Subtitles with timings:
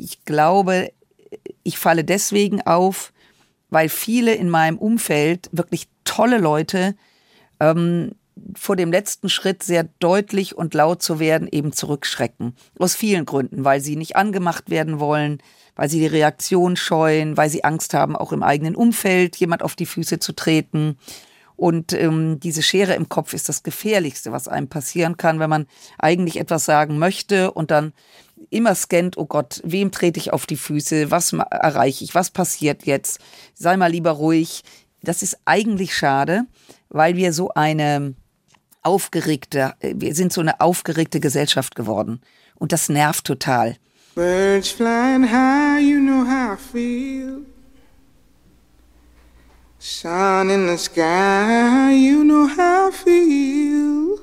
[0.00, 0.92] ich glaube,
[1.62, 3.12] ich falle deswegen auf,
[3.68, 6.96] weil viele in meinem Umfeld, wirklich tolle Leute,
[7.60, 8.12] ähm,
[8.56, 12.56] vor dem letzten Schritt sehr deutlich und laut zu werden, eben zurückschrecken.
[12.78, 15.42] Aus vielen Gründen, weil sie nicht angemacht werden wollen,
[15.76, 19.76] weil sie die Reaktion scheuen, weil sie Angst haben, auch im eigenen Umfeld jemand auf
[19.76, 20.96] die Füße zu treten.
[21.56, 25.66] Und ähm, diese Schere im Kopf ist das Gefährlichste, was einem passieren kann, wenn man
[25.98, 27.92] eigentlich etwas sagen möchte und dann
[28.50, 32.84] immer scannt, oh Gott, wem trete ich auf die Füße, was erreiche ich, was passiert
[32.84, 33.20] jetzt,
[33.54, 34.62] sei mal lieber ruhig.
[35.02, 36.42] Das ist eigentlich schade,
[36.88, 38.14] weil wir so eine
[38.82, 42.20] aufgeregte, wir sind so eine aufgeregte Gesellschaft geworden.
[42.56, 43.76] Und das nervt total.
[44.14, 47.46] Birds flying high, you know how I feel.
[49.78, 53.10] Sun in the sky, you know how I feel.
[53.16, 54.18] Breeze drifting on by, you know how I feel.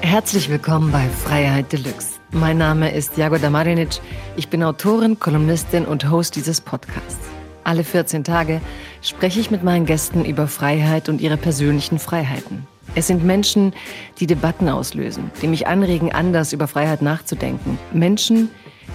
[0.00, 2.20] Herzlich willkommen bei Freiheit Deluxe.
[2.30, 4.00] Mein Name ist Jagoda Marinic.
[4.36, 7.26] Ich bin Autorin, Kolumnistin und Host dieses Podcasts.
[7.64, 8.60] Alle 14 Tage
[9.02, 12.68] spreche ich mit meinen Gästen über Freiheit und ihre persönlichen Freiheiten.
[12.94, 13.74] Es sind Menschen,
[14.20, 17.80] die Debatten auslösen, die mich anregen, anders über Freiheit nachzudenken.
[17.92, 18.50] Menschen,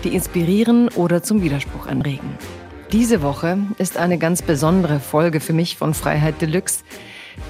[0.05, 2.37] die inspirieren oder zum Widerspruch anregen.
[2.93, 6.83] Diese Woche ist eine ganz besondere Folge für mich von Freiheit Deluxe,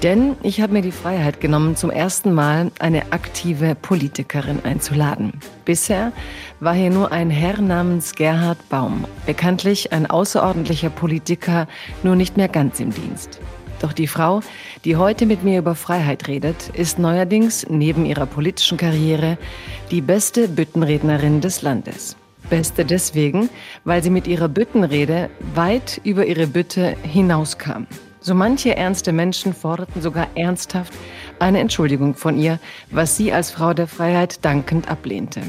[0.02, 5.34] denn ich habe mir die Freiheit genommen, zum ersten Mal eine aktive Politikerin einzuladen.
[5.66, 6.12] Bisher
[6.60, 11.68] war hier nur ein Herr namens Gerhard Baum, bekanntlich ein außerordentlicher Politiker,
[12.02, 13.38] nur nicht mehr ganz im Dienst.
[13.82, 14.40] Doch die Frau,
[14.86, 19.36] die heute mit mir über Freiheit redet, ist neuerdings neben ihrer politischen Karriere
[19.90, 22.16] die beste Büttenrednerin des Landes.
[22.50, 23.48] Beste deswegen,
[23.84, 27.86] weil sie mit ihrer Büttenrede weit über ihre Bütte hinauskam.
[28.20, 30.92] So manche ernste Menschen forderten sogar ernsthaft
[31.38, 32.58] eine Entschuldigung von ihr,
[32.90, 35.42] was sie als Frau der Freiheit dankend ablehnte.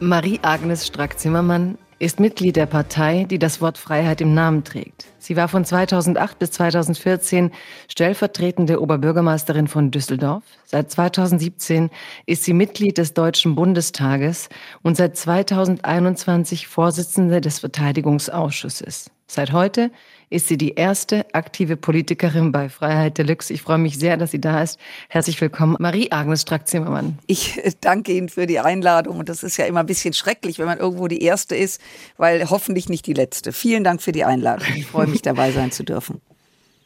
[0.00, 5.06] Marie-Agnes Strack-Zimmermann ist Mitglied der Partei, die das Wort Freiheit im Namen trägt.
[5.18, 7.50] Sie war von 2008 bis 2014
[7.88, 10.44] stellvertretende Oberbürgermeisterin von Düsseldorf.
[10.64, 11.90] Seit 2017
[12.26, 14.50] ist sie Mitglied des Deutschen Bundestages
[14.82, 19.10] und seit 2021 Vorsitzende des Verteidigungsausschusses.
[19.26, 19.90] Seit heute
[20.28, 23.52] ist sie die erste aktive Politikerin bei Freiheit Deluxe.
[23.52, 24.78] Ich freue mich sehr, dass sie da ist.
[25.08, 27.18] Herzlich willkommen, Marie-Agnes Strack-Zimmermann.
[27.26, 29.18] Ich äh, danke Ihnen für die Einladung.
[29.18, 31.80] Und das ist ja immer ein bisschen schrecklich, wenn man irgendwo die Erste ist,
[32.16, 33.52] weil hoffentlich nicht die Letzte.
[33.52, 34.66] Vielen Dank für die Einladung.
[34.74, 36.20] Ich freue mich, dabei sein zu dürfen.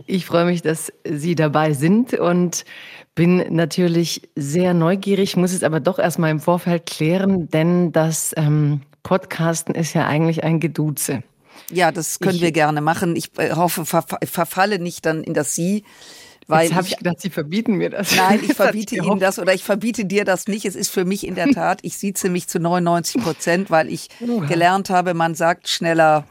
[0.07, 2.65] Ich freue mich, dass Sie dabei sind und
[3.15, 8.81] bin natürlich sehr neugierig, muss es aber doch erstmal im Vorfeld klären, denn das ähm,
[9.03, 11.22] Podcasten ist ja eigentlich ein Geduze.
[11.71, 13.16] Ja, das können ich, wir gerne machen.
[13.16, 15.84] Ich äh, hoffe, ver verfalle nicht dann in das Sie.
[16.47, 18.15] Weil Jetzt habe ich gedacht, Sie verbieten mir das.
[18.16, 20.65] Nein, ich verbiete Ihnen das oder ich verbiete dir das nicht.
[20.65, 24.09] Es ist für mich in der Tat, ich sieze mich zu 99 Prozent, weil ich
[24.48, 26.25] gelernt habe, man sagt schneller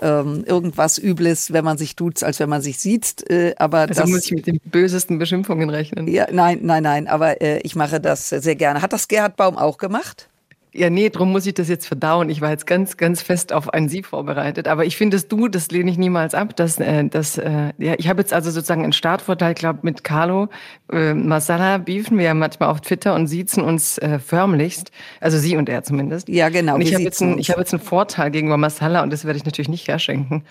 [0.00, 3.28] ähm, irgendwas Übles, wenn man sich tut, als wenn man sich sieht.
[3.30, 6.06] Äh, aber also das, muss ich mit den bösesten Beschimpfungen rechnen.
[6.08, 8.82] Ja, nein, nein, nein, aber äh, ich mache das sehr gerne.
[8.82, 10.28] Hat das Gerhard Baum auch gemacht?
[10.76, 12.28] Ja, nee, drum muss ich das jetzt verdauen.
[12.28, 14.68] Ich war jetzt ganz, ganz fest auf ein Sie vorbereitet.
[14.68, 16.54] Aber ich finde, dass du, das lehne ich niemals ab.
[16.54, 20.04] Dass, äh, dass, äh, ja, ich habe jetzt also sozusagen einen Startvorteil, ich glaube, mit
[20.04, 20.48] Carlo
[20.92, 24.90] äh, Masala beefen wir ja manchmal auf Twitter und siezen uns äh, förmlichst.
[25.20, 26.28] Also sie und er zumindest.
[26.28, 26.74] Ja, genau.
[26.74, 29.38] Und ich habe jetzt, ein, ich hab jetzt einen Vorteil gegenüber Masala und das werde
[29.38, 30.44] ich natürlich nicht herschenken.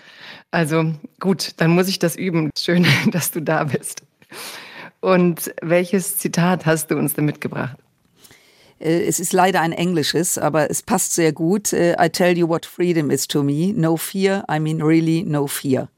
[0.50, 2.50] Also gut, dann muss ich das üben.
[2.58, 4.02] Schön, dass du da bist.
[5.00, 7.76] Und welches Zitat hast du uns denn mitgebracht?
[8.78, 11.72] Äh, es ist leider ein englisches, aber es passt sehr gut.
[11.72, 13.72] Äh, I tell you what freedom is to me.
[13.74, 15.88] No fear, I mean really no fear.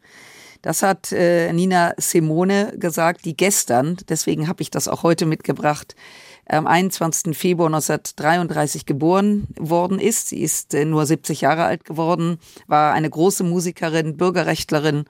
[0.62, 5.94] Das hat äh, Nina Simone gesagt, die gestern, deswegen habe ich das auch heute mitgebracht,
[6.46, 7.36] am 21.
[7.36, 10.30] Februar 1933 geboren worden ist.
[10.30, 15.04] Sie ist nur 70 Jahre alt geworden, war eine große Musikerin, Bürgerrechtlerin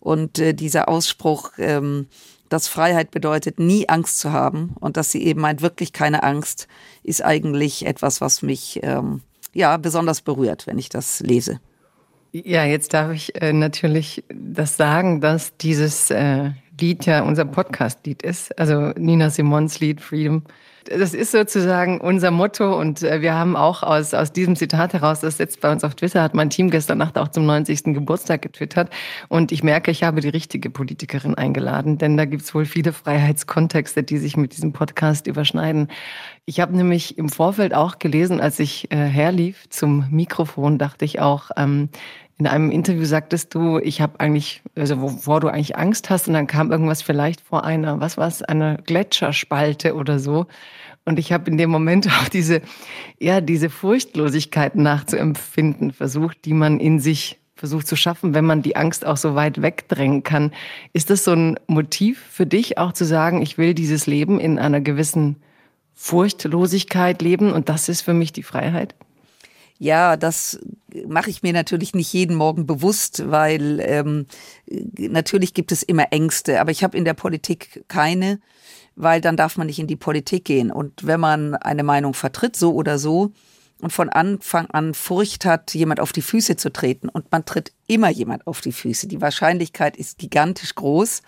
[0.00, 2.06] und dieser Ausspruch ähm,
[2.48, 6.68] dass Freiheit bedeutet, nie Angst zu haben und dass sie eben meint, wirklich keine Angst,
[7.02, 9.22] ist eigentlich etwas, was mich ähm,
[9.52, 11.60] ja besonders berührt, wenn ich das lese.
[12.32, 18.22] Ja, jetzt darf ich äh, natürlich das sagen, dass dieses äh, Lied ja unser Podcast-Lied
[18.22, 18.58] ist.
[18.58, 20.42] Also Nina Simons Lied Freedom
[20.96, 25.20] das ist sozusagen unser Motto und äh, wir haben auch aus, aus diesem Zitat heraus,
[25.20, 27.84] das jetzt bei uns auf Twitter, hat mein Team gestern Nacht auch zum 90.
[27.94, 28.90] Geburtstag getwittert
[29.28, 32.92] und ich merke, ich habe die richtige Politikerin eingeladen, denn da gibt es wohl viele
[32.92, 35.88] Freiheitskontexte, die sich mit diesem Podcast überschneiden.
[36.46, 41.20] Ich habe nämlich im Vorfeld auch gelesen, als ich äh, herlief zum Mikrofon, dachte ich
[41.20, 41.90] auch, ähm,
[42.40, 46.34] In einem Interview sagtest du, ich habe eigentlich, also wovor du eigentlich Angst hast, und
[46.34, 50.46] dann kam irgendwas vielleicht vor einer, was war es, einer Gletscherspalte oder so.
[51.08, 52.60] Und ich habe in dem Moment auch diese,
[53.18, 58.76] ja, diese Furchtlosigkeit nachzuempfinden versucht, die man in sich versucht zu schaffen, wenn man die
[58.76, 60.52] Angst auch so weit wegdrängen kann.
[60.92, 64.58] Ist das so ein Motiv für dich auch zu sagen, ich will dieses Leben in
[64.58, 65.36] einer gewissen
[65.94, 68.94] Furchtlosigkeit leben und das ist für mich die Freiheit?
[69.78, 70.60] Ja, das
[71.06, 74.26] mache ich mir natürlich nicht jeden Morgen bewusst, weil ähm,
[74.96, 78.40] natürlich gibt es immer Ängste, aber ich habe in der Politik keine,
[78.98, 80.70] weil dann darf man nicht in die Politik gehen.
[80.70, 83.32] Und wenn man eine Meinung vertritt, so oder so,
[83.80, 87.72] und von Anfang an Furcht hat, jemand auf die Füße zu treten, und man tritt
[87.86, 91.22] immer jemand auf die Füße, die Wahrscheinlichkeit ist gigantisch groß,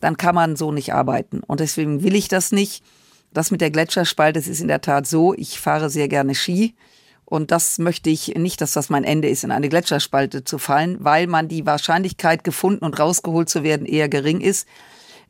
[0.00, 1.40] dann kann man so nicht arbeiten.
[1.40, 2.84] Und deswegen will ich das nicht.
[3.32, 5.34] Das mit der Gletscherspalte, das ist in der Tat so.
[5.34, 6.74] Ich fahre sehr gerne Ski
[7.24, 10.96] und das möchte ich nicht, dass das mein Ende ist, in eine Gletscherspalte zu fallen,
[11.00, 14.66] weil man die Wahrscheinlichkeit gefunden und rausgeholt zu werden eher gering ist.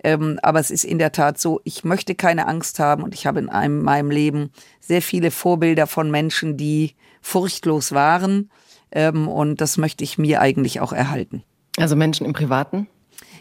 [0.02, 3.26] Ähm, aber es ist in der Tat so, ich möchte keine Angst haben und ich
[3.26, 4.50] habe in einem, meinem Leben
[4.80, 8.50] sehr viele Vorbilder von Menschen, die furchtlos waren.
[8.92, 11.42] Ähm, und das möchte ich mir eigentlich auch erhalten.
[11.76, 12.88] Also Menschen im Privaten?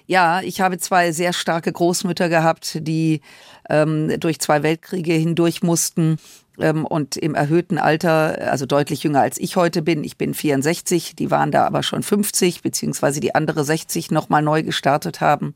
[0.06, 3.22] Ja, ich habe zwei sehr starke Großmütter gehabt, die
[3.70, 6.18] ähm, durch zwei Weltkriege hindurch mussten
[6.60, 10.04] ähm, und im erhöhten Alter, also deutlich jünger als ich heute bin.
[10.04, 14.64] Ich bin 64, die waren da aber schon 50, beziehungsweise die andere 60 nochmal neu
[14.64, 15.54] gestartet haben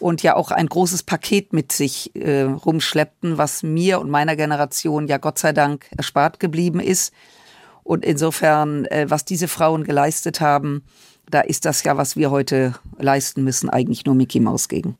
[0.00, 5.06] und ja auch ein großes Paket mit sich äh, rumschleppten, was mir und meiner Generation
[5.06, 7.12] ja Gott sei Dank erspart geblieben ist.
[7.82, 10.84] Und insofern, äh, was diese Frauen geleistet haben,
[11.30, 14.96] da ist das ja, was wir heute leisten müssen, eigentlich nur Mickey Maus gegen.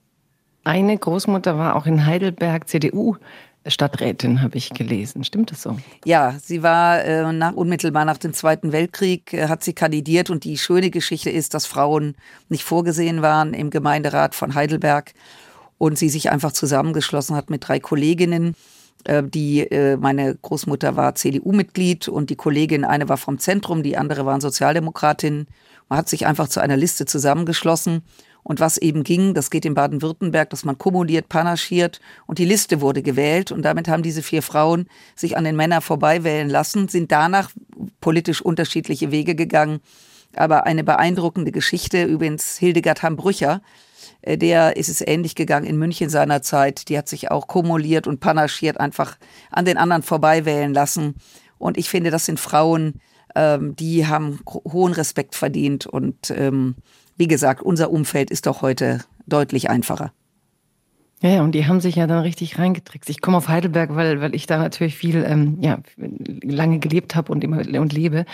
[0.62, 3.16] Eine Großmutter war auch in Heidelberg CDU
[3.66, 5.22] Stadträtin, habe ich gelesen.
[5.22, 5.76] Stimmt das so?
[6.04, 10.44] Ja, sie war äh, nach, unmittelbar nach dem Zweiten Weltkrieg, äh, hat sie kandidiert und
[10.44, 12.14] die schöne Geschichte ist, dass Frauen
[12.48, 15.12] nicht vorgesehen waren im Gemeinderat von Heidelberg
[15.76, 18.56] und sie sich einfach zusammengeschlossen hat mit drei Kolleginnen.
[19.04, 23.98] Äh, die, äh, meine Großmutter war CDU-Mitglied und die Kollegin, eine war vom Zentrum, die
[23.98, 25.46] andere waren Sozialdemokratin.
[25.90, 28.02] Man hat sich einfach zu einer Liste zusammengeschlossen
[28.50, 32.80] und was eben ging, das geht in Baden-Württemberg, dass man kumuliert, panaschiert und die Liste
[32.80, 36.88] wurde gewählt und damit haben diese vier Frauen sich an den Männern vorbei wählen lassen,
[36.88, 37.52] sind danach
[38.00, 39.78] politisch unterschiedliche Wege gegangen.
[40.34, 43.62] Aber eine beeindruckende Geschichte, übrigens Hildegard Hambrücher,
[44.22, 46.88] äh, der ist es ähnlich gegangen in München seiner Zeit.
[46.88, 49.16] Die hat sich auch kumuliert und panaschiert, einfach
[49.52, 51.14] an den anderen vorbei wählen lassen.
[51.58, 52.94] Und ich finde, das sind Frauen,
[53.36, 56.74] ähm, die haben hohen Respekt verdient und ähm,
[57.20, 60.10] wie gesagt, unser Umfeld ist doch heute deutlich einfacher.
[61.22, 63.10] Ja, und die haben sich ja dann richtig reingetrickst.
[63.10, 65.80] Ich komme auf Heidelberg, weil, weil ich da natürlich viel, ähm, ja,
[66.42, 68.24] lange gelebt habe und immer und lebe.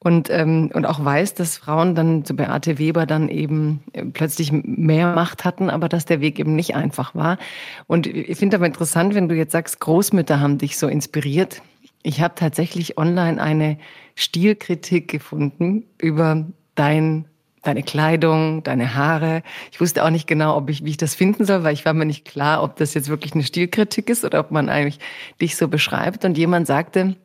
[0.00, 4.52] Und, ähm, und auch weiß, dass Frauen dann zu Beate Weber dann eben äh, plötzlich
[4.52, 7.38] mehr Macht hatten, aber dass der Weg eben nicht einfach war.
[7.86, 11.62] Und ich finde aber interessant, wenn du jetzt sagst, Großmütter haben dich so inspiriert.
[12.02, 13.78] Ich habe tatsächlich online eine
[14.14, 16.44] Stilkritik gefunden über
[16.74, 17.24] dein
[17.66, 19.42] deine Kleidung, deine Haare.
[19.72, 21.94] Ich wusste auch nicht genau, ob ich, wie ich das finden soll, weil ich war
[21.94, 24.98] mir nicht klar, ob das jetzt wirklich eine Stilkritik ist oder ob man eigentlich
[25.40, 26.24] dich so beschreibt.
[26.24, 27.16] Und jemand sagte,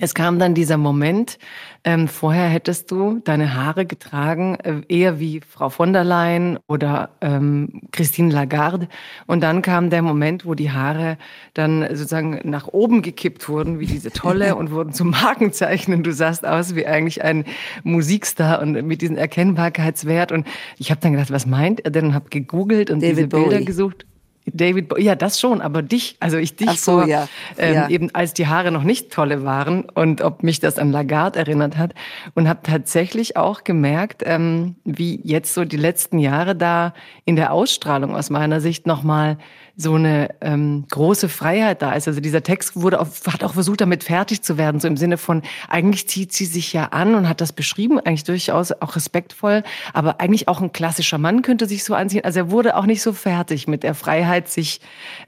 [0.00, 1.38] es kam dann dieser Moment,
[1.84, 7.10] ähm, vorher hättest du deine Haare getragen, äh, eher wie Frau von der Leyen oder
[7.20, 8.88] ähm, Christine Lagarde.
[9.26, 11.16] Und dann kam der Moment, wo die Haare
[11.54, 15.94] dann sozusagen nach oben gekippt wurden, wie diese Tolle, und wurden zum Markenzeichen.
[15.94, 17.44] Und du sahst aus wie eigentlich ein
[17.84, 20.32] Musikstar und mit diesem Erkennbarkeitswert.
[20.32, 20.46] Und
[20.78, 22.06] ich habe dann gedacht, was meint er denn?
[22.06, 23.64] Und habe gegoogelt und David diese Bilder Bowie.
[23.64, 24.06] gesucht.
[24.52, 27.28] David, ja, das schon, aber dich, also ich dich so, vor, ja.
[27.58, 27.88] Ähm, ja.
[27.88, 31.76] eben als die Haare noch nicht tolle waren und ob mich das an Lagarde erinnert
[31.76, 31.94] hat
[32.34, 37.52] und habe tatsächlich auch gemerkt, ähm, wie jetzt so die letzten Jahre da in der
[37.52, 39.38] Ausstrahlung aus meiner Sicht nochmal
[39.78, 42.08] so eine ähm, große Freiheit da ist.
[42.08, 45.18] Also dieser Text wurde auch, hat auch versucht, damit fertig zu werden, so im Sinne
[45.18, 49.62] von, eigentlich zieht sie sich ja an und hat das beschrieben, eigentlich durchaus auch respektvoll,
[49.92, 52.24] aber eigentlich auch ein klassischer Mann könnte sich so anziehen.
[52.24, 54.80] Also er wurde auch nicht so fertig mit der Freiheit, sich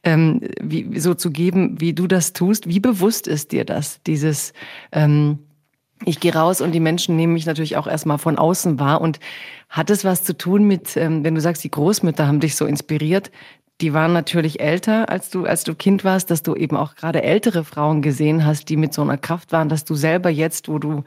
[0.02, 2.66] ähm, wie, so zu geben, wie du das tust.
[2.66, 4.54] Wie bewusst ist dir das, dieses
[4.92, 5.40] ähm,
[6.04, 9.00] ich gehe raus und die Menschen nehmen mich natürlich auch erstmal von außen wahr.
[9.00, 9.18] Und
[9.68, 12.66] hat es was zu tun mit, ähm, wenn du sagst, die Großmütter haben dich so
[12.66, 13.32] inspiriert,
[13.80, 17.22] die waren natürlich älter, als du, als du Kind warst, dass du eben auch gerade
[17.22, 20.80] ältere Frauen gesehen hast, die mit so einer Kraft waren, dass du selber jetzt, wo
[20.80, 21.04] du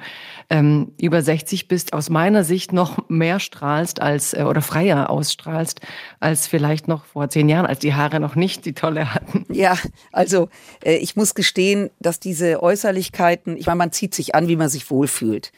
[0.49, 5.81] ähm, über 60 bist, aus meiner Sicht noch mehr strahlst als äh, oder freier ausstrahlst
[6.21, 9.45] als vielleicht noch vor zehn Jahren, als die Haare noch nicht die tolle hatten.
[9.49, 9.77] Ja,
[10.13, 10.47] also
[10.83, 14.69] äh, ich muss gestehen, dass diese Äußerlichkeiten, ich meine, man zieht sich an, wie man
[14.69, 15.51] sich wohlfühlt.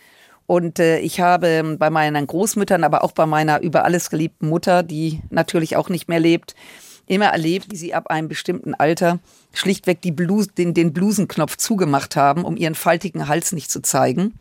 [0.47, 4.81] Und äh, ich habe bei meinen Großmüttern, aber auch bei meiner über alles geliebten Mutter,
[4.81, 6.55] die natürlich auch nicht mehr lebt,
[7.07, 9.19] immer erlebt, wie sie ab einem bestimmten Alter
[9.53, 14.33] schlichtweg die Bluse, den, den Blusenknopf zugemacht haben, um ihren faltigen Hals nicht zu zeigen.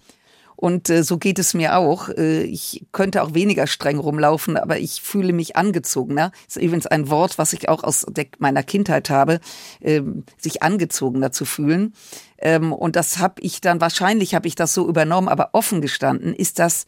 [0.62, 2.09] Und äh, so geht es mir auch.
[2.09, 6.31] Äh, ich könnte auch weniger streng rumlaufen, aber ich fühle mich angezogener.
[6.47, 9.40] Das ist übrigens ein Wort, was ich auch aus der, meiner Kindheit habe,
[9.81, 10.02] äh,
[10.38, 11.95] sich angezogener zu fühlen.
[12.38, 16.33] Ähm, und das habe ich dann, wahrscheinlich habe ich das so übernommen, aber offen gestanden,
[16.33, 16.87] ist das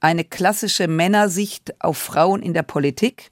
[0.00, 3.30] eine klassische Männersicht auf Frauen in der Politik.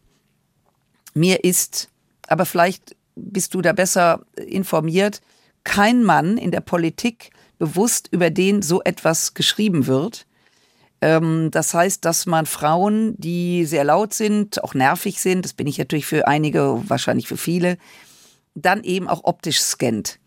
[1.19, 1.89] Mir ist,
[2.27, 5.21] aber vielleicht bist du da besser informiert,
[5.65, 10.27] kein Mann in der Politik bewusst über den so etwas geschrieben wird.
[11.01, 15.67] Ähm, das heißt, dass man Frauen, die sehr laut sind, auch nervig sind, das bin
[15.67, 17.79] ich natürlich für einige, wahrscheinlich für viele,
[18.55, 20.19] dann eben auch optisch scannt.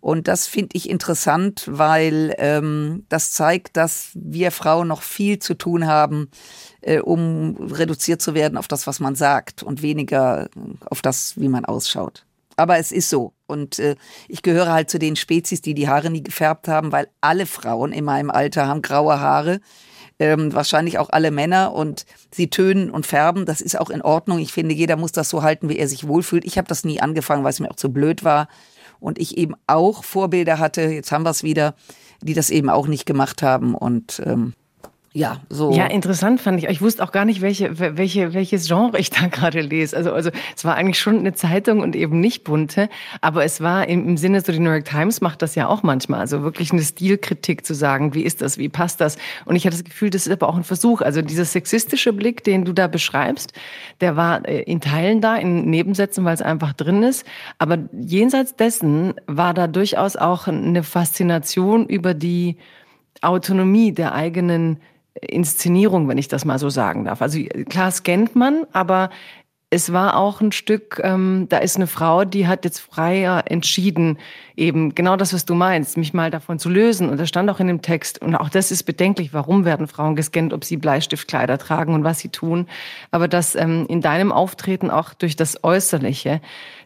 [0.00, 5.54] Und das finde ich interessant, weil ähm, das zeigt, dass wir Frauen noch viel zu
[5.54, 6.30] tun haben,
[7.02, 10.48] um reduziert zu werden auf das, was man sagt und weniger
[10.88, 12.24] auf das, wie man ausschaut.
[12.60, 13.32] Aber es ist so.
[13.46, 13.96] Und äh,
[14.28, 17.90] ich gehöre halt zu den Spezies, die die Haare nie gefärbt haben, weil alle Frauen
[17.92, 19.60] in meinem Alter haben graue Haare.
[20.18, 23.46] Ähm, wahrscheinlich auch alle Männer und sie tönen und färben.
[23.46, 24.38] Das ist auch in Ordnung.
[24.40, 26.44] Ich finde, jeder muss das so halten, wie er sich wohlfühlt.
[26.44, 28.48] Ich habe das nie angefangen, weil es mir auch zu blöd war.
[28.98, 31.74] Und ich eben auch Vorbilder hatte, jetzt haben wir es wieder,
[32.20, 33.74] die das eben auch nicht gemacht haben.
[33.74, 34.52] Und ähm,
[35.12, 35.72] ja, so.
[35.72, 36.68] Ja, interessant fand ich.
[36.68, 39.96] Ich wusste auch gar nicht, welche, welche, welches Genre ich da gerade lese.
[39.96, 42.88] Also, also, es war eigentlich schon eine Zeitung und eben nicht bunte.
[43.20, 45.82] Aber es war im, im Sinne, so die New York Times macht das ja auch
[45.82, 46.20] manchmal.
[46.20, 49.18] Also wirklich eine Stilkritik zu sagen, wie ist das, wie passt das?
[49.46, 51.00] Und ich hatte das Gefühl, das ist aber auch ein Versuch.
[51.00, 53.52] Also dieser sexistische Blick, den du da beschreibst,
[54.00, 57.26] der war äh, in Teilen da, in Nebensätzen, weil es einfach drin ist.
[57.58, 62.58] Aber jenseits dessen war da durchaus auch eine Faszination über die
[63.22, 64.78] Autonomie der eigenen
[65.14, 67.22] Inszenierung, wenn ich das mal so sagen darf.
[67.22, 69.10] Also klar scannt man, aber
[69.72, 74.18] es war auch ein Stück, ähm, da ist eine Frau, die hat jetzt freier entschieden,
[74.56, 77.08] eben genau das, was du meinst, mich mal davon zu lösen.
[77.08, 78.20] Und das stand auch in dem Text.
[78.20, 82.18] Und auch das ist bedenklich, warum werden Frauen gescannt, ob sie Bleistiftkleider tragen und was
[82.18, 82.66] sie tun.
[83.12, 86.40] Aber dass ähm, in deinem Auftreten auch durch das Äußerliche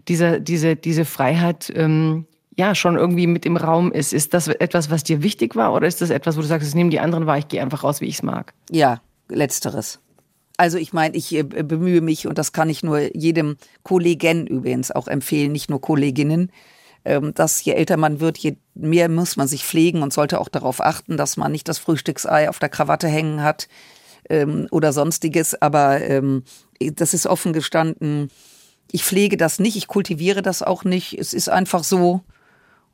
[0.07, 2.27] diese, diese, diese Freiheit ähm,
[2.57, 4.13] ja schon irgendwie mit im Raum ist.
[4.13, 6.75] Ist das etwas, was dir wichtig war oder ist das etwas, wo du sagst, es
[6.75, 8.55] nehmen die anderen wahr, ich gehe einfach raus, wie ich es mag?
[8.71, 10.01] Ja, letzteres.
[10.57, 14.91] Also ich meine, ich äh, bemühe mich und das kann ich nur jedem Kollegen übrigens
[14.93, 16.53] auch empfehlen, nicht nur Kolleginnen,
[17.05, 20.49] ähm, dass je älter man wird, je mehr muss man sich pflegen und sollte auch
[20.49, 23.69] darauf achten, dass man nicht das Frühstücksei auf der Krawatte hängen hat
[24.31, 25.61] ähm, oder sonstiges.
[25.61, 26.45] Aber ähm,
[26.81, 28.31] das ist offen gestanden.
[28.93, 31.19] Ich pflege das nicht, ich kultiviere das auch nicht.
[31.19, 32.23] Es ist einfach so,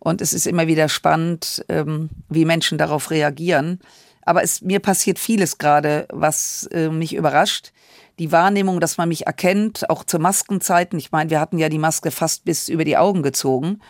[0.00, 3.80] und es ist immer wieder spannend, ähm, wie Menschen darauf reagieren.
[4.22, 7.72] Aber es, mir passiert vieles gerade, was äh, mich überrascht.
[8.18, 10.98] Die Wahrnehmung, dass man mich erkennt, auch zu Maskenzeiten.
[10.98, 13.80] Ich meine, wir hatten ja die Maske fast bis über die Augen gezogen.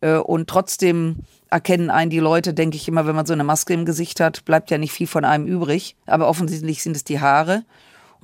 [0.00, 1.16] Äh, und trotzdem
[1.50, 4.44] erkennen einen die Leute, denke ich immer, wenn man so eine Maske im Gesicht hat,
[4.44, 5.96] bleibt ja nicht viel von einem übrig.
[6.06, 7.64] Aber offensichtlich sind es die Haare.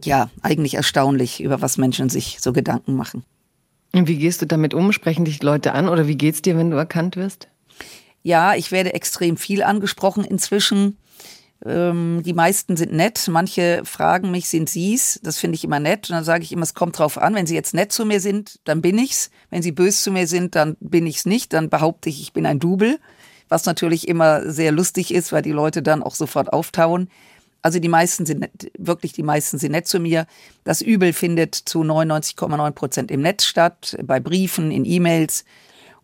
[0.05, 3.25] Ja, eigentlich erstaunlich, über was Menschen sich so Gedanken machen.
[4.05, 4.93] Wie gehst du damit um?
[4.93, 7.49] Sprechen dich Leute an oder wie geht's dir, wenn du erkannt wirst?
[8.23, 10.99] Ja, ich werde extrem viel angesprochen inzwischen.
[11.65, 13.26] Ähm, die meisten sind nett.
[13.29, 15.21] Manche fragen mich, sind Sie's?
[15.23, 16.11] Das finde ich immer nett.
[16.11, 17.35] Und dann sage ich immer, es kommt drauf an.
[17.35, 19.31] Wenn sie jetzt nett zu mir sind, dann bin ich's.
[19.50, 21.53] Wenn sie böse zu mir sind, dann bin ich's nicht.
[21.53, 22.99] Dann behaupte ich, ich bin ein Double.
[23.49, 27.09] Was natürlich immer sehr lustig ist, weil die Leute dann auch sofort auftauen.
[27.66, 30.28] Also die meisten sind nett, wirklich die meisten sind nett zu mir.
[30.62, 35.44] Das Übel findet zu 99,9 Prozent im Netz statt, bei Briefen, in E-Mails.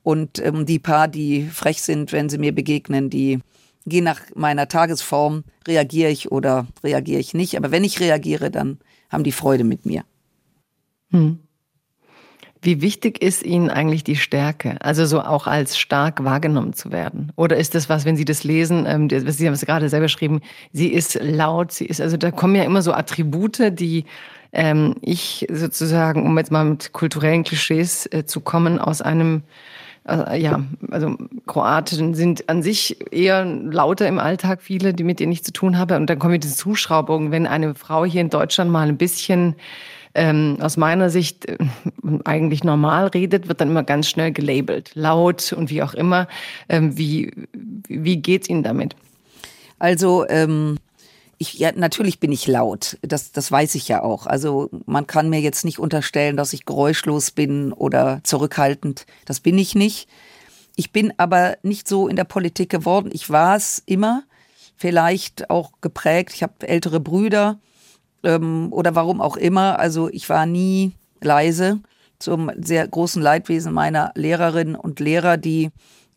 [0.03, 3.39] Und ähm, die paar, die frech sind, wenn sie mir begegnen, die
[3.87, 7.57] gehen nach meiner Tagesform, reagiere ich oder reagiere ich nicht.
[7.57, 10.03] Aber wenn ich reagiere, dann haben die Freude mit mir.
[11.13, 11.39] Hm.
[12.65, 14.77] Wie wichtig ist Ihnen eigentlich die Stärke?
[14.81, 17.33] Also so auch als stark wahrgenommen zu werden?
[17.35, 20.41] Oder ist das was, wenn Sie das lesen, ähm, Sie haben es gerade selber geschrieben,
[20.73, 24.05] sie ist laut, sie ist, also da kommen ja immer so Attribute, die
[24.53, 29.43] ähm, ich sozusagen, um jetzt mal mit kulturellen Klischees äh, zu kommen, aus einem
[30.07, 31.17] äh, ja, also
[31.47, 35.79] Kroaten sind an sich eher lauter im Alltag, viele, die mit denen ich zu tun
[35.79, 35.97] habe.
[35.97, 39.55] Und dann kommen diese Zuschraubungen, wenn eine Frau hier in Deutschland mal ein bisschen
[40.15, 41.59] ähm, aus meiner Sicht äh,
[42.25, 46.29] eigentlich normal redet, wird dann immer ganz schnell gelabelt, laut und wie auch immer.
[46.69, 47.33] Ähm, wie
[47.89, 48.97] wie geht's Ihnen damit?
[49.79, 50.79] Also ähm,
[51.39, 52.99] ich, ja, natürlich bin ich laut.
[53.03, 54.27] Das, das weiß ich ja auch.
[54.27, 59.07] Also man kann mir jetzt nicht unterstellen, dass ich geräuschlos bin oder zurückhaltend.
[59.25, 60.09] Das bin ich nicht.
[60.77, 63.11] Ich bin aber nicht so in der Politik geworden.
[63.13, 64.23] Ich war es immer.
[64.77, 66.33] vielleicht auch geprägt.
[66.35, 67.59] Ich habe ältere Brüder
[68.23, 69.79] ähm, oder warum auch immer.
[69.79, 71.81] Also ich war nie leise
[72.19, 75.71] zum sehr großen Leidwesen meiner Lehrerinnen und Lehrer, die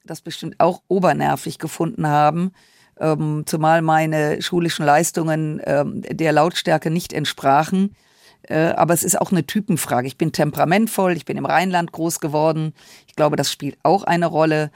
[0.06, 2.52] das bestimmt auch obernervig gefunden haben,
[3.00, 7.96] ähm, zumal meine schulischen Leistungen ähm, der Lautstärke nicht entsprachen.
[8.44, 10.08] Äh, aber es ist auch eine Typenfrage.
[10.08, 12.74] Ich bin temperamentvoll, ich bin im Rheinland groß geworden.
[13.08, 14.72] Ich glaube, das spielt auch eine Rolle.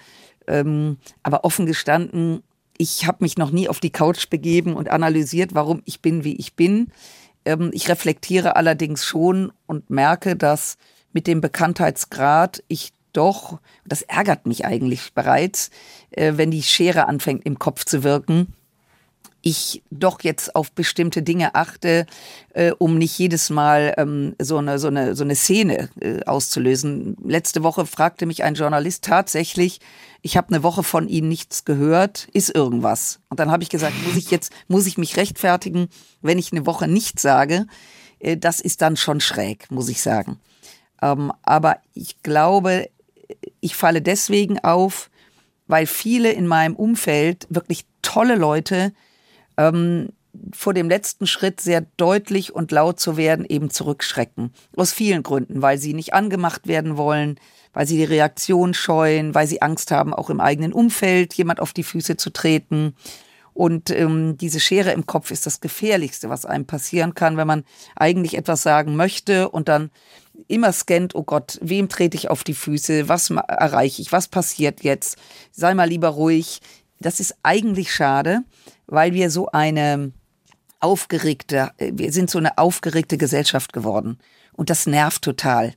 [0.47, 2.41] Ähm, aber offen gestanden,
[2.77, 6.35] ich habe mich noch nie auf die Couch begeben und analysiert, warum ich bin, wie
[6.37, 6.91] ich bin.
[7.45, 10.77] Ähm, ich reflektiere allerdings schon und merke, dass
[11.13, 15.71] mit dem Bekanntheitsgrad ich doch, das ärgert mich eigentlich bereits,
[16.11, 18.53] äh, wenn die Schere anfängt im Kopf zu wirken,
[19.41, 22.05] ich doch jetzt auf bestimmte Dinge achte,
[22.53, 27.15] äh, um nicht jedes Mal ähm, so, eine, so, eine, so eine Szene äh, auszulösen.
[27.23, 29.79] Letzte Woche fragte mich ein Journalist tatsächlich,
[30.21, 33.21] ich habe eine Woche von Ihnen nichts gehört, ist irgendwas?
[33.29, 35.87] Und dann habe ich gesagt, muss ich jetzt, muss ich mich rechtfertigen,
[36.21, 37.65] wenn ich eine Woche nichts sage?
[38.19, 40.39] Äh, das ist dann schon schräg, muss ich sagen.
[41.01, 42.89] Ähm, aber ich glaube,
[43.61, 45.09] ich falle deswegen auf,
[45.67, 48.91] weil viele in meinem Umfeld wirklich tolle Leute
[49.59, 50.09] ähm,
[50.53, 54.53] vor dem letzten Schritt sehr deutlich und laut zu werden eben zurückschrecken.
[54.75, 57.39] Aus vielen Gründen, weil sie nicht angemacht werden wollen,
[57.73, 61.73] weil sie die Reaktion scheuen, weil sie Angst haben, auch im eigenen Umfeld jemand auf
[61.73, 62.95] die Füße zu treten.
[63.53, 67.65] Und ähm, diese Schere im Kopf ist das Gefährlichste, was einem passieren kann, wenn man
[67.95, 69.91] eigentlich etwas sagen möchte und dann
[70.47, 74.83] immer scannt, oh Gott, wem trete ich auf die Füße, was erreiche ich, was passiert
[74.83, 75.17] jetzt,
[75.51, 76.61] sei mal lieber ruhig.
[76.99, 78.41] Das ist eigentlich schade,
[78.87, 80.11] weil wir so eine
[80.79, 84.17] aufgeregte, wir sind so eine aufgeregte Gesellschaft geworden.
[84.53, 85.73] Und das nervt total.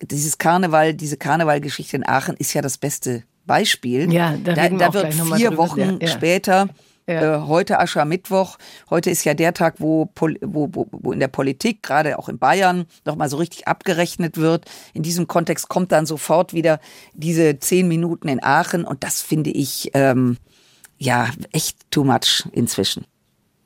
[0.00, 4.12] Dieses Karneval, diese Karnevalgeschichte in Aachen ist ja das beste Beispiel.
[4.12, 6.08] Ja, da, da, da wird vier Wochen ja, ja.
[6.08, 6.68] später
[7.08, 7.36] ja.
[7.36, 8.58] Äh, heute Aschermittwoch.
[8.90, 10.10] Heute ist ja der Tag, wo,
[10.42, 14.66] wo, wo, wo in der Politik, gerade auch in Bayern, nochmal so richtig abgerechnet wird.
[14.92, 16.80] In diesem Kontext kommt dann sofort wieder
[17.14, 20.36] diese zehn Minuten in Aachen und das finde ich ähm,
[20.98, 23.04] ja echt too much inzwischen.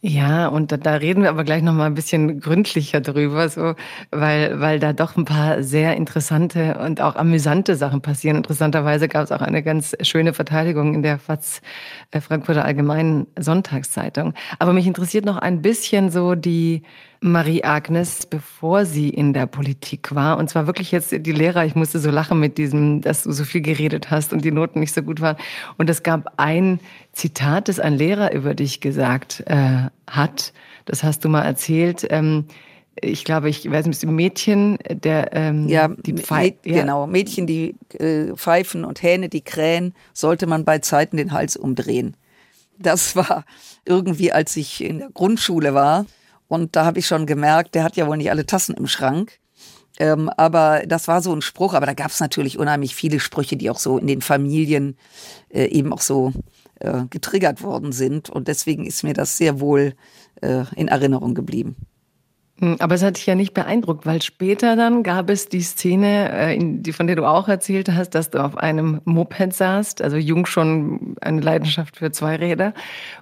[0.04, 3.76] Ja, und da, da reden wir aber gleich noch mal ein bisschen gründlicher drüber, so,
[4.10, 8.36] weil, weil da doch ein paar sehr interessante und auch amüsante Sachen passieren.
[8.36, 11.62] Interessanterweise gab es auch eine ganz schöne Verteidigung in der FAZ
[12.10, 14.34] äh, Frankfurter Allgemeinen Sonntagszeitung.
[14.58, 16.82] Aber mich interessiert noch ein bisschen so die
[17.22, 20.38] Marie-Agnes, bevor sie in der Politik war.
[20.38, 23.44] Und zwar wirklich jetzt die Lehrer, ich musste so lachen mit diesem, dass du so
[23.44, 25.36] viel geredet hast und die Noten nicht so gut waren.
[25.78, 26.80] Und es gab ein
[27.12, 30.52] Zitat, das ein Lehrer über dich gesagt äh, hat.
[30.84, 32.06] Das hast du mal erzählt.
[32.10, 32.46] Ähm,
[33.00, 36.58] ich glaube, ich weiß nicht, Mädchen, der ähm, ja, die Pfeifen.
[36.64, 36.80] Ja.
[36.80, 41.56] Genau, Mädchen, die äh, pfeifen und Hähne, die krähen, sollte man bei Zeiten den Hals
[41.56, 42.16] umdrehen.
[42.78, 43.44] Das war
[43.84, 46.04] irgendwie, als ich in der Grundschule war.
[46.52, 49.38] Und da habe ich schon gemerkt, der hat ja wohl nicht alle Tassen im Schrank.
[49.98, 51.72] Ähm, aber das war so ein Spruch.
[51.72, 54.98] Aber da gab es natürlich unheimlich viele Sprüche, die auch so in den Familien
[55.48, 56.34] äh, eben auch so
[56.80, 58.28] äh, getriggert worden sind.
[58.28, 59.94] Und deswegen ist mir das sehr wohl
[60.42, 61.74] äh, in Erinnerung geblieben.
[62.62, 66.30] Hm, aber es hat dich ja nicht beeindruckt, weil später dann gab es die Szene,
[66.30, 70.16] äh, die, von der du auch erzählt hast, dass du auf einem Moped saßt, also
[70.16, 72.72] jung schon eine Leidenschaft für Zweiräder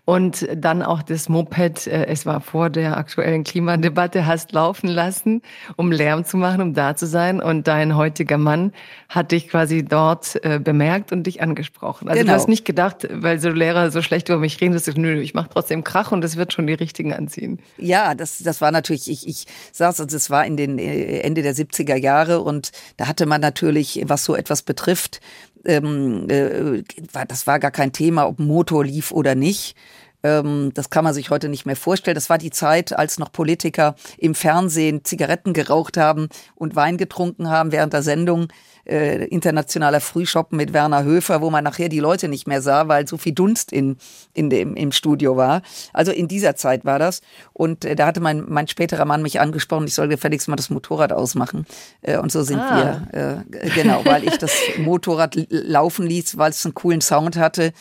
[0.05, 5.41] und dann auch das Moped, äh, es war vor der aktuellen Klimadebatte, hast laufen lassen,
[5.77, 8.73] um Lärm zu machen, um da zu sein und dein heutiger Mann
[9.09, 12.11] hat dich quasi dort äh, bemerkt und dich angesprochen.
[12.11, 12.33] Also genau.
[12.33, 15.19] du hast nicht gedacht, weil so Lehrer so schlecht über mich reden, dass du, nö,
[15.19, 17.59] ich mache trotzdem Krach und es wird schon die richtigen anziehen.
[17.79, 21.43] Ja, das, das war natürlich, ich, ich saß, also es war in den äh, Ende
[21.43, 25.21] der 70er Jahre und da hatte man natürlich, was so etwas betrifft,
[25.65, 26.83] ähm, äh,
[27.29, 29.77] das war gar kein Thema, ob Motor lief oder nicht.
[30.23, 32.15] Ähm, das kann man sich heute nicht mehr vorstellen.
[32.15, 37.49] Das war die Zeit, als noch Politiker im Fernsehen Zigaretten geraucht haben und Wein getrunken
[37.49, 38.49] haben während der Sendung
[38.85, 43.07] äh, internationaler Frühschoppen mit Werner Höfer, wo man nachher die Leute nicht mehr sah, weil
[43.07, 43.97] so viel Dunst in,
[44.35, 45.63] in dem, im Studio war.
[45.93, 47.21] Also in dieser Zeit war das.
[47.53, 50.71] Und äh, da hatte mein, mein späterer Mann mich angesprochen, ich soll gefälligst mal das
[50.71, 51.67] Motorrad ausmachen.
[52.03, 53.07] Äh, und so sind ah.
[53.13, 57.73] wir, äh, genau, weil ich das Motorrad laufen ließ, weil es einen coolen Sound hatte.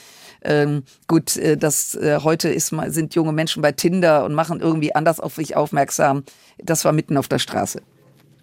[0.42, 4.96] Ähm, gut, äh, das äh, heute ist, sind junge Menschen bei Tinder und machen irgendwie
[4.96, 6.24] anders auf sich aufmerksam.
[6.58, 7.82] Das war mitten auf der Straße.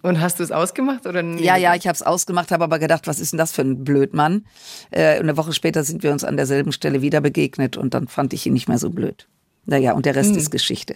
[0.01, 1.43] Und hast du es ausgemacht oder nicht?
[1.43, 3.83] Ja, ja, ich habe es ausgemacht, habe aber gedacht, was ist denn das für ein
[3.83, 4.45] Blödmann?
[4.91, 8.07] Äh, und eine Woche später sind wir uns an derselben Stelle wieder begegnet und dann
[8.07, 9.27] fand ich ihn nicht mehr so blöd.
[9.65, 10.37] Naja, und der Rest hm.
[10.37, 10.95] ist Geschichte.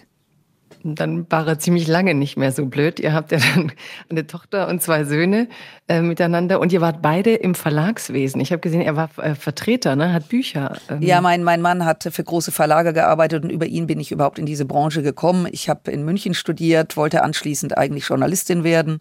[0.84, 3.00] Dann war er ziemlich lange nicht mehr so blöd.
[3.00, 3.72] Ihr habt ja dann
[4.10, 5.48] eine Tochter und zwei Söhne
[5.88, 8.40] äh, miteinander und ihr wart beide im Verlagswesen.
[8.40, 10.12] Ich habe gesehen, er war äh, Vertreter, ne?
[10.12, 10.76] hat Bücher.
[10.88, 11.02] Ähm.
[11.02, 14.38] Ja, mein, mein Mann hat für große Verlage gearbeitet und über ihn bin ich überhaupt
[14.38, 15.46] in diese Branche gekommen.
[15.50, 19.00] Ich habe in München studiert, wollte anschließend eigentlich Journalistin werden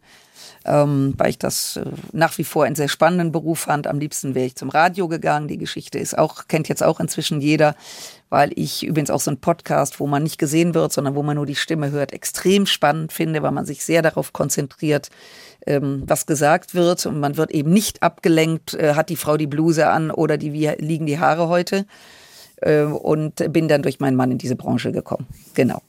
[0.65, 3.87] ähm, weil ich das äh, nach wie vor einen sehr spannenden Beruf fand.
[3.87, 5.47] Am liebsten wäre ich zum Radio gegangen.
[5.47, 7.75] Die Geschichte ist auch, kennt jetzt auch inzwischen jeder,
[8.29, 11.35] weil ich übrigens auch so einen Podcast, wo man nicht gesehen wird, sondern wo man
[11.35, 15.09] nur die Stimme hört, extrem spannend finde, weil man sich sehr darauf konzentriert,
[15.65, 19.47] ähm, was gesagt wird und man wird eben nicht abgelenkt, äh, hat die Frau die
[19.47, 21.85] Bluse an oder die, wie liegen die Haare heute
[22.61, 25.27] äh, und bin dann durch meinen Mann in diese Branche gekommen.
[25.53, 25.81] Genau.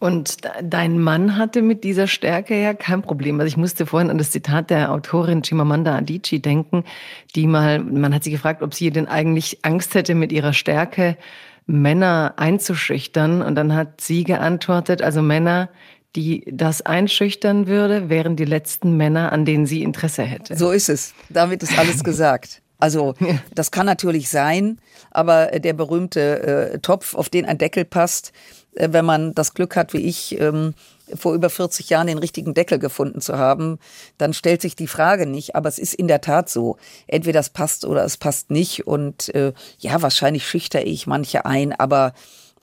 [0.00, 3.38] Und dein Mann hatte mit dieser Stärke ja kein Problem.
[3.38, 6.84] Also ich musste vorhin an das Zitat der Autorin Chimamanda Adichie denken,
[7.36, 11.18] die mal, man hat sie gefragt, ob sie denn eigentlich Angst hätte, mit ihrer Stärke
[11.66, 13.42] Männer einzuschüchtern.
[13.42, 15.68] Und dann hat sie geantwortet, also Männer,
[16.16, 20.56] die das einschüchtern würde, wären die letzten Männer, an denen sie Interesse hätte.
[20.56, 21.12] So ist es.
[21.28, 22.62] Damit ist alles gesagt.
[22.78, 23.14] Also
[23.54, 24.78] das kann natürlich sein,
[25.10, 28.32] aber der berühmte äh, Topf, auf den ein Deckel passt,
[28.74, 30.74] wenn man das Glück hat, wie ich, ähm,
[31.14, 33.78] vor über 40 Jahren den richtigen Deckel gefunden zu haben,
[34.18, 35.56] dann stellt sich die Frage nicht.
[35.56, 36.76] Aber es ist in der Tat so.
[37.06, 38.86] Entweder es passt oder es passt nicht.
[38.86, 42.12] Und äh, ja, wahrscheinlich schüchter ich manche ein, aber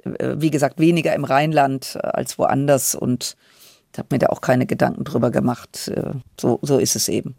[0.04, 2.96] äh, wie gesagt, weniger im Rheinland äh, als woanders.
[2.96, 3.36] Und
[3.92, 5.90] ich habe mir da auch keine Gedanken drüber gemacht.
[5.90, 7.36] Äh, so, so ist es eben.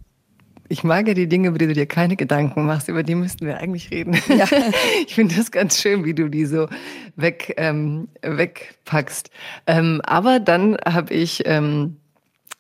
[0.69, 3.47] Ich mag ja die Dinge, über die du dir keine Gedanken machst, über die müssten
[3.47, 4.17] wir eigentlich reden.
[4.29, 4.47] Ja.
[5.07, 6.69] Ich finde das ganz schön, wie du die so
[7.17, 9.31] weg, ähm, wegpackst.
[9.67, 11.97] Ähm, aber dann habe ich ähm,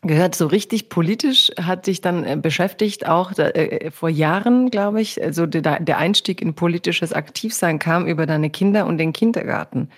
[0.02, 5.22] gehört, so richtig politisch hat dich dann äh, beschäftigt, auch äh, vor Jahren, glaube ich,
[5.22, 9.90] also der, der Einstieg in politisches Aktivsein kam über deine Kinder und den Kindergarten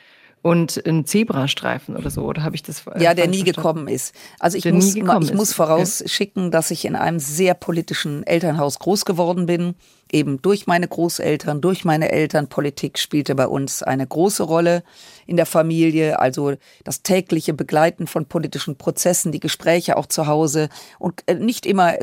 [0.43, 3.57] und ein Zebrastreifen oder so, oder habe ich das äh, Ja, der nie verstanden?
[3.57, 4.15] gekommen ist.
[4.39, 6.51] Also ich, muss, ich muss vorausschicken, okay.
[6.51, 9.75] dass ich in einem sehr politischen Elternhaus groß geworden bin.
[10.11, 12.49] Eben durch meine Großeltern, durch meine Eltern.
[12.49, 14.83] Politik spielte bei uns eine große Rolle
[15.27, 16.19] in der Familie.
[16.19, 21.67] Also das tägliche Begleiten von politischen Prozessen, die Gespräche auch zu Hause und äh, nicht
[21.67, 21.99] immer,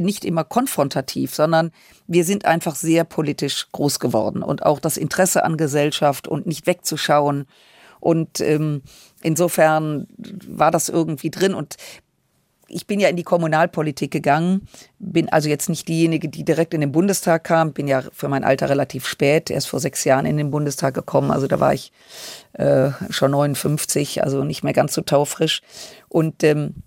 [0.00, 1.72] nicht immer konfrontativ, sondern
[2.06, 6.66] wir sind einfach sehr politisch groß geworden und auch das Interesse an Gesellschaft und nicht
[6.66, 7.46] wegzuschauen
[8.02, 8.82] und ähm,
[9.22, 10.08] insofern
[10.48, 11.54] war das irgendwie drin.
[11.54, 11.76] Und
[12.66, 14.66] ich bin ja in die Kommunalpolitik gegangen,
[14.98, 18.42] bin also jetzt nicht diejenige, die direkt in den Bundestag kam, bin ja für mein
[18.42, 21.92] Alter relativ spät, erst vor sechs Jahren in den Bundestag gekommen, also da war ich
[22.54, 25.62] äh, schon 59, also nicht mehr ganz so taufrisch.
[26.08, 26.82] Und ähm,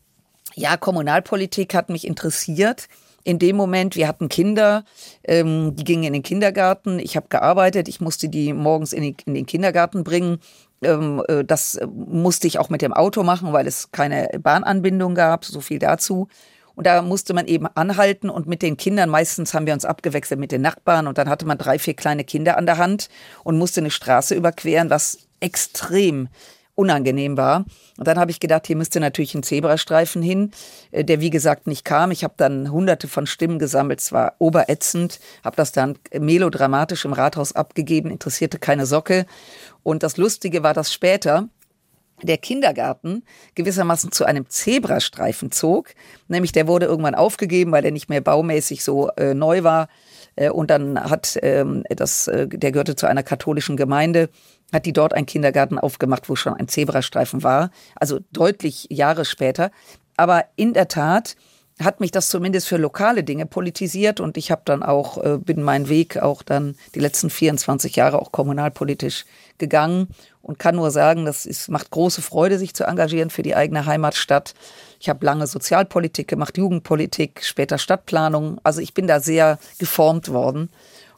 [0.54, 2.89] ja, Kommunalpolitik hat mich interessiert
[3.25, 4.86] in dem Moment, wir hatten Kinder,
[5.23, 9.15] ähm, die gingen in den Kindergarten, ich habe gearbeitet, ich musste die morgens in, die,
[9.25, 10.38] in den Kindergarten bringen.
[10.81, 15.45] Ähm, äh, das musste ich auch mit dem Auto machen, weil es keine Bahnanbindung gab,
[15.45, 16.27] so viel dazu.
[16.75, 20.39] Und da musste man eben anhalten und mit den Kindern, meistens haben wir uns abgewechselt
[20.39, 23.07] mit den Nachbarn und dann hatte man drei, vier kleine Kinder an der Hand
[23.45, 26.27] und musste eine Straße überqueren, was extrem
[26.75, 27.65] unangenehm war.
[27.97, 30.51] Und dann habe ich gedacht, hier müsste natürlich ein Zebrastreifen hin,
[30.91, 32.11] äh, der wie gesagt nicht kam.
[32.11, 37.13] Ich habe dann hunderte von Stimmen gesammelt, es war oberätzend, habe das dann melodramatisch im
[37.13, 39.25] Rathaus abgegeben, interessierte keine Socke.
[39.83, 41.49] Und das Lustige war, dass später
[42.23, 43.23] der Kindergarten
[43.55, 45.89] gewissermaßen zu einem Zebrastreifen zog.
[46.27, 49.89] Nämlich der wurde irgendwann aufgegeben, weil der nicht mehr baumäßig so äh, neu war.
[50.35, 54.29] Äh, und dann hat ähm, das, äh, der gehörte zu einer katholischen Gemeinde
[54.73, 59.71] hat die dort einen Kindergarten aufgemacht, wo schon ein Zebrastreifen war, also deutlich Jahre später.
[60.17, 61.36] Aber in der Tat
[61.84, 65.62] hat mich das zumindest für lokale Dinge politisiert und ich habe dann auch, äh, bin
[65.62, 69.25] meinen Weg auch dann die letzten 24 Jahre auch kommunalpolitisch
[69.58, 70.08] gegangen
[70.41, 73.86] und kann nur sagen, das ist, macht große Freude, sich zu engagieren für die eigene
[73.86, 74.54] Heimatstadt.
[75.01, 78.60] Ich habe lange Sozialpolitik gemacht, Jugendpolitik, später Stadtplanung.
[78.63, 80.69] Also ich bin da sehr geformt worden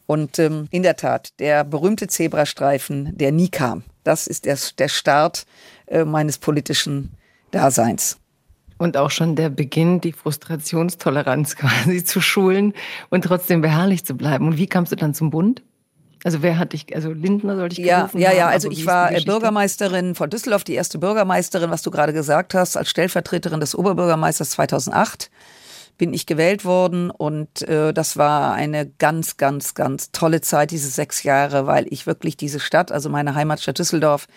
[0.08, 4.88] und ähm, in der Tat, der berühmte Zebrastreifen, der nie kam, das ist der, der
[4.88, 5.46] Start
[5.86, 7.12] äh, meines politischen
[7.52, 8.18] Daseins.
[8.78, 12.74] Und auch schon der Beginn, die Frustrationstoleranz quasi zu schulen
[13.10, 14.48] und trotzdem beharrlich zu bleiben.
[14.48, 15.62] Und wie kamst du dann zum Bund?
[16.24, 20.16] Also wer hat dich, also Lindner sollte ich Ja, ja, ja, also ich war Bürgermeisterin
[20.16, 25.30] von Düsseldorf, die erste Bürgermeisterin, was du gerade gesagt hast, als Stellvertreterin des Oberbürgermeisters 2008
[25.98, 30.90] bin ich gewählt worden und äh, das war eine ganz, ganz, ganz tolle Zeit, diese
[30.90, 34.28] sechs Jahre, weil ich wirklich diese Stadt, also meine Heimatstadt Düsseldorf,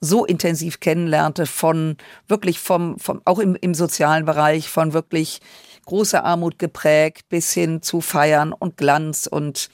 [0.00, 1.96] so intensiv kennenlernte von
[2.26, 5.40] wirklich vom, vom auch im, im sozialen Bereich, von wirklich
[5.84, 9.68] großer Armut geprägt bis hin zu Feiern und Glanz und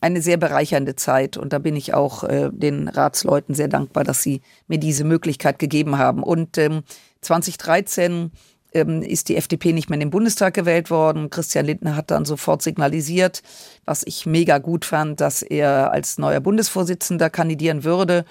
[0.00, 4.22] eine sehr bereichernde Zeit und da bin ich auch äh, den Ratsleuten sehr dankbar, dass
[4.22, 6.22] sie mir diese Möglichkeit gegeben haben.
[6.22, 6.84] Und ähm,
[7.22, 8.30] 2013 ähm,
[8.72, 11.30] ist die FDP nicht mehr in den Bundestag gewählt worden.
[11.30, 13.42] Christian Lindner hat dann sofort signalisiert,
[13.84, 18.24] was ich mega gut fand, dass er als neuer Bundesvorsitzender kandidieren würde.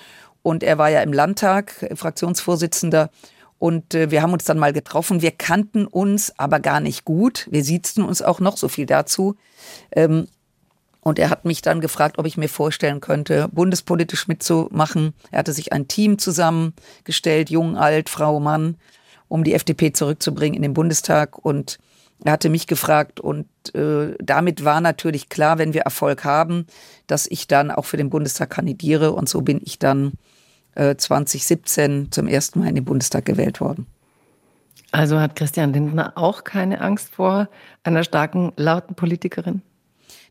[0.44, 3.10] Und er war ja im Landtag äh, Fraktionsvorsitzender.
[3.60, 5.22] Und äh, wir haben uns dann mal getroffen.
[5.22, 7.48] Wir kannten uns aber gar nicht gut.
[7.50, 9.36] Wir siezten uns auch noch so viel dazu.
[9.92, 10.28] Ähm,
[11.02, 15.14] und er hat mich dann gefragt, ob ich mir vorstellen könnte, bundespolitisch mitzumachen.
[15.32, 18.76] Er hatte sich ein Team zusammengestellt, jung, alt, Frau, Mann,
[19.28, 21.38] um die FDP zurückzubringen in den Bundestag.
[21.38, 21.80] Und
[22.24, 26.66] er hatte mich gefragt und äh, damit war natürlich klar, wenn wir Erfolg haben,
[27.06, 29.12] dass ich dann auch für den Bundestag kandidiere.
[29.12, 30.14] Und so bin ich dann
[30.76, 33.86] äh, 2017 zum ersten Mal in den Bundestag gewählt worden.
[34.92, 37.50] Also hat Christian Lindner auch keine Angst vor
[37.84, 39.62] einer starken, lauten Politikerin?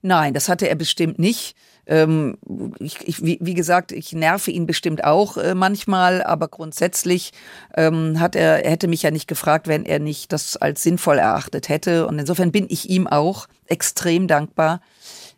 [0.03, 1.57] Nein, das hatte er bestimmt nicht.
[1.87, 2.37] Ähm,
[2.81, 7.33] ich, ich, wie, wie, gesagt, ich nerve ihn bestimmt auch äh, manchmal, aber grundsätzlich
[7.77, 11.19] ähm, hat er, er hätte mich ja nicht gefragt, wenn er nicht das als sinnvoll
[11.19, 12.07] erachtet hätte.
[12.07, 14.81] Und insofern bin ich ihm auch extrem dankbar,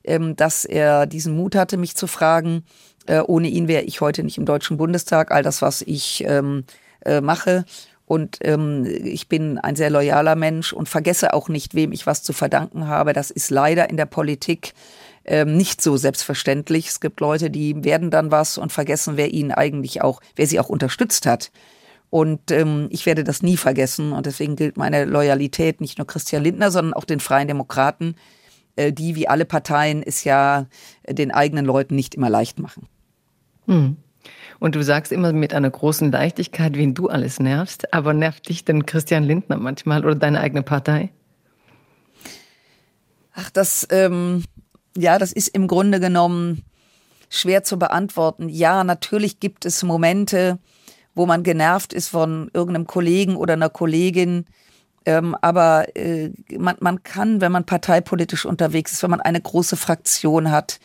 [0.04, 2.64] ähm, dass er diesen Mut hatte, mich zu fragen.
[3.06, 5.30] Äh, ohne ihn wäre ich heute nicht im Deutschen Bundestag.
[5.30, 6.64] All das, was ich ähm,
[7.04, 7.64] äh, mache
[8.08, 12.22] und ähm, ich bin ein sehr loyaler Mensch und vergesse auch nicht, wem ich was
[12.22, 13.12] zu verdanken habe.
[13.12, 14.72] Das ist leider in der Politik
[15.28, 16.88] ähm, nicht so selbstverständlich.
[16.88, 20.58] Es gibt Leute, die werden dann was und vergessen, wer ihnen eigentlich auch, wer sie
[20.58, 21.52] auch unterstützt hat.
[22.08, 24.12] Und ähm, ich werde das nie vergessen.
[24.12, 28.14] Und deswegen gilt meine Loyalität nicht nur Christian Lindner, sondern auch den Freien Demokraten,
[28.76, 30.66] äh, die wie alle Parteien es ja
[31.06, 32.88] den eigenen Leuten nicht immer leicht machen.
[33.66, 33.98] Hm.
[34.58, 37.92] Und du sagst immer mit einer großen Leichtigkeit, wen du alles nervst.
[37.92, 41.10] Aber nervt dich denn Christian Lindner manchmal oder deine eigene Partei?
[43.34, 44.42] Ach, das, ähm,
[44.98, 46.64] ja, das ist im Grunde genommen
[47.30, 48.48] schwer zu beantworten.
[48.48, 50.58] Ja, natürlich gibt es Momente,
[51.14, 54.46] wo man genervt ist von irgendeinem Kollegen oder einer Kollegin.
[55.04, 59.76] Ähm, aber äh, man, man kann, wenn man parteipolitisch unterwegs ist, wenn man eine große
[59.76, 60.80] Fraktion hat,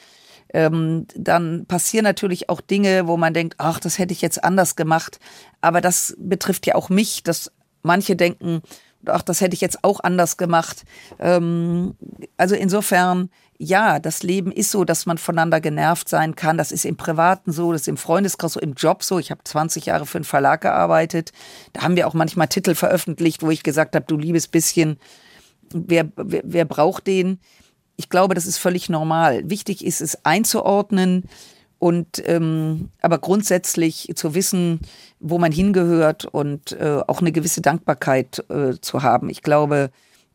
[0.54, 4.76] ähm, dann passieren natürlich auch Dinge, wo man denkt, ach, das hätte ich jetzt anders
[4.76, 5.20] gemacht.
[5.62, 8.62] Aber das betrifft ja auch mich, dass manche denken,
[9.06, 10.84] ach, das hätte ich jetzt auch anders gemacht.
[11.20, 11.96] Ähm,
[12.38, 16.58] also insofern, ja, das Leben ist so, dass man voneinander genervt sein kann.
[16.58, 19.20] Das ist im Privaten so, das ist im Freundeskreis so, im Job so.
[19.20, 21.32] Ich habe 20 Jahre für einen Verlag gearbeitet.
[21.72, 24.98] Da haben wir auch manchmal Titel veröffentlicht, wo ich gesagt habe, du liebes bisschen,
[25.72, 27.40] wer, wer, wer braucht den?
[27.96, 29.50] ich glaube, das ist völlig normal.
[29.50, 31.24] Wichtig ist es einzuordnen
[31.80, 34.80] und ähm, aber grundsätzlich zu wissen,
[35.20, 39.30] wo man hingehört und äh, auch eine gewisse Dankbarkeit äh, zu haben.
[39.30, 39.92] Ich glaube,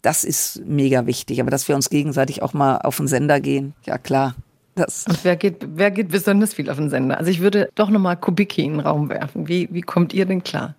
[0.09, 1.38] das ist mega wichtig.
[1.38, 4.35] Aber dass wir uns gegenseitig auch mal auf den Sender gehen, ja klar.
[4.75, 5.05] Das.
[5.07, 7.18] Und wer geht, wer geht besonders viel auf den Sender?
[7.18, 9.49] Also ich würde doch nochmal Kubicki in den Raum werfen.
[9.49, 10.77] Wie, wie kommt ihr denn klar?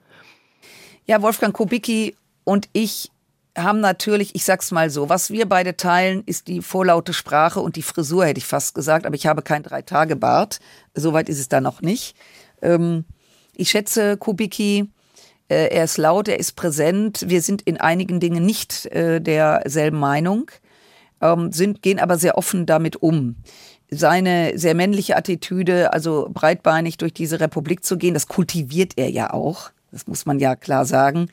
[1.05, 3.11] Ja, Wolfgang Kubicki und ich
[3.55, 7.75] haben natürlich, ich sag's mal so, was wir beide teilen, ist die vorlaute Sprache und
[7.75, 10.59] die Frisur, hätte ich fast gesagt, aber ich habe kein Drei-Tage-Bart.
[10.95, 12.15] Soweit ist es da noch nicht.
[12.63, 13.05] Ähm,
[13.53, 14.89] ich schätze Kubicki.
[15.49, 17.25] Äh, er ist laut, er ist präsent.
[17.27, 20.49] Wir sind in einigen Dingen nicht äh, derselben Meinung,
[21.21, 23.35] ähm, sind, gehen aber sehr offen damit um.
[23.91, 29.33] Seine sehr männliche Attitüde, also breitbeinig durch diese Republik zu gehen, das kultiviert er ja
[29.33, 29.71] auch.
[29.91, 31.29] Das muss man ja klar sagen.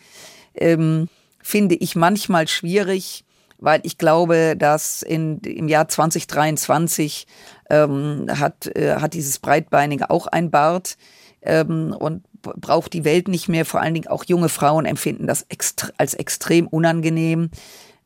[0.55, 1.09] Ähm,
[1.43, 3.25] finde ich manchmal schwierig,
[3.59, 7.27] weil ich glaube, dass in, im Jahr 2023
[7.71, 10.97] ähm, hat, äh, hat dieses Breitbeinige auch ein Bart
[11.43, 13.65] ähm, und braucht die Welt nicht mehr.
[13.65, 17.51] Vor allen Dingen auch junge Frauen empfinden das extre als extrem unangenehm.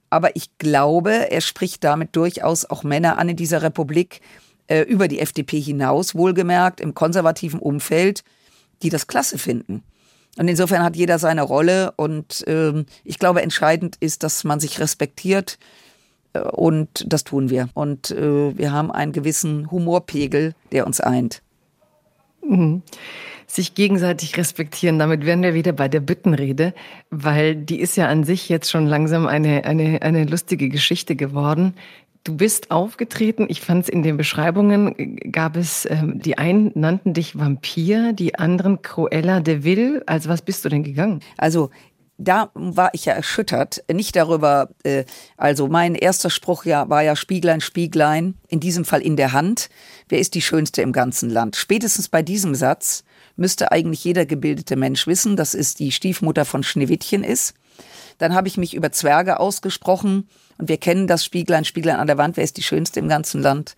[0.09, 4.21] Aber ich glaube, er spricht damit durchaus auch Männer an in dieser Republik
[4.67, 8.25] äh, über die FDP hinaus, wohlgemerkt im konservativen Umfeld,
[8.83, 9.83] die das klasse finden.
[10.39, 14.79] Und insofern hat jeder seine Rolle und ähm, ich glaube, entscheidend ist, dass man sich
[14.81, 15.59] respektiert
[16.33, 17.69] und das tun wir.
[17.75, 21.43] Und äh, wir haben einen gewissen Humorpegel, der uns eint.
[22.47, 22.83] Mhm.
[23.47, 26.73] Sich gegenseitig respektieren, damit wären wir wieder bei der Büttenrede,
[27.11, 31.75] weil die ist ja an sich jetzt schon langsam eine, eine, eine lustige Geschichte geworden.
[32.23, 33.47] Du bist aufgetreten.
[33.49, 38.39] Ich fand es in den Beschreibungen gab es, ähm, die einen nannten dich Vampir, die
[38.39, 40.03] anderen Cruella de Vil.
[40.07, 41.21] Also was bist du denn gegangen?
[41.39, 41.71] Also
[42.21, 45.05] da war ich ja erschüttert, nicht darüber, äh,
[45.37, 49.71] also mein erster Spruch ja war ja Spieglein, Spieglein, in diesem Fall in der Hand,
[50.09, 51.57] wer ist die Schönste im ganzen Land?
[51.57, 53.05] Spätestens bei diesem Satz
[53.37, 57.55] müsste eigentlich jeder gebildete Mensch wissen, dass es die Stiefmutter von Schneewittchen ist.
[58.19, 60.29] Dann habe ich mich über Zwerge ausgesprochen
[60.59, 63.41] und wir kennen das Spieglein, Spieglein an der Wand, wer ist die Schönste im ganzen
[63.41, 63.77] Land?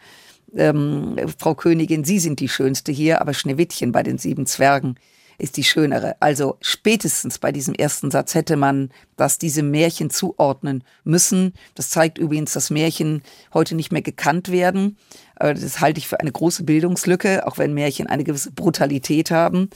[0.56, 4.96] ähm, Frau Königin, Sie sind die Schönste hier, aber Schneewittchen bei den sieben Zwergen
[5.38, 6.16] ist die schönere.
[6.20, 11.54] Also spätestens bei diesem ersten Satz hätte man das diesem Märchen zuordnen müssen.
[11.74, 14.96] Das zeigt übrigens, dass Märchen heute nicht mehr gekannt werden.
[15.36, 19.70] Das halte ich für eine große Bildungslücke, auch wenn Märchen eine gewisse Brutalität haben.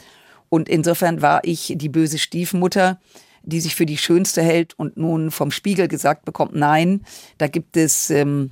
[0.48, 3.00] Und insofern war ich die böse Stiefmutter,
[3.42, 7.02] die sich für die Schönste hält und nun vom Spiegel gesagt bekommt, nein,
[7.38, 8.50] da gibt es ähm,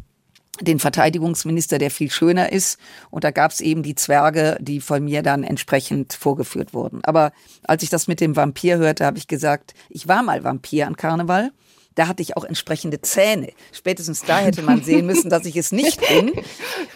[0.60, 2.78] den Verteidigungsminister, der viel schöner ist.
[3.10, 7.00] Und da gab es eben die Zwerge, die von mir dann entsprechend vorgeführt wurden.
[7.04, 10.86] Aber als ich das mit dem Vampir hörte, habe ich gesagt, ich war mal Vampir
[10.86, 11.52] an Karneval.
[11.94, 13.52] Da hatte ich auch entsprechende Zähne.
[13.72, 16.32] Spätestens da hätte man sehen müssen, dass ich es nicht bin.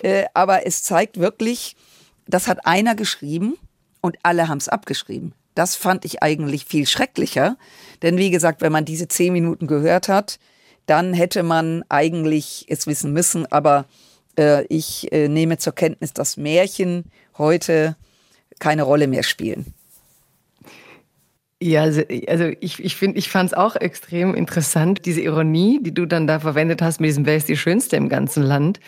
[0.01, 1.75] Äh, aber es zeigt wirklich,
[2.29, 3.57] das hat einer geschrieben
[4.01, 5.35] und alle haben es abgeschrieben.
[5.57, 7.57] Das fand ich eigentlich viel schrecklicher.
[8.03, 10.39] Denn wie gesagt, wenn man diese zehn Minuten gehört hat,
[10.89, 13.47] dann hätte man eigentlich es wissen müssen.
[13.47, 13.87] Aber
[14.39, 17.05] äh, ich äh, nehme zur Kenntnis, dass Märchen
[17.37, 17.97] heute
[18.59, 19.75] keine Rolle mehr spielen.
[21.61, 26.07] Ja, also, also ich, ich ich fand es auch extrem interessant, diese Ironie, die du
[26.07, 28.79] dann da verwendet hast mit diesem Wer ist die Schönste im ganzen Land,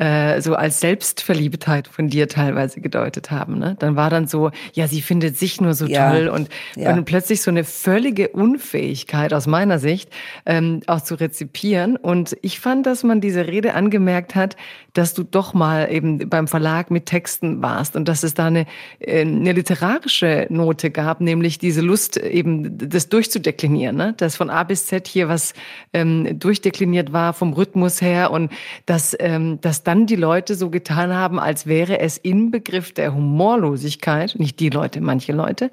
[0.00, 3.58] äh, so als Selbstverliebtheit von dir teilweise gedeutet haben.
[3.58, 3.76] Ne?
[3.78, 6.10] Dann war dann so, ja, sie findet sich nur so ja.
[6.10, 6.94] toll und, ja.
[6.94, 10.08] und plötzlich so eine völlige Unfähigkeit aus meiner Sicht
[10.46, 11.96] ähm, auch zu rezipieren.
[11.96, 14.56] Und ich fand, dass man diese Rede angemerkt hat,
[14.94, 18.66] dass du doch mal eben beim Verlag mit Texten warst und dass es da eine,
[19.00, 24.14] äh, eine literarische Note gab, nämlich diese Lust eben das durchzudeklinieren, ne?
[24.16, 25.52] dass von A bis Z hier was
[25.92, 28.50] ähm, durchdekliniert war vom Rhythmus her und
[28.86, 34.36] dass, ähm, dass dann die Leute so getan haben, als wäre es Inbegriff der Humorlosigkeit,
[34.38, 35.72] nicht die Leute, manche Leute,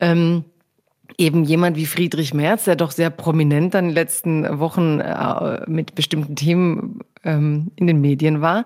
[0.00, 0.44] ähm,
[1.16, 5.60] eben jemand wie Friedrich Merz, der doch sehr prominent dann in den letzten Wochen äh,
[5.68, 8.64] mit bestimmten Themen ähm, in den Medien war,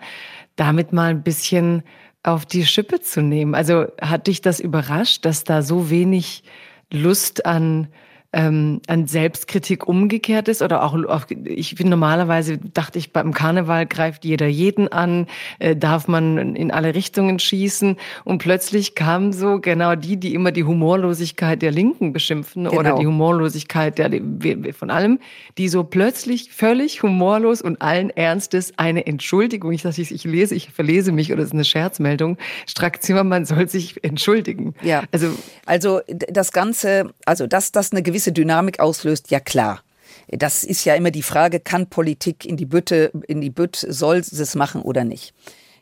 [0.57, 1.83] damit mal ein bisschen
[2.23, 3.55] auf die Schippe zu nehmen.
[3.55, 6.43] Also hat dich das überrascht, dass da so wenig
[6.91, 7.89] Lust an
[8.37, 13.87] ähm, an Selbstkritik umgekehrt ist oder auch, auf, ich finde normalerweise dachte ich beim Karneval
[13.87, 15.27] greift jeder jeden an,
[15.59, 20.53] äh, darf man in alle Richtungen schießen und plötzlich kamen so genau die, die immer
[20.53, 22.79] die Humorlosigkeit der Linken beschimpfen genau.
[22.79, 24.11] oder die Humorlosigkeit der
[24.75, 25.19] von allem,
[25.57, 30.71] die so plötzlich völlig humorlos und allen Ernstes eine Entschuldigung, ich sage, ich lese, ich
[30.71, 34.75] verlese mich oder es ist eine Scherzmeldung, Strack Zimmermann soll sich entschuldigen.
[34.83, 35.29] Ja, also
[35.65, 39.83] also das Ganze, also dass das eine gewisse gewisse Dynamik auslöst, ja klar.
[40.29, 44.17] Das ist ja immer die Frage, kann Politik in die Bütte, in die Bütt, soll
[44.19, 45.35] es machen oder nicht?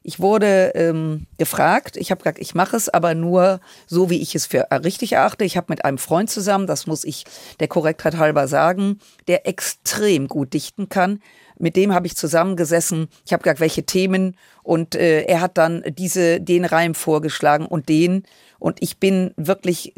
[0.03, 4.35] Ich wurde ähm, gefragt, ich habe gesagt, ich mache es aber nur so, wie ich
[4.35, 5.47] es für richtig erachte.
[5.47, 7.25] Ich habe mit einem Freund zusammen, das muss ich
[7.59, 11.23] der Korrektheit halber sagen, der extrem gut dichten kann.
[11.59, 13.09] Mit dem habe ich zusammengesessen.
[13.25, 17.89] Ich habe gesagt, welche Themen und äh, er hat dann diese den Reim vorgeschlagen und
[17.89, 18.25] den
[18.65, 19.93] und ich bin wirklich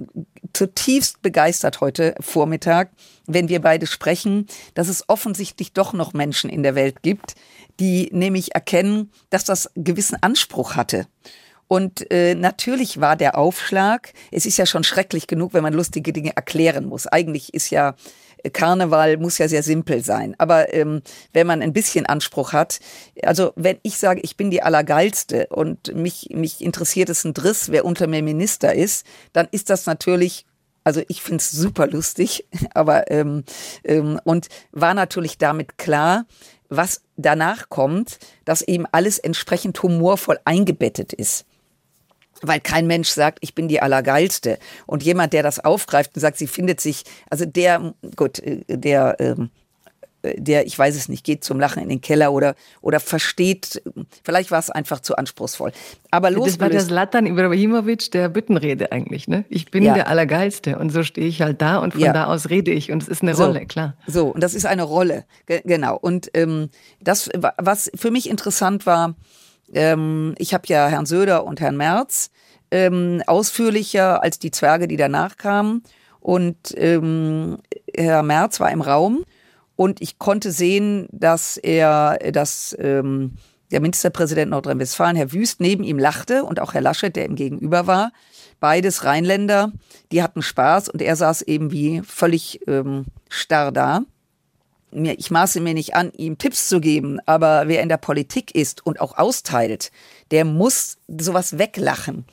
[0.52, 2.90] zutiefst begeistert heute Vormittag,
[3.29, 7.37] wenn wir beide sprechen, dass es offensichtlich doch noch Menschen in der Welt gibt,
[7.79, 11.07] die nämlich erkennen, dass das gewissen Anspruch hatte.
[11.68, 16.12] Und äh, natürlich war der Aufschlag, es ist ja schon schrecklich genug, wenn man lustige
[16.12, 17.07] Dinge erklären muss.
[17.07, 17.94] Eigentlich ist ja
[18.50, 20.35] Karneval muss ja sehr simpel sein.
[20.38, 22.80] Aber ähm, wenn man ein bisschen Anspruch hat,
[23.22, 27.70] also wenn ich sage, ich bin die Allergeilste und mich, mich interessiert es ein Driss,
[27.70, 30.46] wer unter mir Minister ist, dann ist das natürlich
[30.85, 33.42] also ich finde es super lustig, aber ähm,
[33.82, 36.26] ähm, und war natürlich damit klar,
[36.68, 41.44] was danach kommt, dass eben alles entsprechend humorvoll eingebettet ist
[42.42, 44.59] weil kein Mensch sagt, ich bin die Allergeilste.
[44.87, 49.16] Und jemand, der das aufgreift und sagt, sie findet sich, also der, gut, äh, der,
[49.18, 49.51] ähm,
[50.37, 53.83] der, ich weiß es nicht, geht zum Lachen in den Keller oder, oder versteht,
[54.25, 55.72] vielleicht war es einfach zu anspruchsvoll.
[56.11, 56.46] Aber los.
[56.46, 59.44] Das war der Zlatan Ibrahimovic der Büttenrede eigentlich, ne?
[59.49, 59.94] Ich bin ja.
[59.94, 62.12] der Allergeilste und so stehe ich halt da und von ja.
[62.12, 63.94] da aus rede ich und es ist eine so, Rolle, klar.
[64.07, 65.96] So, und das ist eine Rolle, genau.
[65.96, 66.70] Und ähm,
[67.01, 69.14] das, was für mich interessant war,
[69.72, 72.31] ähm, ich habe ja Herrn Söder und Herrn Merz
[72.70, 75.83] ähm, ausführlicher als die Zwerge, die danach kamen.
[76.20, 77.59] Und ähm,
[77.94, 79.24] Herr Merz war im Raum
[79.76, 83.35] und ich konnte sehen, dass er, dass ähm,
[83.70, 87.87] der Ministerpräsident Nordrhein-Westfalen, Herr Wüst, neben ihm lachte und auch Herr Laschet, der ihm gegenüber
[87.87, 88.12] war.
[88.59, 89.72] Beides Rheinländer,
[90.12, 94.03] die hatten Spaß und er saß eben wie völlig ähm, starr da
[94.97, 98.55] mir, ich maße mir nicht an, ihm Tipps zu geben, aber wer in der Politik
[98.55, 99.92] ist und auch austeilt,
[100.30, 102.24] der muss sowas weglachen.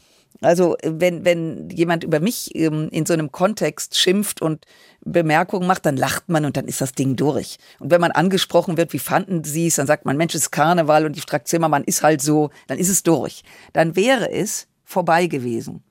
[0.41, 4.65] Also wenn, wenn jemand über mich ähm, in so einem Kontext schimpft und
[5.05, 7.57] Bemerkungen macht, dann lacht man und dann ist das Ding durch.
[7.79, 10.51] Und wenn man angesprochen wird, wie fanden Sie es, dann sagt man, Mensch, es ist
[10.51, 13.43] Karneval und die Strack Zimmermann ist halt so, dann ist es durch.
[13.71, 15.83] Dann wäre es vorbei gewesen.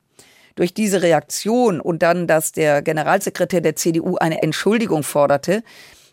[0.55, 5.63] Durch diese Reaktion und dann, dass der Generalsekretär der CDU eine Entschuldigung forderte,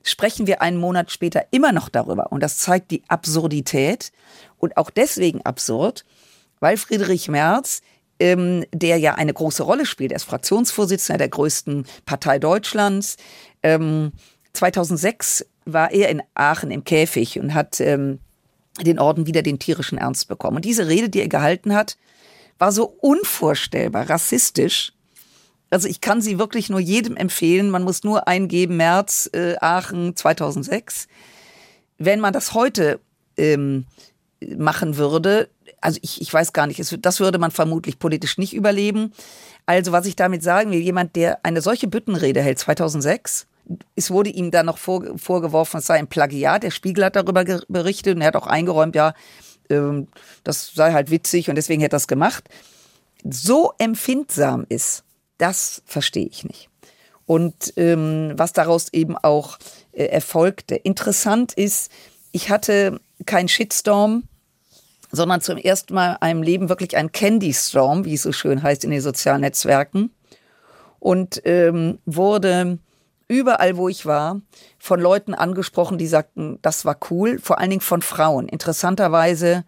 [0.10, 2.32] sprechen wir einen Monat später immer noch darüber.
[2.32, 4.12] Und das zeigt die Absurdität
[4.58, 6.06] und auch deswegen absurd,
[6.60, 7.82] weil Friedrich Merz
[8.20, 10.12] ähm, der ja eine große Rolle spielt.
[10.12, 13.16] Er ist Fraktionsvorsitzender der größten Partei Deutschlands.
[13.64, 14.12] Ähm,
[14.54, 18.20] 2006 war er in Aachen im Käfig und hat ähm,
[18.82, 20.58] den Orden wieder den tierischen Ernst bekommen.
[20.58, 21.98] Und diese Rede, die er gehalten hat,
[22.58, 24.94] war so unvorstellbar rassistisch.
[25.70, 27.70] Also ich kann sie wirklich nur jedem empfehlen.
[27.70, 31.08] Man muss nur eingeben, März, äh, Aachen 2006.
[31.98, 33.00] Wenn man das heute
[33.38, 33.86] ähm,
[34.58, 35.50] machen würde,
[35.82, 39.14] also ich, ich weiß gar nicht, es, das würde man vermutlich politisch nicht überleben.
[39.66, 43.48] Also was ich damit sagen will, jemand, der eine solche Büttenrede hält 2006,
[43.96, 46.64] es wurde ihm dann noch vor, vorgeworfen, es sei ein Plagiat.
[46.64, 49.14] Der Spiegel hat darüber berichtet und er hat auch eingeräumt, ja,
[49.70, 50.08] ähm,
[50.44, 52.50] das sei halt witzig und deswegen hätte er das gemacht.
[53.24, 55.04] So empfindsam ist,
[55.40, 56.70] das verstehe ich nicht.
[57.26, 59.58] Und ähm, was daraus eben auch
[59.92, 60.76] äh, erfolgte.
[60.76, 61.92] Interessant ist,
[62.32, 64.24] ich hatte keinen Shitstorm
[65.12, 68.62] sondern zum ersten Mal in einem Leben wirklich ein Candy Storm, wie es so schön
[68.62, 70.12] heißt in den sozialen Netzwerken.
[71.00, 72.78] Und ähm, wurde
[73.28, 74.42] überall, wo ich war,
[74.78, 78.48] von Leuten angesprochen, die sagten, das war cool, vor allen Dingen von Frauen.
[78.48, 79.64] Interessanterweise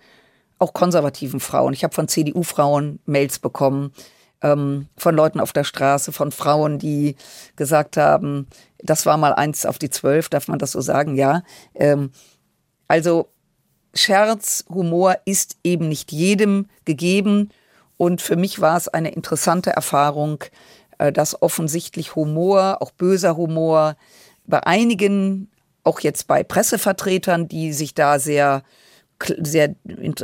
[0.59, 1.74] auch konservativen Frauen.
[1.74, 3.93] Ich habe von CDU-Frauen Mails bekommen,
[4.41, 7.15] ähm, von Leuten auf der Straße, von Frauen, die
[7.55, 8.47] gesagt haben,
[8.79, 11.15] das war mal eins auf die zwölf, darf man das so sagen?
[11.15, 11.43] Ja.
[11.75, 12.11] Ähm,
[12.87, 13.29] also
[13.93, 17.49] Scherz, Humor ist eben nicht jedem gegeben.
[17.97, 20.43] Und für mich war es eine interessante Erfahrung,
[20.97, 23.95] äh, dass offensichtlich Humor, auch böser Humor,
[24.45, 25.51] bei einigen,
[25.83, 28.63] auch jetzt bei Pressevertretern, die sich da sehr
[29.26, 29.76] sehr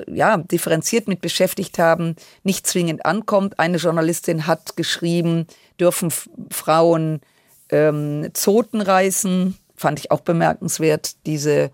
[0.07, 3.59] ja, differenziert mit beschäftigt haben, nicht zwingend ankommt.
[3.59, 5.47] Eine Journalistin hat geschrieben,
[5.79, 6.11] dürfen
[6.51, 7.21] Frauen
[7.69, 9.57] ähm, Zoten reißen.
[9.75, 11.71] Fand ich auch bemerkenswert, diese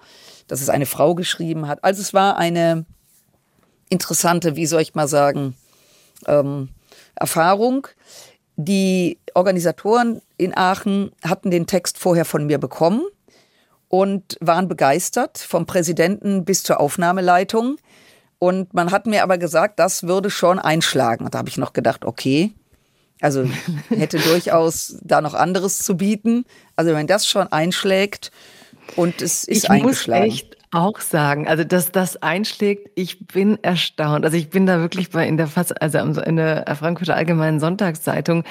[0.47, 1.84] dass es eine Frau geschrieben hat.
[1.84, 2.86] Also es war eine
[3.89, 5.55] interessante, wie soll ich mal sagen,
[6.28, 6.69] ähm,
[7.15, 7.88] Erfahrung.
[8.55, 13.03] Die Organisatoren in Aachen hatten den Text vorher von mir bekommen
[13.93, 17.77] und waren begeistert, vom Präsidenten bis zur Aufnahmeleitung.
[18.39, 21.25] Und man hat mir aber gesagt, das würde schon einschlagen.
[21.25, 22.53] Und da habe ich noch gedacht, okay,
[23.21, 23.47] also
[23.89, 26.45] hätte durchaus da noch anderes zu bieten.
[26.75, 28.31] Also wenn das schon einschlägt,
[28.95, 30.25] und es ist ich eingeschlagen.
[30.25, 34.26] Muss echt auch sagen, also dass das einschlägt, ich bin erstaunt.
[34.26, 35.49] Also ich bin da wirklich bei in der
[35.80, 38.43] also in der Frankfurter Allgemeinen Sonntagszeitung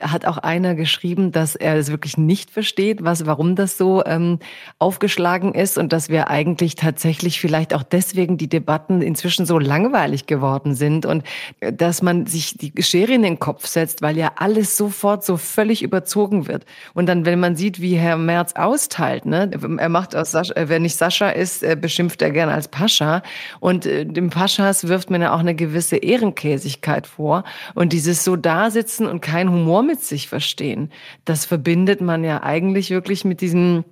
[0.00, 4.38] hat auch einer geschrieben, dass er es wirklich nicht versteht, was, warum das so ähm,
[4.78, 10.26] aufgeschlagen ist und dass wir eigentlich tatsächlich vielleicht auch deswegen die Debatten inzwischen so langweilig
[10.26, 11.24] geworden sind und
[11.60, 15.36] äh, dass man sich die Schere in den Kopf setzt, weil ja alles sofort so
[15.36, 16.64] völlig überzogen wird.
[16.94, 20.68] Und dann, wenn man sieht, wie Herr Merz austeilt, ne, er macht aus Sascha, äh,
[20.68, 23.22] wer nicht Sascha ist, äh, beschimpft er gern als Pascha.
[23.60, 27.44] Und äh, dem Paschas wirft man ja auch eine gewisse Ehrenkäsigkeit vor.
[27.74, 30.90] Und dieses so dasitzen und keinen Humor mit sich verstehen,
[31.24, 33.84] das verbindet man ja eigentlich wirklich mit diesem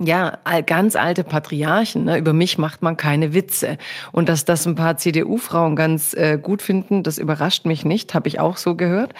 [0.00, 2.04] ja, ganz alte Patriarchen.
[2.04, 2.18] Ne?
[2.18, 3.76] Über mich macht man keine Witze.
[4.12, 8.28] Und dass das ein paar CDU-Frauen ganz äh, gut finden, das überrascht mich nicht, habe
[8.28, 9.12] ich auch so gehört.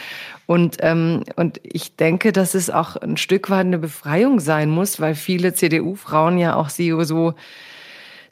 [0.46, 5.00] Und, ähm, und ich denke, dass es auch ein Stück weit eine Befreiung sein muss,
[5.00, 7.34] weil viele CDU-Frauen ja auch sie so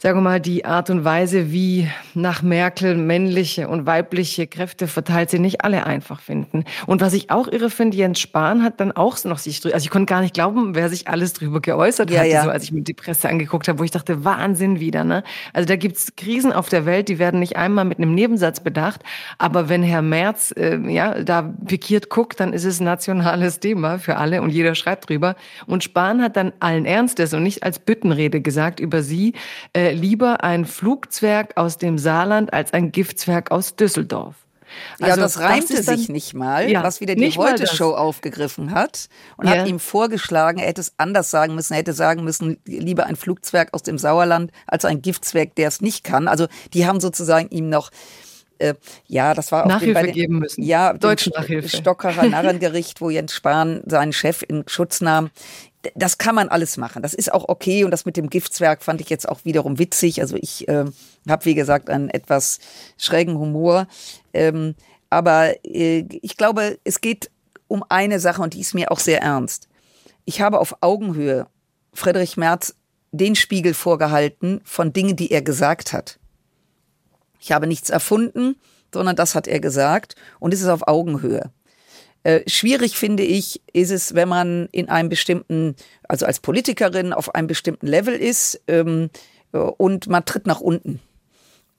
[0.01, 5.30] sagen wir mal, die Art und Weise, wie nach Merkel männliche und weibliche Kräfte verteilt
[5.30, 6.64] sind, nicht alle einfach finden.
[6.86, 9.90] Und was ich auch irre finde, Jens Spahn hat dann auch noch sich, also ich
[9.90, 12.44] konnte gar nicht glauben, wer sich alles drüber geäußert ja, hat, ja.
[12.44, 15.24] so als ich mir die Presse angeguckt habe, wo ich dachte, Wahnsinn wieder, ne?
[15.53, 19.03] Also da gibt's Krisen auf der Welt, die werden nicht einmal mit einem Nebensatz bedacht,
[19.38, 23.99] aber wenn Herr Merz, äh, ja, da pikiert guckt, dann ist es ein nationales Thema
[23.99, 25.34] für alle und jeder schreibt drüber.
[25.66, 29.32] Und Spahn hat dann allen Ernstes und nicht als Büttenrede gesagt über sie,
[29.72, 34.34] äh, lieber ein Flugzwerg aus dem Saarland als ein Giftzwerg aus Düsseldorf.
[35.01, 39.09] Also, ja, das reimte das sich nicht mal, ja, was wieder die Heute-Show aufgegriffen hat
[39.36, 39.57] und ja.
[39.57, 43.16] hat ihm vorgeschlagen, er hätte es anders sagen müssen, er hätte sagen müssen, lieber ein
[43.16, 46.28] Flugzwerg aus dem Sauerland als ein Giftzwerg, der es nicht kann.
[46.28, 47.91] Also die haben sozusagen ihm noch
[48.59, 48.74] äh,
[49.07, 50.62] ja, das war auch Nachhilfe den, geben müssen.
[50.62, 51.68] Ja, Deutsche Nachhilfe.
[51.68, 55.30] Stockerer Narrengericht, wo Jens Spahn seinen Chef in Schutz nahm
[55.95, 57.03] das kann man alles machen.
[57.03, 57.85] Das ist auch okay.
[57.85, 60.20] Und das mit dem Giftzwerg fand ich jetzt auch wiederum witzig.
[60.20, 60.85] Also ich äh,
[61.29, 62.59] habe, wie gesagt, einen etwas
[62.97, 63.87] schrägen Humor.
[64.33, 64.74] Ähm,
[65.11, 67.31] Aber äh, ich glaube, es geht
[67.68, 69.68] um eine Sache und die ist mir auch sehr ernst.
[70.24, 71.47] Ich habe auf Augenhöhe
[71.95, 72.74] Friedrich Merz
[73.12, 76.18] den Spiegel vorgehalten von Dingen, die er gesagt hat.
[77.41, 78.57] Ich habe nichts erfunden,
[78.93, 81.51] sondern das hat er gesagt und es ist auf Augenhöhe.
[82.25, 85.77] Äh, schwierig finde ich, ist es, wenn man in einem bestimmten,
[86.09, 89.11] also als Politikerin auf einem bestimmten Level ist ähm,
[89.53, 91.01] und man tritt nach unten.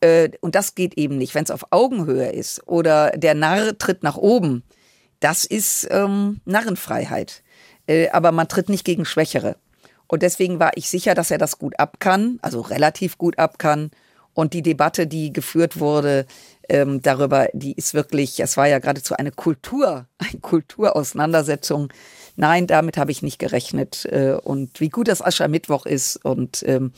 [0.01, 1.35] Äh, und das geht eben nicht.
[1.35, 4.63] Wenn es auf Augenhöhe ist oder der Narr tritt nach oben,
[5.19, 7.43] das ist ähm, Narrenfreiheit.
[7.87, 9.57] Äh, aber man tritt nicht gegen Schwächere.
[10.07, 13.59] Und deswegen war ich sicher, dass er das gut ab kann, also relativ gut ab
[13.59, 13.91] kann.
[14.33, 16.25] Und die Debatte, die geführt wurde
[16.69, 21.91] ähm, darüber, die ist wirklich, es war ja geradezu eine Kultur, eine Kulturauseinandersetzung.
[22.35, 24.05] Nein, damit habe ich nicht gerechnet.
[24.05, 26.93] Äh, und wie gut das Aschermittwoch ist und ähm,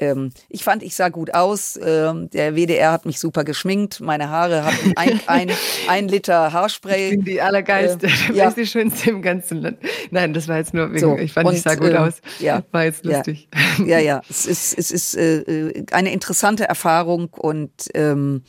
[0.00, 1.78] ähm, ich fand, ich sah gut aus.
[1.82, 4.00] Ähm, der WDR hat mich super geschminkt.
[4.00, 5.50] Meine Haare hatten ein, ein,
[5.88, 7.10] ein Liter Haarspray.
[7.10, 8.06] Ich bin die Allergeiste.
[8.06, 8.50] Äh, ja.
[8.50, 9.78] die schönste im ganzen Land.
[10.10, 12.20] Nein, das war jetzt nur wegen, so, ich fand, und, ich sah gut äh, aus.
[12.38, 12.62] Ja.
[12.70, 13.48] War jetzt lustig.
[13.78, 14.22] Ja, ja, ja.
[14.28, 18.42] es ist, es ist äh, eine interessante Erfahrung und ähm,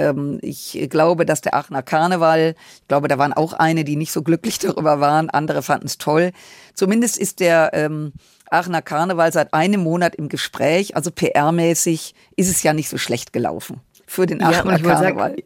[0.00, 4.12] ähm, ich glaube, dass der Aachener Karneval, ich glaube, da waren auch eine, die nicht
[4.12, 6.32] so glücklich darüber waren, andere fanden es toll.
[6.74, 8.12] Zumindest ist der ähm,
[8.50, 10.96] Aachener Karneval seit einem Monat im Gespräch.
[10.96, 15.30] Also PR-mäßig ist es ja nicht so schlecht gelaufen für den Aachener ja, Karneval.
[15.30, 15.42] Sagen,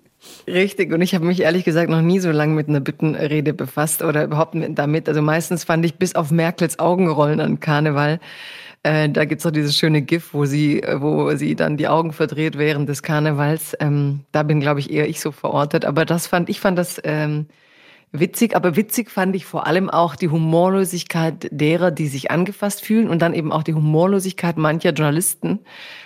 [0.47, 4.03] Richtig, und ich habe mich ehrlich gesagt noch nie so lange mit einer Bittenrede befasst
[4.03, 5.09] oder überhaupt damit.
[5.09, 8.21] Also meistens fand ich bis auf Merkels Augenrollen an Karneval.
[8.85, 12.59] Äh, da gibt's doch dieses schöne GIF, wo sie, wo sie dann die Augen verdreht
[12.59, 13.75] während des Karnevals.
[13.81, 15.87] Ähm, da bin, glaube ich, eher ich so verortet.
[15.87, 17.47] Aber das fand, ich fand das ähm,
[18.15, 23.09] witzig, aber witzig fand ich vor allem auch die Humorlosigkeit derer, die sich angefasst fühlen
[23.09, 25.59] und dann eben auch die Humorlosigkeit mancher Journalisten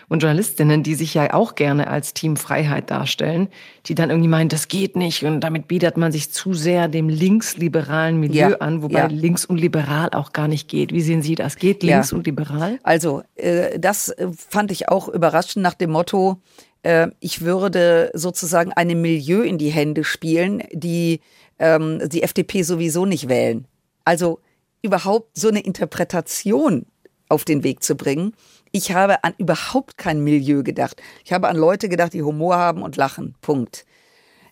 [0.09, 3.49] und Journalistinnen, die sich ja auch gerne als Team Freiheit darstellen,
[3.87, 7.11] die dann irgendwie meinen, das geht nicht und damit bietet man sich zu sehr dem
[7.11, 9.07] linksliberalen Milieu ja, an, wobei ja.
[9.07, 10.93] links und liberal auch gar nicht geht.
[10.93, 11.57] Wie sehen Sie das?
[11.57, 12.17] Geht links ja.
[12.17, 12.79] und liberal?
[12.83, 16.41] Also, äh, das äh, fand ich auch überraschend nach dem Motto,
[16.83, 21.21] äh, ich würde sozusagen einem Milieu in die Hände spielen, die
[21.59, 23.67] ähm, die FDP sowieso nicht wählen.
[24.05, 24.41] Also
[24.83, 26.87] überhaupt so eine Interpretation
[27.29, 28.35] auf den Weg zu bringen.
[28.73, 31.01] Ich habe an überhaupt kein Milieu gedacht.
[31.25, 33.35] Ich habe an Leute gedacht, die Humor haben und lachen.
[33.41, 33.85] Punkt.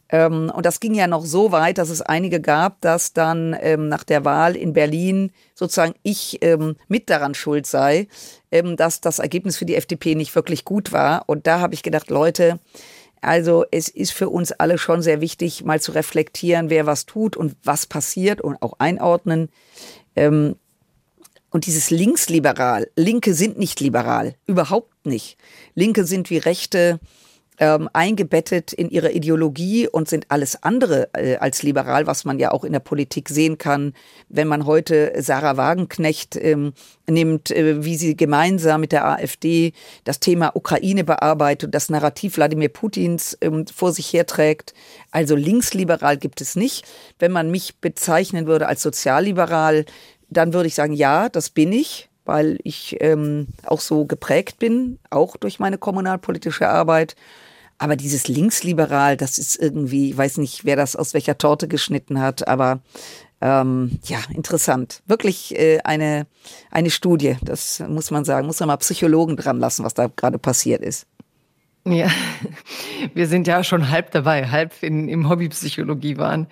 [0.09, 3.89] Ähm, und das ging ja noch so weit, dass es einige gab, dass dann ähm,
[3.89, 8.07] nach der Wahl in Berlin sozusagen ich ähm, mit daran schuld sei,
[8.53, 11.25] ähm, dass das Ergebnis für die FDP nicht wirklich gut war.
[11.27, 12.61] Und da habe ich gedacht, Leute,
[13.21, 17.37] also es ist für uns alle schon sehr wichtig, mal zu reflektieren, wer was tut
[17.37, 19.49] und was passiert und auch einordnen.
[20.15, 20.57] Ähm,
[21.51, 25.39] und dieses linksliberal, Linke sind nicht liberal, überhaupt nicht.
[25.75, 27.01] Linke sind wie Rechte
[27.59, 32.53] ähm, eingebettet in ihre Ideologie und sind alles andere äh, als liberal, was man ja
[32.53, 33.95] auch in der Politik sehen kann,
[34.29, 36.75] wenn man heute Sarah Wagenknecht ähm,
[37.09, 39.73] nimmt, äh, wie sie gemeinsam mit der AfD
[40.05, 44.75] das Thema Ukraine bearbeitet, das Narrativ Wladimir Putins ähm, vor sich herträgt.
[45.11, 46.85] Also linksliberal gibt es nicht.
[47.19, 49.87] Wenn man mich bezeichnen würde als sozialliberal,
[50.29, 54.99] dann würde ich sagen, ja, das bin ich weil ich ähm, auch so geprägt bin,
[55.11, 57.15] auch durch meine kommunalpolitische Arbeit.
[57.79, 62.21] Aber dieses Linksliberal, das ist irgendwie, ich weiß nicht, wer das aus welcher Torte geschnitten
[62.21, 62.81] hat, aber
[63.41, 65.03] ähm, ja, interessant.
[65.07, 66.27] Wirklich äh, eine,
[66.71, 68.47] eine Studie, das muss man sagen.
[68.47, 71.07] Muss man mal Psychologen dran lassen, was da gerade passiert ist.
[71.85, 72.09] Ja,
[73.15, 76.49] wir sind ja schon halb dabei, halb in, im Hobbypsychologie waren.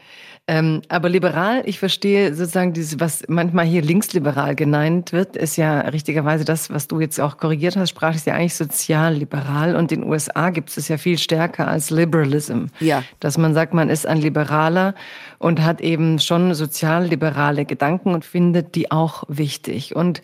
[0.47, 5.81] Ähm, aber liberal, ich verstehe sozusagen dieses, was manchmal hier linksliberal genannt wird, ist ja
[5.81, 10.03] richtigerweise das, was du jetzt auch korrigiert hast, sprach ist ja eigentlich sozialliberal und in
[10.03, 12.67] den USA gibt es ja viel stärker als Liberalism.
[12.81, 13.03] Ja.
[13.21, 14.95] Dass man sagt, man ist ein Liberaler
[15.39, 19.97] und hat eben schon sozialliberale Gedanken und findet die auch wichtig.
[19.97, 20.21] Und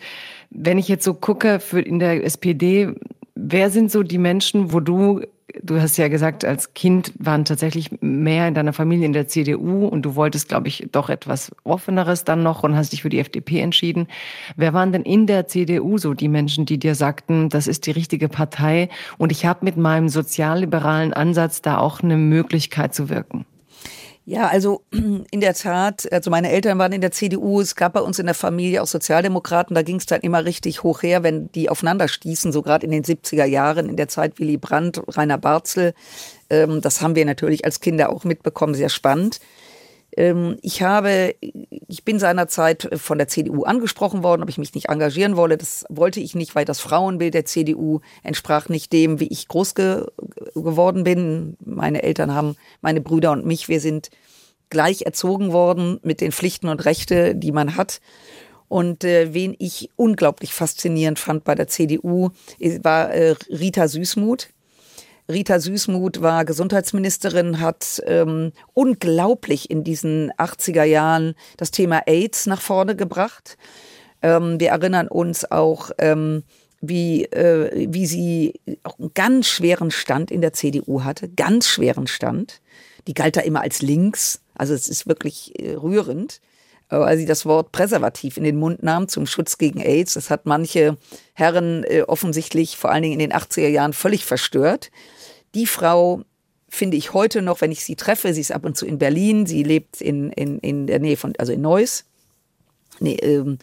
[0.51, 2.93] wenn ich jetzt so gucke, für in der SPD,
[3.33, 5.21] wer sind so die Menschen, wo du
[5.61, 9.87] du hast ja gesagt, als Kind waren tatsächlich mehr in deiner Familie in der CDU
[9.87, 13.19] und du wolltest, glaube ich, doch etwas offeneres dann noch und hast dich für die
[13.19, 14.07] FDP entschieden.
[14.55, 17.91] Wer waren denn in der CDU so die Menschen, die dir sagten, das ist die
[17.91, 23.45] richtige Partei und ich habe mit meinem sozialliberalen Ansatz da auch eine Möglichkeit zu wirken?
[24.31, 27.99] Ja, also in der Tat, also meine Eltern waren in der CDU, es gab bei
[27.99, 31.51] uns in der Familie auch Sozialdemokraten, da ging es dann immer richtig hoch her, wenn
[31.51, 35.37] die aufeinander stießen, so gerade in den 70er Jahren, in der Zeit Willy Brandt, Rainer
[35.37, 35.93] Barzel.
[36.49, 39.41] Ähm, das haben wir natürlich als Kinder auch mitbekommen, sehr spannend.
[40.17, 44.89] Ähm, ich habe, ich bin seinerzeit von der CDU angesprochen worden, ob ich mich nicht
[44.89, 45.57] engagieren wolle.
[45.57, 49.75] Das wollte ich nicht, weil das Frauenbild der CDU entsprach nicht dem, wie ich groß
[49.75, 50.05] ge
[50.53, 51.57] geworden bin.
[51.63, 54.09] meine Eltern haben, meine Brüder und mich, wir sind
[54.69, 58.01] gleich erzogen worden mit den Pflichten und Rechte, die man hat.
[58.67, 62.29] Und äh, wen ich unglaublich faszinierend fand bei der CDU,
[62.81, 64.49] war äh, Rita Süßmuth.
[65.29, 72.61] Rita Süßmuth war Gesundheitsministerin, hat ähm, unglaublich in diesen 80er Jahren das Thema AIDS nach
[72.61, 73.57] vorne gebracht.
[74.21, 76.43] Ähm, wir erinnern uns auch, ähm,
[76.81, 82.07] wie, äh, wie sie auch einen ganz schweren Stand in der CDU hatte, ganz schweren
[82.07, 82.61] Stand.
[83.07, 86.41] Die galt da immer als links, also es ist wirklich äh, rührend,
[86.99, 90.13] weil sie das Wort Präservativ in den Mund nahm zum Schutz gegen AIDS.
[90.13, 90.97] Das hat manche
[91.33, 94.91] Herren äh, offensichtlich vor allen Dingen in den 80er Jahren völlig verstört.
[95.55, 96.23] Die Frau
[96.69, 99.45] finde ich heute noch, wenn ich sie treffe, sie ist ab und zu in Berlin,
[99.45, 102.05] sie lebt in, in, in der Nähe von, also in Neuss.
[102.99, 103.57] Nee, ähm,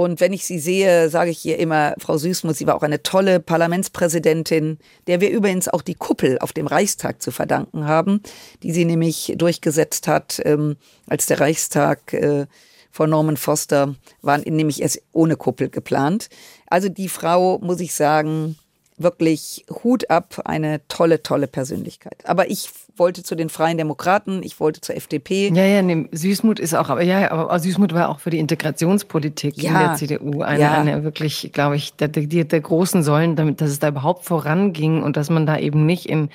[0.00, 3.02] und wenn ich sie sehe, sage ich ihr immer, Frau Süßmuth, sie war auch eine
[3.02, 8.22] tolle Parlamentspräsidentin, der wir übrigens auch die Kuppel auf dem Reichstag zu verdanken haben,
[8.62, 12.46] die sie nämlich durchgesetzt hat, ähm, als der Reichstag äh,
[12.90, 16.30] von Norman Foster war nämlich erst ohne Kuppel geplant.
[16.64, 18.56] Also die Frau, muss ich sagen,
[19.02, 22.22] wirklich Hut ab, eine tolle, tolle Persönlichkeit.
[22.24, 25.48] Aber ich wollte zu den Freien Demokraten, ich wollte zur FDP.
[25.48, 29.62] Ja, ja, nee, Süßmut ist auch, aber ja, aber Süßmut war auch für die Integrationspolitik
[29.62, 30.74] ja, in der CDU eine, ja.
[30.74, 35.02] eine wirklich, glaube ich, der, der, der großen Säulen, damit, dass es da überhaupt voranging
[35.02, 36.28] und dass man da eben nicht in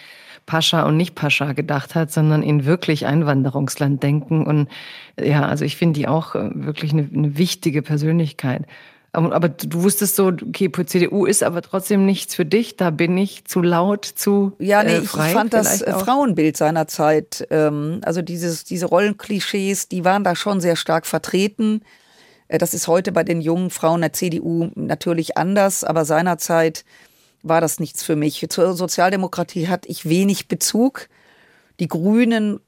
[0.45, 4.45] Pascha und nicht Pascha gedacht hat, sondern in wirklich Einwanderungsland denken.
[4.45, 4.70] Und
[5.20, 8.66] ja, also ich finde die auch äh, wirklich eine, eine wichtige Persönlichkeit.
[9.16, 13.45] Aber du wusstest so, okay, CDU ist aber trotzdem nichts für dich, da bin ich
[13.45, 16.01] zu laut, zu Ja, nee, äh, frei, ich fand das auch.
[16.01, 21.82] Frauenbild seiner Zeit, ähm, also dieses, diese Rollenklischees, die waren da schon sehr stark vertreten.
[22.47, 26.84] Äh, das ist heute bei den jungen Frauen der CDU natürlich anders, aber seinerzeit
[27.41, 28.45] war das nichts für mich.
[28.49, 31.07] Zur Sozialdemokratie hatte ich wenig Bezug.
[31.80, 32.59] Die Grünen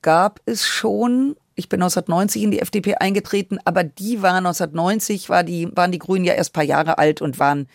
[0.00, 5.44] gab es schon, ich bin 1990 in die FDP eingetreten, aber die waren 1990, war
[5.44, 7.68] die, waren die Grünen ja erst paar Jahre alt und waren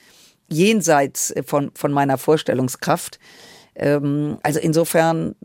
[0.49, 3.19] jenseits von, von meiner Vorstellungskraft.
[3.75, 5.35] Ähm, also insofern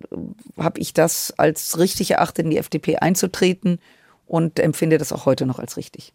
[0.57, 3.79] habe ich das als richtig erachtet, in die FDP einzutreten
[4.27, 6.15] und empfinde das auch heute noch als richtig.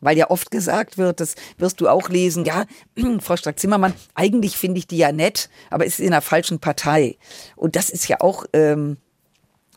[0.00, 2.66] Weil ja oft gesagt wird, das wirst du auch lesen, ja,
[3.20, 7.16] Frau Strack-Zimmermann, eigentlich finde ich die ja nett, aber ist in einer falschen Partei.
[7.56, 8.98] Und das ist ja auch ähm,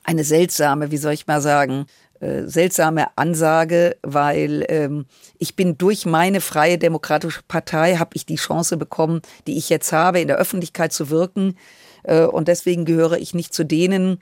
[0.07, 1.85] eine seltsame, wie soll ich mal sagen,
[2.19, 5.05] äh, seltsame Ansage, weil ähm,
[5.37, 9.91] ich bin durch meine freie demokratische Partei habe ich die Chance bekommen, die ich jetzt
[9.91, 11.57] habe, in der Öffentlichkeit zu wirken.
[12.03, 14.19] Äh, und deswegen gehöre ich nicht zu denen,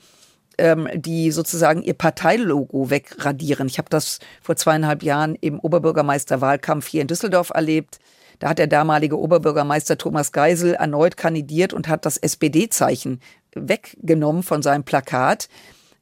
[0.57, 3.67] ähm, die sozusagen ihr Parteilogo wegradieren.
[3.67, 7.99] Ich habe das vor zweieinhalb Jahren im Oberbürgermeisterwahlkampf hier in Düsseldorf erlebt.
[8.39, 13.21] Da hat der damalige Oberbürgermeister Thomas Geisel erneut kandidiert und hat das SPD-Zeichen
[13.53, 15.47] weggenommen von seinem Plakat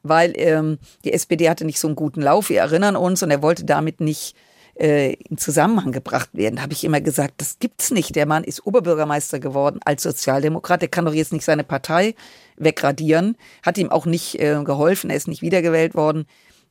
[0.04, 3.42] weil ähm, die SPD hatte nicht so einen guten Lauf, wir erinnern uns, und er
[3.42, 4.36] wollte damit nicht
[4.76, 6.58] äh, in Zusammenhang gebracht werden.
[6.58, 8.16] Da habe ich immer gesagt, das gibt's nicht.
[8.16, 10.82] Der Mann ist Oberbürgermeister geworden als Sozialdemokrat.
[10.82, 12.16] Der kann doch jetzt nicht seine Partei
[12.58, 13.38] wegradieren.
[13.62, 15.10] Hat ihm auch nicht äh, geholfen.
[15.10, 16.26] Er ist nicht wiedergewählt worden.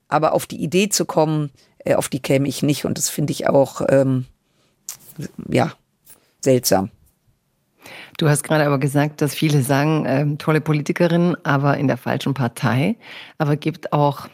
[0.09, 2.85] Aber auf die Idee zu kommen, äh, auf die käme ich nicht.
[2.85, 4.27] Und das finde ich auch, ähm,
[5.49, 5.73] ja,
[6.41, 6.91] seltsam.
[8.19, 12.35] Du hast gerade aber gesagt, dass viele sagen, äh, tolle Politikerin, aber in der falschen
[12.35, 12.97] Partei.
[13.39, 14.29] Aber gibt auch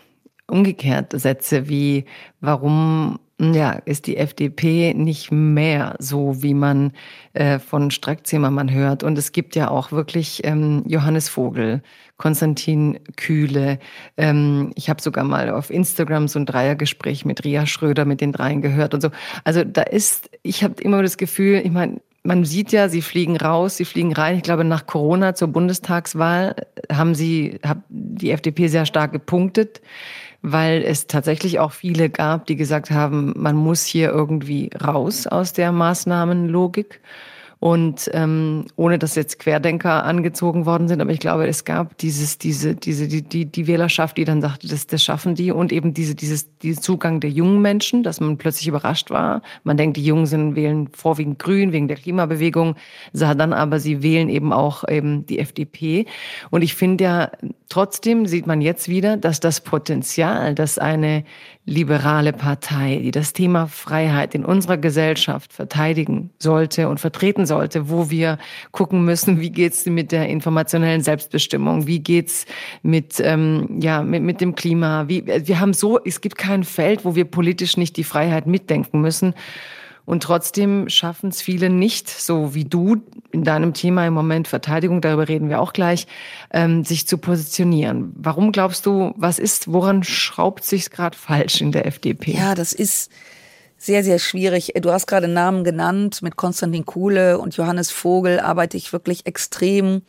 [0.47, 2.05] umgekehrt Sätze wie,
[2.41, 6.93] warum ja, ist die FDP nicht mehr so, wie man
[7.35, 9.05] äh, von Strack-Zimmermann hört.
[9.05, 11.83] Und es gibt ja auch wirklich ähm, Johannes Vogel,
[12.17, 13.79] Konstantin Kühle.
[14.17, 18.33] Ähm, ich habe sogar mal auf Instagram so ein Dreiergespräch mit Ria Schröder mit den
[18.33, 19.11] dreien gehört und so.
[19.45, 23.39] Also da ist, ich habe immer das Gefühl, ich meine, man sieht ja, sie fliegen
[23.39, 24.37] raus, sie fliegen rein.
[24.37, 26.57] Ich glaube, nach Corona zur Bundestagswahl
[26.93, 29.81] haben sie, hat die FDP sehr stark gepunktet,
[30.43, 35.55] weil es tatsächlich auch viele gab, die gesagt haben, man muss hier irgendwie raus aus
[35.55, 37.01] der Maßnahmenlogik.
[37.61, 42.39] Und ähm, ohne dass jetzt Querdenker angezogen worden sind, aber ich glaube, es gab dieses,
[42.39, 45.93] diese, diese, die, die, die Wählerschaft, die dann sagte, das, das schaffen die und eben
[45.93, 49.43] diese, dieses, diesen Zugang der jungen Menschen, dass man plötzlich überrascht war.
[49.65, 52.77] Man denkt, die Jungen sind wählen vorwiegend Grün wegen der Klimabewegung,
[53.13, 56.07] sah dann aber, sie wählen eben auch eben die FDP.
[56.51, 57.31] Und ich finde ja,
[57.69, 61.25] trotzdem sieht man jetzt wieder, dass das Potenzial, dass eine
[61.69, 68.11] liberale Partei, die das Thema Freiheit in unserer Gesellschaft verteidigen sollte und vertreten sollte, wo
[68.11, 68.39] wir
[68.71, 72.47] gucken müssen, wie geht's mit der informationellen Selbstbestimmung, wie geht's
[72.83, 77.05] mit ähm, ja mit, mit dem Klima, wie wir haben so, es gibt kein Feld,
[77.05, 79.35] wo wir politisch nicht die Freiheit mitdenken müssen.
[80.09, 82.97] Und trotzdem schaffen es viele nicht, so wie du
[83.31, 86.07] in deinem Thema im Moment Verteidigung, darüber reden wir auch gleich,
[86.51, 88.15] ähm, sich zu positionieren.
[88.17, 92.33] Warum glaubst du, was ist, woran schraubt sich gerade falsch in der FDP?
[92.33, 93.11] Ja, das ist
[93.79, 94.73] sehr, sehr schwierig.
[94.81, 96.21] Du hast gerade Namen genannt.
[96.21, 100.03] Mit Konstantin Kuhle und Johannes Vogel arbeite ich wirklich extrem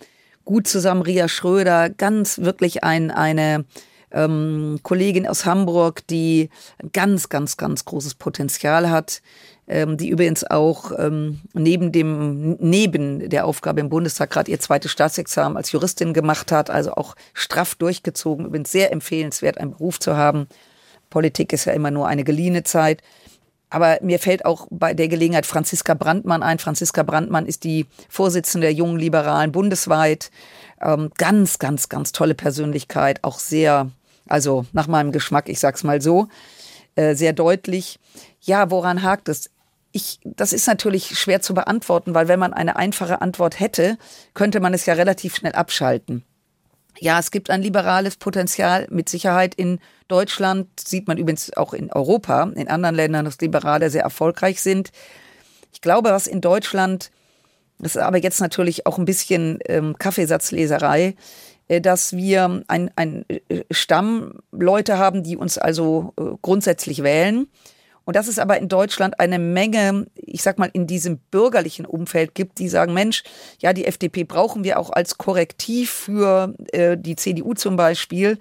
[0.44, 1.04] gut zusammen.
[1.04, 3.66] Ria Schröder, ganz wirklich ein, eine
[4.12, 6.50] ähm, Kollegin aus Hamburg, die
[6.94, 9.22] ganz, ganz, ganz großes Potenzial hat,
[9.68, 14.92] ähm, die übrigens auch ähm, neben dem, neben der Aufgabe im Bundestag gerade ihr zweites
[14.92, 20.18] Staatsexamen als Juristin gemacht hat, also auch straff durchgezogen, übrigens sehr empfehlenswert, einen Beruf zu
[20.18, 20.48] haben.
[21.12, 23.04] Politik ist ja immer nur eine geliehene Zeit.
[23.70, 26.60] Aber mir fällt auch bei der Gelegenheit Franziska Brandmann ein.
[26.60, 30.32] Franziska Brandmann ist die Vorsitzende der Jungen Liberalen bundesweit.
[30.82, 33.92] Ähm, ganz, ganz, ganz tolle Persönlichkeit, auch sehr,
[34.28, 36.30] also nach meinem Geschmack, ich sag's mal so,
[36.96, 38.00] äh, sehr deutlich.
[38.42, 39.50] Ja, woran hakt es?
[39.92, 43.98] Ich, das ist natürlich schwer zu beantworten, weil wenn man eine einfache Antwort hätte,
[44.34, 46.24] könnte man es ja relativ schnell abschalten.
[47.02, 51.92] Ja, es gibt ein liberales Potenzial mit Sicherheit in Deutschland, sieht man übrigens auch in
[51.92, 54.92] Europa, in anderen Ländern, dass Liberale sehr erfolgreich sind.
[55.72, 57.12] Ich glaube, was in Deutschland,
[57.78, 61.16] das ist aber jetzt natürlich auch ein bisschen ähm, Kaffeesatzleserei,
[61.70, 67.48] äh, dass wir ein, ein äh, Stamm Leute haben, die uns also äh, grundsätzlich wählen
[68.06, 72.36] und dass es aber in Deutschland eine Menge, ich sag mal, in diesem bürgerlichen Umfeld
[72.36, 73.24] gibt, die sagen, Mensch,
[73.60, 78.40] ja, die FDP brauchen wir auch als Korrektiv für äh, die CDU zum Beispiel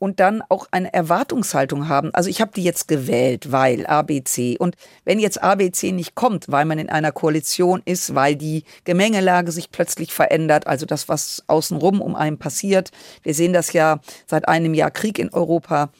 [0.00, 2.12] und dann auch eine Erwartungshaltung haben.
[2.14, 4.56] Also ich habe die jetzt gewählt, weil ABC.
[4.58, 4.74] Und
[5.04, 9.70] wenn jetzt ABC nicht kommt, weil man in einer Koalition ist, weil die Gemengelage sich
[9.70, 12.90] plötzlich verändert, also das, was außenrum um einen passiert.
[13.22, 15.90] Wir sehen das ja seit einem Jahr Krieg in Europa.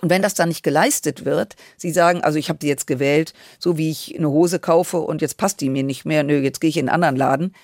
[0.00, 3.34] Und wenn das dann nicht geleistet wird, Sie sagen, also ich habe die jetzt gewählt,
[3.58, 6.60] so wie ich eine Hose kaufe und jetzt passt die mir nicht mehr, nö, jetzt
[6.60, 7.54] gehe ich in einen anderen Laden.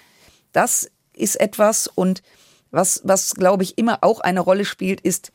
[0.53, 2.23] Das ist etwas und
[2.71, 5.33] was, was glaube ich immer auch eine Rolle spielt, ist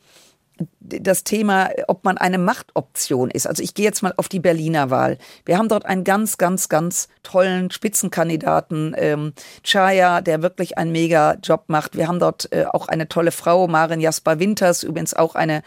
[0.80, 3.46] das Thema, ob man eine Machtoption ist.
[3.46, 5.18] Also ich gehe jetzt mal auf die Berliner Wahl.
[5.44, 9.32] Wir haben dort einen ganz, ganz, ganz tollen Spitzenkandidaten, ähm,
[9.64, 11.96] Chaya, der wirklich einen mega Job macht.
[11.96, 15.62] Wir haben dort äh, auch eine tolle Frau, Marin Jasper Winters, übrigens auch eine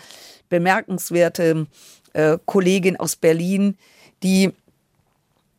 [0.49, 1.67] bemerkenswerte
[2.13, 3.77] äh, Kollegin aus Berlin,
[4.23, 4.51] die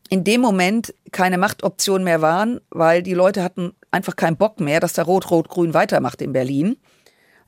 [0.08, 4.80] in dem Moment keine Machtoption mehr waren, weil die Leute hatten einfach keinen Bock mehr,
[4.80, 6.76] dass der Rot-Rot-Grün weitermacht in Berlin.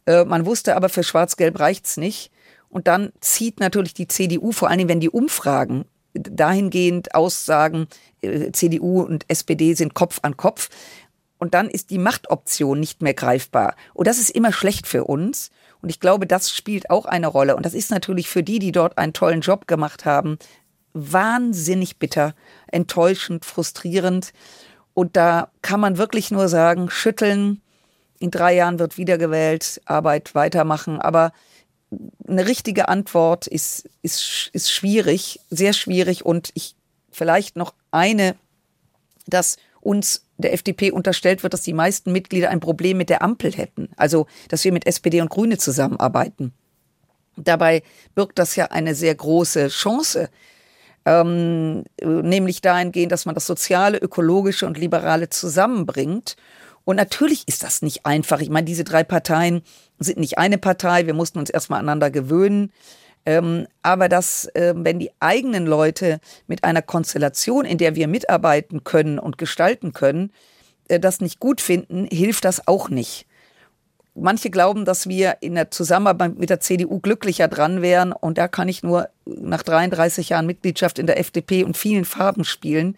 [0.07, 2.31] Äh, man wusste aber, für Schwarz-Gelb reicht's nicht.
[2.69, 5.85] Und dann zieht natürlich die CDU, vor Dingen, wenn die Umfragen
[6.15, 7.87] dahingehend aussagen,
[8.21, 10.69] äh, CDU und SPD sind Kopf an Kopf.
[11.39, 13.77] Und dann ist die Machtoption nicht mehr greifbar.
[13.95, 15.51] Und das ist immer schlecht für uns.
[15.81, 17.57] Und ich glaube, das spielt auch eine Rolle.
[17.57, 20.39] Und das ist natürlich für die, die dort einen tollen Job gemacht haben,
[20.93, 22.35] wahnsinnig bitter,
[22.67, 24.33] enttäuschend, frustrierend.
[24.95, 27.63] Und da kann man wirklich nur sagen, schütteln,
[28.19, 31.01] in drei Jahren wird wiedergewählt, Arbeit weitermachen.
[31.01, 31.33] Aber
[32.27, 36.27] eine richtige Antwort ist, ist, ist schwierig, sehr schwierig.
[36.27, 36.75] Und ich
[37.11, 38.35] vielleicht noch eine,
[39.27, 43.53] dass uns der FDP unterstellt wird, dass die meisten Mitglieder ein Problem mit der Ampel
[43.53, 43.89] hätten.
[43.97, 46.53] Also, dass wir mit SPD und Grüne zusammenarbeiten.
[47.37, 47.83] Dabei
[48.15, 50.29] birgt das ja eine sehr große Chance,
[51.05, 56.37] ähm, nämlich dahingehend, dass man das Soziale, Ökologische und Liberale zusammenbringt.
[56.85, 58.41] Und natürlich ist das nicht einfach.
[58.41, 59.63] Ich meine, diese drei Parteien
[59.99, 61.07] sind nicht eine Partei.
[61.07, 62.73] Wir mussten uns erstmal aneinander gewöhnen.
[63.29, 68.85] Ähm, aber dass, äh, wenn die eigenen Leute mit einer Konstellation, in der wir mitarbeiten
[68.85, 70.33] können und gestalten können,
[70.89, 73.27] äh, das nicht gut finden, hilft das auch nicht.
[74.15, 78.13] Manche glauben, dass wir in der Zusammenarbeit mit der CDU glücklicher dran wären.
[78.13, 82.45] Und da kann ich nur nach 33 Jahren Mitgliedschaft in der FDP und vielen Farben
[82.45, 82.97] spielen,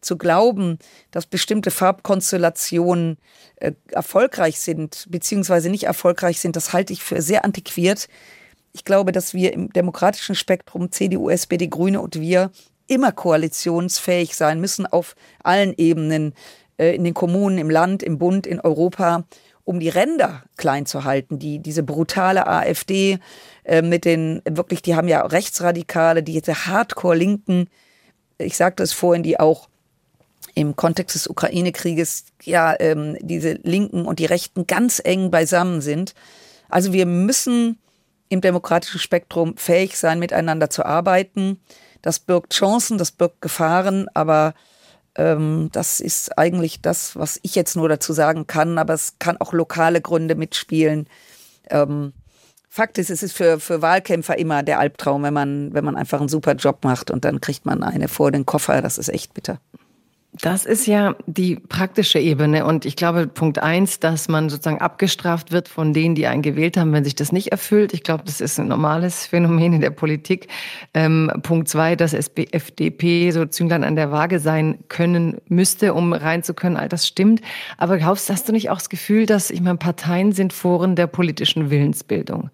[0.00, 0.78] zu glauben,
[1.10, 3.18] dass bestimmte Farbkonstellationen
[3.56, 8.08] äh, erfolgreich sind, beziehungsweise nicht erfolgreich sind, das halte ich für sehr antiquiert.
[8.72, 12.50] Ich glaube, dass wir im demokratischen Spektrum CDU, SPD, Grüne und wir
[12.86, 16.34] immer koalitionsfähig sein müssen auf allen Ebenen,
[16.78, 19.24] äh, in den Kommunen, im Land, im Bund, in Europa,
[19.64, 21.38] um die Ränder klein zu halten.
[21.38, 23.18] Die, diese brutale AfD
[23.64, 27.68] äh, mit den, wirklich, die haben ja Rechtsradikale, die jetzt Hardcore-Linken,
[28.38, 29.68] ich sagte es vorhin, die auch
[30.54, 36.14] im Kontext des Ukraine-Krieges ja ähm, diese Linken und die Rechten ganz eng beisammen sind.
[36.68, 37.78] Also wir müssen
[38.32, 41.60] im demokratischen Spektrum fähig sein, miteinander zu arbeiten.
[42.00, 44.54] Das birgt Chancen, das birgt Gefahren, aber
[45.16, 48.78] ähm, das ist eigentlich das, was ich jetzt nur dazu sagen kann.
[48.78, 51.08] Aber es kann auch lokale Gründe mitspielen.
[51.68, 52.14] Ähm,
[52.70, 56.20] Fakt ist, es ist für, für Wahlkämpfer immer der Albtraum, wenn man, wenn man einfach
[56.20, 58.80] einen super Job macht und dann kriegt man eine vor den Koffer.
[58.80, 59.60] Das ist echt bitter.
[60.40, 62.64] Das ist ja die praktische Ebene.
[62.64, 66.78] Und ich glaube, Punkt eins, dass man sozusagen abgestraft wird von denen, die einen gewählt
[66.78, 67.92] haben, wenn sich das nicht erfüllt.
[67.92, 70.48] Ich glaube, das ist ein normales Phänomen in der Politik.
[70.94, 76.42] Ähm, Punkt zwei, dass FDP so Zünglein an der Waage sein können müsste, um rein
[76.42, 76.78] zu können.
[76.78, 77.42] All das stimmt.
[77.76, 81.08] Aber glaubst, hast du nicht auch das Gefühl, dass, ich meine, Parteien sind Foren der
[81.08, 82.48] politischen Willensbildung?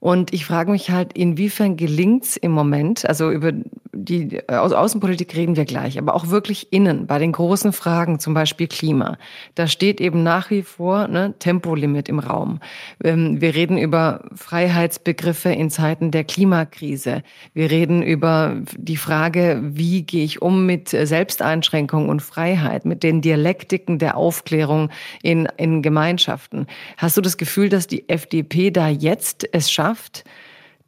[0.00, 3.52] Und ich frage mich halt, inwiefern gelingt's im Moment, also über
[3.92, 8.34] die Au Außenpolitik reden wir gleich, aber auch wirklich innen, bei den großen Fragen, zum
[8.34, 9.18] Beispiel Klima.
[9.54, 12.60] Da steht eben nach wie vor ne, Tempolimit im Raum.
[13.02, 17.22] Ähm, wir reden über Freiheitsbegriffe in Zeiten der Klimakrise.
[17.52, 23.20] Wir reden über die Frage, wie gehe ich um mit Selbsteinschränkung und Freiheit, mit den
[23.20, 24.90] Dialektiken der Aufklärung
[25.22, 26.66] in, in Gemeinschaften.
[26.96, 30.24] Hast du das Gefühl, dass die FDP da jetzt es schafft, schafft,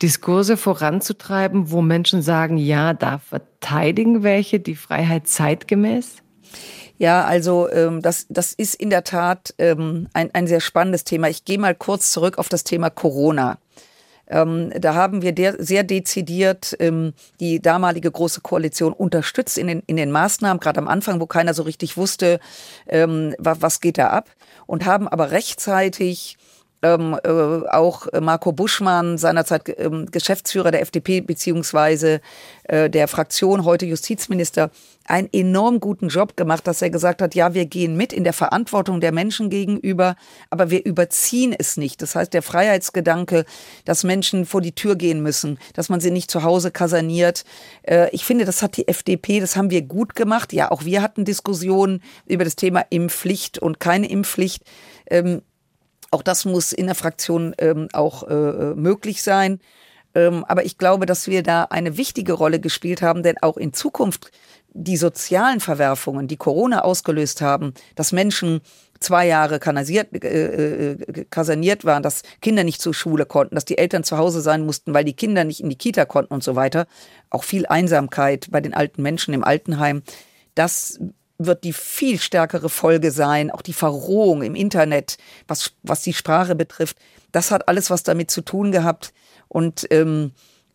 [0.01, 6.17] Diskurse voranzutreiben, wo Menschen sagen, ja, da verteidigen welche die Freiheit zeitgemäß?
[6.99, 11.29] Ja, also ähm, das, das ist in der Tat ähm, ein, ein sehr spannendes Thema.
[11.29, 13.59] Ich gehe mal kurz zurück auf das Thema Corona.
[14.29, 19.97] Ähm, da haben wir sehr dezidiert ähm, die damalige große Koalition unterstützt in den, in
[19.97, 22.41] den Maßnahmen, gerade am Anfang, wo keiner so richtig wusste,
[22.89, 24.31] ähm, was, was geht da ab,
[24.67, 26.39] und haben aber rechtzeitig
[26.83, 32.21] ähm, äh, auch Marco Buschmann, seinerzeit ähm, Geschäftsführer der FDP beziehungsweise
[32.65, 34.71] äh, der Fraktion, heute Justizminister,
[35.05, 38.33] einen enorm guten Job gemacht, dass er gesagt hat, ja, wir gehen mit in der
[38.33, 40.17] Verantwortung der Menschen gegenüber,
[40.51, 42.03] aber wir überziehen es nicht.
[42.03, 43.45] Das heißt, der Freiheitsgedanke,
[43.85, 47.45] dass Menschen vor die Tür gehen müssen, dass man sie nicht zu Hause kaserniert.
[47.83, 50.53] Äh, ich finde, das hat die FDP, das haben wir gut gemacht.
[50.53, 54.63] Ja, auch wir hatten Diskussionen über das Thema Impfpflicht und keine Impfpflicht.
[56.13, 59.61] Auch das muss in der Fraktion ähm, auch äh, äh, möglich sein.
[60.15, 63.73] Ähm, aber ich glaube, dass wir da eine wichtige Rolle gespielt haben, denn auch in
[63.73, 64.31] Zukunft
[64.75, 68.61] die sozialen Verwerfungen, die Corona ausgelöst haben, dass Menschen
[69.01, 73.79] zwei Jahre kanasiert, äh, äh, kaserniert waren, dass Kinder nicht zur Schule konnten, dass die
[73.79, 76.57] Eltern zu Hause sein mussten, weil die Kinder nicht in die Kita konnten und so
[76.57, 76.87] weiter.
[77.31, 80.03] Auch viel Einsamkeit bei den alten Menschen im Altenheim.
[80.55, 81.01] Das
[81.47, 85.17] wird die viel stärkere Folge sein, auch die Verrohung im Internet,
[85.49, 86.97] was, was die Sprache betrifft.
[87.33, 89.13] Das hat alles was damit zu tun gehabt.
[89.49, 90.33] Und ähm,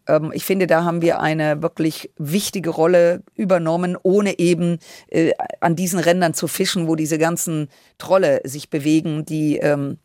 [0.07, 5.76] ähm, ich finde, da haben wir eine wirklich wichtige Rolle übernommen, ohne eben äh, an
[5.76, 9.97] diesen Rändern zu fischen, wo diese ganzen Trolle sich bewegen, die ähm,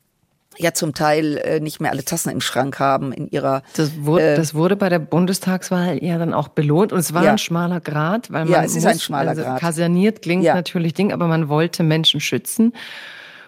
[0.58, 3.62] ja zum Teil äh, nicht mehr alle Tassen im Schrank haben in ihrer.
[3.76, 7.24] Das wurde, äh, das wurde bei der Bundestagswahl ja dann auch belohnt und es war
[7.24, 7.32] ja.
[7.32, 9.60] ein schmaler Grad, weil man ja, es ist muss, ein schmaler also Grad.
[9.60, 10.54] kaserniert klingt ja.
[10.54, 12.72] natürlich Ding, aber man wollte Menschen schützen.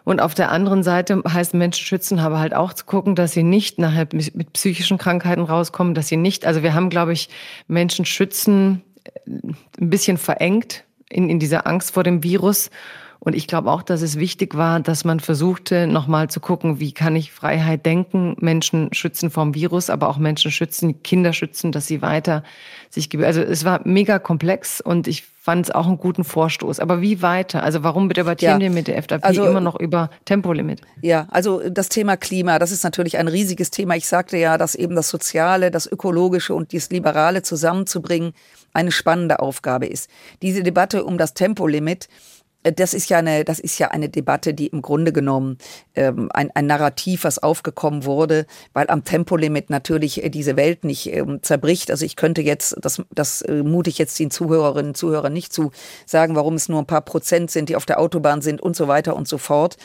[0.05, 3.43] Und auf der anderen Seite heißt Menschen schützen, aber halt auch zu gucken, dass sie
[3.43, 7.31] nicht nachher mit psychischen Krankheiten rauskommen, dass sie nicht, also wir haben, glaube ich,
[7.69, 9.31] Menschen schützen äh,
[9.81, 12.71] ein bisschen verengt in, in dieser Angst vor dem Virus
[13.25, 16.93] und ich glaube auch, dass es wichtig war, dass man versuchte, nochmal zu gucken, wie
[16.93, 21.87] kann ich Freiheit denken, Menschen schützen vom Virus, aber auch Menschen schützen, Kinder schützen, dass
[21.87, 22.45] sie weiter
[22.91, 23.25] sich geben.
[23.25, 26.81] Also es war mega komplex und ich fand es auch einen guten Vorstoß.
[26.81, 27.63] Aber wie weiter?
[27.63, 28.69] Also warum debattieren ja.
[28.69, 30.81] wir mit der FDP also, immer noch über Tempolimit?
[31.03, 33.97] Ja, also das Thema Klima, das ist natürlich ein riesiges Thema.
[33.97, 38.33] Ich sagte ja, dass eben das Soziale, das Ökologische und das Liberale zusammenzubringen
[38.73, 40.11] eine spannende Aufgabe ist.
[40.43, 42.09] Diese Debatte um das Tempolimit,
[42.65, 45.59] das ist ja eine, das ist ja eine Debatte, die im Grunde genommen
[45.95, 51.13] ähm, ein, ein Narrativ, was aufgekommen wurde, weil am Tempolimit natürlich äh, diese Welt nicht
[51.13, 51.91] ähm, zerbricht.
[51.91, 55.53] Also ich könnte jetzt, das, das äh, mute ich jetzt den Zuhörerinnen und Zuhörern nicht
[55.53, 55.73] zu,
[56.07, 58.89] sagen, warum es nur ein paar Prozent sind, die auf der Autobahn sind und so
[58.89, 59.77] weiter und so fort.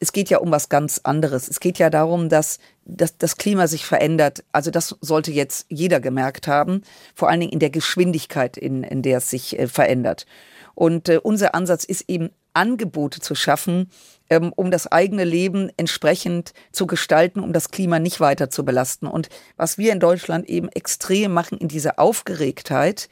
[0.00, 1.48] Es geht ja um was ganz anderes.
[1.48, 4.44] Es geht ja darum, dass, dass das Klima sich verändert.
[4.52, 6.82] Also das sollte jetzt jeder gemerkt haben,
[7.14, 10.26] vor allen Dingen in der Geschwindigkeit, in, in der es sich äh, verändert.
[10.74, 13.90] Und äh, unser Ansatz ist eben, Angebote zu schaffen,
[14.30, 19.06] ähm, um das eigene Leben entsprechend zu gestalten, um das Klima nicht weiter zu belasten.
[19.06, 23.08] Und was wir in Deutschland eben extrem machen in dieser Aufgeregtheit,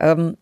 [0.00, 0.36] ähm,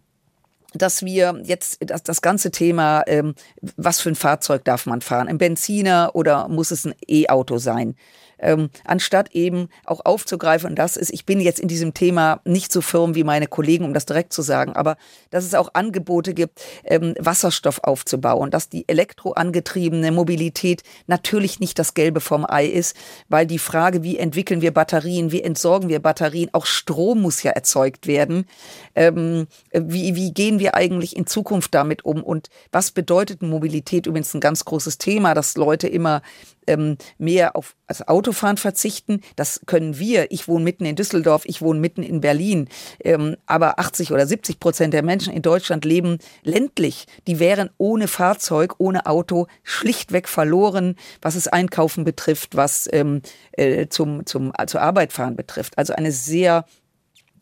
[0.74, 3.34] dass wir jetzt das, das ganze Thema, ähm,
[3.76, 7.94] was für ein Fahrzeug darf man fahren, ein Benziner oder muss es ein E-Auto sein?
[8.42, 10.70] Ähm, anstatt eben auch aufzugreifen.
[10.70, 13.84] Und das ist, ich bin jetzt in diesem Thema nicht so firm wie meine Kollegen,
[13.84, 14.96] um das direkt zu sagen, aber
[15.30, 21.94] dass es auch Angebote gibt, ähm, Wasserstoff aufzubauen, dass die elektroangetriebene Mobilität natürlich nicht das
[21.94, 22.96] Gelbe vom Ei ist,
[23.28, 27.52] weil die Frage, wie entwickeln wir Batterien, wie entsorgen wir Batterien, auch Strom muss ja
[27.52, 28.46] erzeugt werden.
[28.94, 34.06] Ähm, wie, wie gehen wir eigentlich in Zukunft damit um und was bedeutet Mobilität?
[34.06, 36.22] Übrigens ein ganz großes Thema, dass Leute immer
[36.66, 39.20] ähm, mehr auf das Autofahren verzichten.
[39.36, 40.30] Das können wir.
[40.30, 42.68] Ich wohne mitten in Düsseldorf, ich wohne mitten in Berlin.
[43.00, 47.06] Ähm, aber 80 oder 70 Prozent der Menschen in Deutschland leben ländlich.
[47.26, 53.88] Die wären ohne Fahrzeug, ohne Auto schlichtweg verloren, was es Einkaufen betrifft, was ähm, äh,
[53.88, 55.76] zum, zum, zur Arbeit fahren betrifft.
[55.78, 56.64] Also eine sehr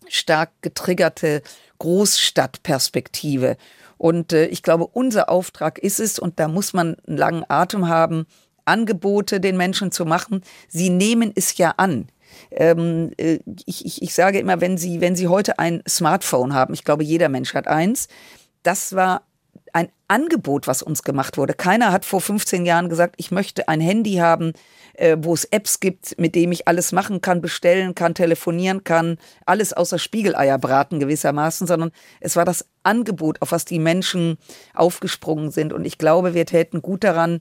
[0.09, 1.43] stark getriggerte
[1.79, 3.57] Großstadtperspektive.
[3.97, 7.89] Und äh, ich glaube, unser Auftrag ist es, und da muss man einen langen Atem
[7.89, 8.27] haben,
[8.71, 10.43] Angebote den Menschen zu machen.
[10.69, 12.09] Sie nehmen es ja an.
[12.51, 16.73] Ähm, äh, ich, ich, ich sage immer, wenn Sie, wenn Sie heute ein Smartphone haben,
[16.75, 18.09] ich glaube, jeder Mensch hat eins,
[18.63, 19.23] das war
[19.73, 21.55] ein Angebot, was uns gemacht wurde.
[21.55, 24.53] Keiner hat vor 15 Jahren gesagt, ich möchte ein Handy haben,
[24.95, 29.19] äh, wo es Apps gibt, mit dem ich alles machen kann, bestellen kann, telefonieren kann,
[29.47, 34.39] alles außer Spiegeleier braten gewissermaßen, sondern es war das Angebot, auf was die Menschen
[34.75, 35.73] aufgesprungen sind.
[35.73, 37.41] Und ich glaube, wir täten gut daran,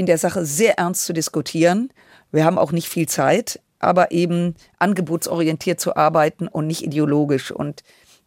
[0.00, 1.92] in der Sache sehr ernst zu diskutieren.
[2.32, 7.50] Wir haben auch nicht viel Zeit, aber eben angebotsorientiert zu arbeiten und nicht ideologisch.
[7.52, 7.82] Und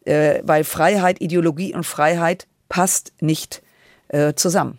[0.05, 3.63] äh, weil Freiheit, Ideologie und Freiheit passt nicht
[4.09, 4.78] äh, zusammen.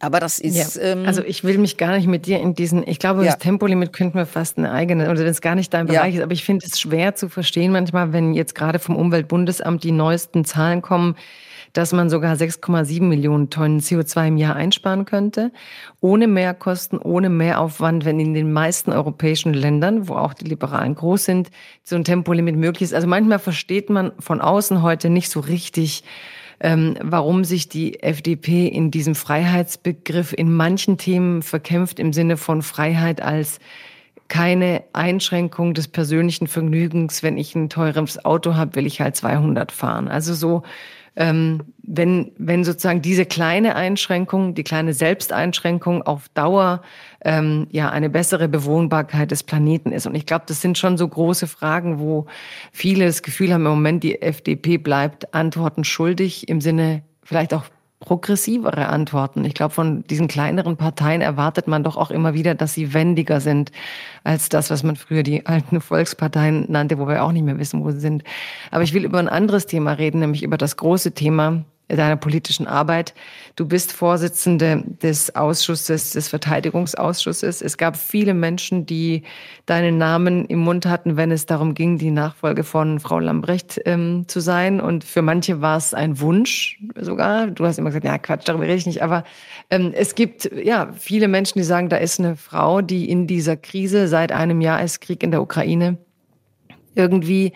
[0.00, 0.74] Aber das ist.
[0.74, 0.82] Ja.
[0.82, 3.30] Ähm, also ich will mich gar nicht mit dir in diesen, ich glaube, ja.
[3.30, 6.20] das Tempolimit könnten wir fast eine eigene, oder wenn es gar nicht dein Bereich ja.
[6.20, 9.92] ist, aber ich finde es schwer zu verstehen manchmal, wenn jetzt gerade vom Umweltbundesamt die
[9.92, 11.14] neuesten Zahlen kommen,
[11.72, 15.52] dass man sogar 6,7 Millionen Tonnen CO2 im Jahr einsparen könnte,
[16.00, 21.24] ohne Mehrkosten, ohne Mehraufwand, wenn in den meisten europäischen Ländern, wo auch die Liberalen groß
[21.24, 21.50] sind,
[21.82, 22.94] so ein Tempolimit möglich ist.
[22.94, 26.04] Also manchmal versteht man von außen heute nicht so richtig,
[26.60, 32.62] ähm, warum sich die FDP in diesem Freiheitsbegriff in manchen Themen verkämpft im Sinne von
[32.62, 33.58] Freiheit als
[34.28, 37.22] keine Einschränkung des persönlichen Vergnügens.
[37.22, 40.08] Wenn ich ein teures Auto habe, will ich halt 200 fahren.
[40.08, 40.62] Also so
[41.16, 46.82] ähm, wenn, wenn sozusagen diese kleine Einschränkung, die kleine Selbsteinschränkung auf Dauer
[47.24, 50.06] ähm, ja eine bessere Bewohnbarkeit des Planeten ist.
[50.06, 52.26] Und ich glaube, das sind schon so große Fragen, wo
[52.72, 57.64] viele das Gefühl haben, im Moment die FDP bleibt Antworten schuldig im Sinne vielleicht auch
[58.02, 59.44] progressivere Antworten.
[59.44, 63.40] Ich glaube, von diesen kleineren Parteien erwartet man doch auch immer wieder, dass sie wendiger
[63.40, 63.70] sind
[64.24, 67.84] als das, was man früher die alten Volksparteien nannte, wo wir auch nicht mehr wissen,
[67.84, 68.24] wo sie sind.
[68.72, 71.64] Aber ich will über ein anderes Thema reden, nämlich über das große Thema
[71.96, 73.14] deiner politischen Arbeit.
[73.56, 77.62] Du bist Vorsitzende des Ausschusses, des Verteidigungsausschusses.
[77.62, 79.22] Es gab viele Menschen, die
[79.66, 84.24] deinen Namen im Mund hatten, wenn es darum ging, die Nachfolge von Frau Lambrecht ähm,
[84.28, 84.80] zu sein.
[84.80, 87.48] Und für manche war es ein Wunsch sogar.
[87.48, 89.02] Du hast immer gesagt, ja Quatsch, darüber rede ich nicht.
[89.02, 89.24] Aber
[89.70, 93.56] ähm, es gibt ja viele Menschen, die sagen, da ist eine Frau, die in dieser
[93.56, 95.98] Krise seit einem Jahr ist Krieg in der Ukraine
[96.94, 97.52] irgendwie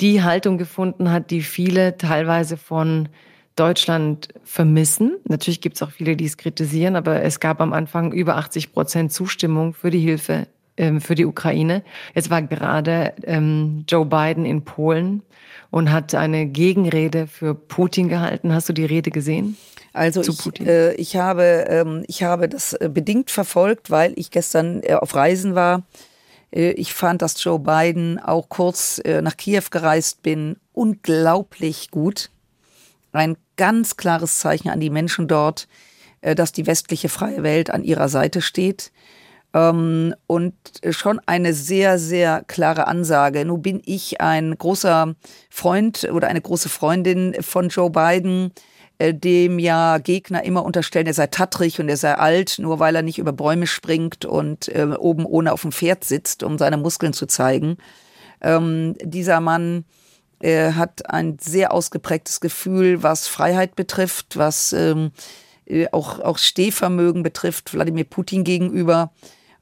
[0.00, 3.08] die Haltung gefunden hat, die viele teilweise von
[3.56, 5.16] Deutschland vermissen.
[5.28, 8.72] Natürlich gibt es auch viele, die es kritisieren, aber es gab am Anfang über 80
[8.72, 11.82] Prozent Zustimmung für die Hilfe ähm, für die Ukraine.
[12.14, 15.22] Jetzt war gerade ähm, Joe Biden in Polen
[15.70, 18.52] und hat eine Gegenrede für Putin gehalten.
[18.52, 19.56] Hast du die Rede gesehen?
[19.92, 24.82] Also ich, äh, ich, habe, ähm, ich habe das äh, bedingt verfolgt, weil ich gestern
[24.82, 25.84] äh, auf Reisen war.
[26.50, 32.30] Äh, ich fand, dass Joe Biden auch kurz äh, nach Kiew gereist bin, unglaublich gut
[33.14, 35.68] ein ganz klares Zeichen an die Menschen dort,
[36.20, 38.92] äh, dass die westliche freie Welt an ihrer Seite steht.
[39.54, 40.54] Ähm, und
[40.90, 43.44] schon eine sehr, sehr klare Ansage.
[43.44, 45.14] Nun bin ich ein großer
[45.48, 48.52] Freund oder eine große Freundin von Joe Biden,
[48.98, 52.96] äh, dem ja Gegner immer unterstellen, er sei tattrig und er sei alt, nur weil
[52.96, 56.76] er nicht über Bäume springt und äh, oben ohne auf dem Pferd sitzt, um seine
[56.76, 57.76] Muskeln zu zeigen.
[58.40, 59.84] Ähm, dieser Mann
[60.40, 65.12] er hat ein sehr ausgeprägtes Gefühl, was Freiheit betrifft, was ähm,
[65.66, 69.12] äh, auch, auch Stehvermögen betrifft, Wladimir Putin gegenüber.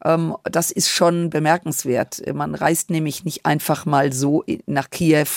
[0.04, 2.22] Ähm, das ist schon bemerkenswert.
[2.34, 5.28] Man reist nämlich nicht einfach mal so nach Kiew.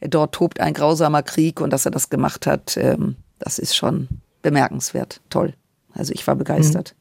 [0.00, 4.08] Dort tobt ein grausamer Krieg und dass er das gemacht hat, ähm, das ist schon
[4.42, 5.20] bemerkenswert.
[5.28, 5.54] Toll.
[5.92, 6.94] Also ich war begeistert.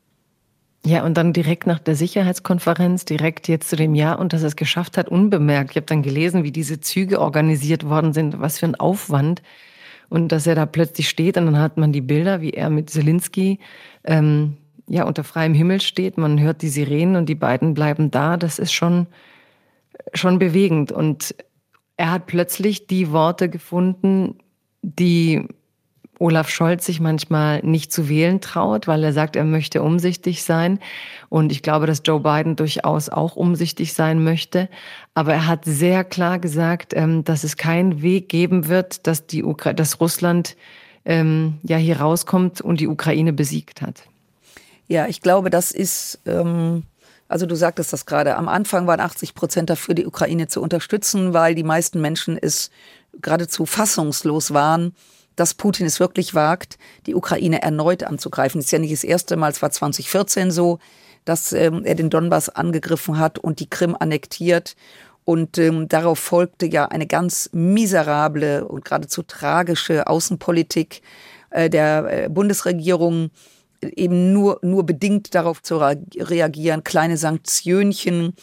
[0.86, 4.48] Ja, und dann direkt nach der Sicherheitskonferenz, direkt jetzt zu dem Jahr und dass er
[4.48, 5.72] es geschafft hat, unbemerkt.
[5.72, 9.42] Ich habe dann gelesen, wie diese Züge organisiert worden sind, was für ein Aufwand.
[10.10, 12.90] Und dass er da plötzlich steht und dann hat man die Bilder, wie er mit
[12.90, 13.60] Zelensky
[14.06, 14.56] ähm,
[14.88, 16.18] ja unter freiem Himmel steht.
[16.18, 18.38] Man hört die Sirenen und die beiden bleiben da.
[18.38, 19.08] Das ist schon,
[20.14, 20.94] schon bewegend.
[20.94, 21.36] Und
[21.98, 24.38] er hat plötzlich die Worte gefunden,
[24.82, 25.46] die
[26.20, 30.80] Olaf Scholz sich manchmal nicht zu wählen traut, weil er sagt, er möchte umsichtig sein.
[31.30, 34.70] Und ich glaube, dass Joe Biden durchaus auch umsichtig sein möchte.
[35.14, 39.44] Aber er hat sehr klar gesagt, ähm, dass es keinen Weg geben wird, dass, die
[39.44, 40.56] Ukra dass Russland
[41.06, 44.04] ähm, ja hier rauskommt und die Ukraine besiegt hat.
[44.88, 46.84] Ja, ich glaube, das ist, ähm,
[47.28, 51.34] also du sagtest das gerade, am Anfang waren 80 Prozent dafür, die Ukraine zu unterstützen,
[51.34, 52.72] weil die meisten Menschen es
[53.22, 54.94] geradezu fassungslos waren,
[55.38, 58.60] dass Putin es wirklich wagt, die Ukraine erneut anzugreifen.
[58.60, 60.80] Das ist ja nicht das erste Mal, es war 2014 so,
[61.24, 64.76] dass ähm, er den Donbass angegriffen hat und die Krim annektiert.
[65.24, 71.02] Und ähm, darauf folgte ja eine ganz miserable und geradezu tragische Außenpolitik
[71.50, 73.30] äh, der äh, Bundesregierung,
[73.82, 78.34] eben nur, nur bedingt darauf zu reagieren, kleine Sanktionchen,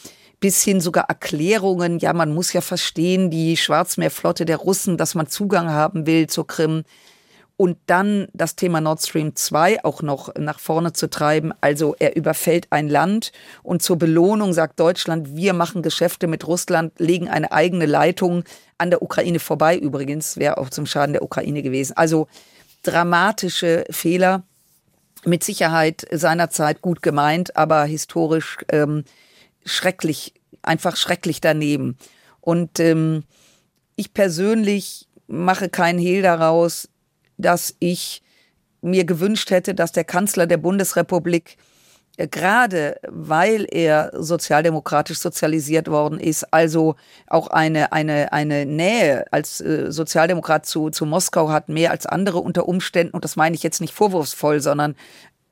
[0.45, 5.25] bis hin sogar Erklärungen, ja, man muss ja verstehen, die Schwarzmeerflotte der Russen, dass man
[5.25, 6.83] Zugang haben will zur Krim.
[7.57, 11.51] Und dann das Thema Nord Stream 2 auch noch nach vorne zu treiben.
[11.61, 13.31] Also er überfällt ein Land
[13.63, 18.43] und zur Belohnung sagt Deutschland, wir machen Geschäfte mit Russland, legen eine eigene Leitung
[18.77, 19.75] an der Ukraine vorbei.
[19.75, 21.97] Übrigens wäre auch zum Schaden der Ukraine gewesen.
[21.97, 22.27] Also
[22.83, 24.43] dramatische Fehler,
[25.25, 29.05] mit Sicherheit seinerzeit gut gemeint, aber historisch ähm,
[29.65, 30.34] schrecklich,
[30.65, 31.97] einfach schrecklich daneben.
[32.41, 33.23] Und ähm,
[33.95, 36.89] ich persönlich mache keinen Hehl daraus,
[37.37, 38.21] dass ich
[38.81, 41.57] mir gewünscht hätte, dass der Kanzler der Bundesrepublik
[42.17, 46.95] äh, gerade weil er sozialdemokratisch sozialisiert worden ist, also
[47.27, 52.39] auch eine, eine, eine Nähe als äh, Sozialdemokrat zu, zu Moskau hat, mehr als andere
[52.39, 54.95] unter Umständen, und das meine ich jetzt nicht vorwurfsvoll, sondern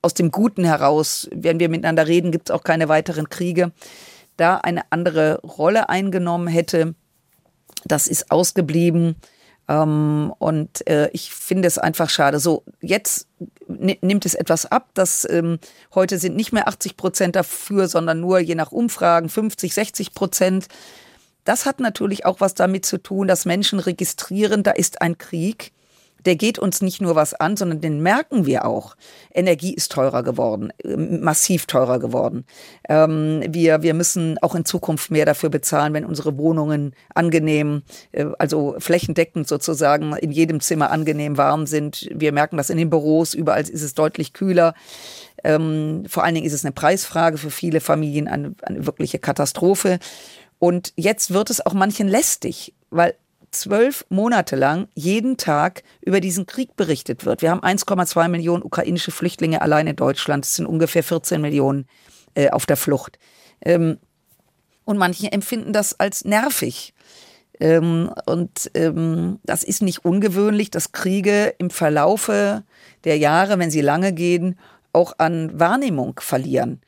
[0.01, 3.72] aus dem Guten heraus, wenn wir miteinander reden, gibt es auch keine weiteren Kriege,
[4.38, 6.95] da eine andere Rolle eingenommen hätte.
[7.86, 9.15] Das ist ausgeblieben.
[9.67, 12.39] Ähm, und äh, ich finde es einfach schade.
[12.39, 13.27] So, jetzt
[13.67, 14.89] nimmt es etwas ab.
[14.93, 15.59] dass ähm,
[15.93, 20.67] heute sind nicht mehr 80 Prozent dafür, sondern nur je nach Umfragen 50, 60 Prozent.
[21.45, 25.73] Das hat natürlich auch was damit zu tun, dass Menschen registrieren, da ist ein Krieg
[26.26, 28.95] der geht uns nicht nur was an, sondern den merken wir auch.
[29.34, 32.45] Energie ist teurer geworden, massiv teurer geworden.
[32.88, 38.26] Ähm, wir, wir müssen auch in Zukunft mehr dafür bezahlen, wenn unsere Wohnungen angenehm, äh,
[38.39, 42.09] also flächendeckend sozusagen in jedem Zimmer angenehm warm sind.
[42.13, 44.74] Wir merken das in den Büros, überall ist es deutlich kühler.
[45.43, 49.99] Ähm, vor allen Dingen ist es eine Preisfrage für viele Familien, eine, eine wirkliche Katastrophe.
[50.59, 53.15] Und jetzt wird es auch manchen lästig, weil
[53.54, 57.41] zwölf Monate lang jeden Tag über diesen Krieg berichtet wird.
[57.41, 60.45] Wir haben 1,2 Millionen ukrainische Flüchtlinge allein in Deutschland.
[60.45, 61.88] Es sind ungefähr 14 Millionen
[62.36, 63.20] äh, auf der Flucht.
[63.62, 63.97] Ähm,
[64.86, 66.93] und manche empfinden das als nervig.
[67.60, 72.64] Ähm, und ähm, das ist nicht ungewöhnlich, dass Kriege im Verlaufe
[73.04, 74.60] der Jahre, wenn sie lange gehen,
[74.91, 76.82] auch an Wahrnehmung verlieren.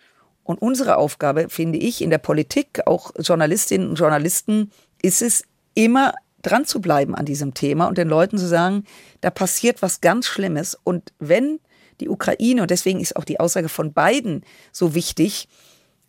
[0.44, 5.44] Und unsere Aufgabe, finde ich, in der Politik, auch Journalistinnen und Journalisten, ist es,
[5.76, 6.14] immer
[6.46, 8.84] dran zu bleiben an diesem Thema und den Leuten zu sagen,
[9.22, 10.78] da passiert was ganz Schlimmes.
[10.84, 11.60] Und wenn
[12.00, 15.48] die Ukraine, und deswegen ist auch die Aussage von beiden so wichtig,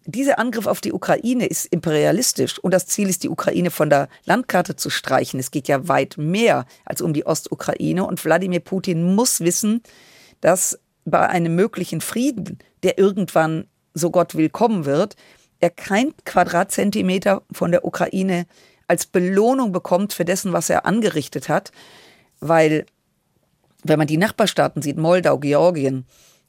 [0.07, 4.09] dieser Angriff auf die Ukraine ist imperialistisch und das Ziel ist, die Ukraine von der
[4.25, 5.41] Landkarte zu streichen.
[5.41, 9.83] Es geht ja weit mehr als um die Ostukraine und Wladimir Putin muss wissen,
[10.41, 15.17] dass bei einem möglichen Frieden, der irgendwann, so Gott will, kommen wird,
[15.61, 18.47] er kein Quadratzentimeter von der Ukraine
[18.89, 21.73] als Belohnung bekommt für dessen, was er angerichtet hat.
[22.41, 22.87] Weil,
[23.83, 26.07] wenn man die Nachbarstaaten sieht, Moldau, Georgien,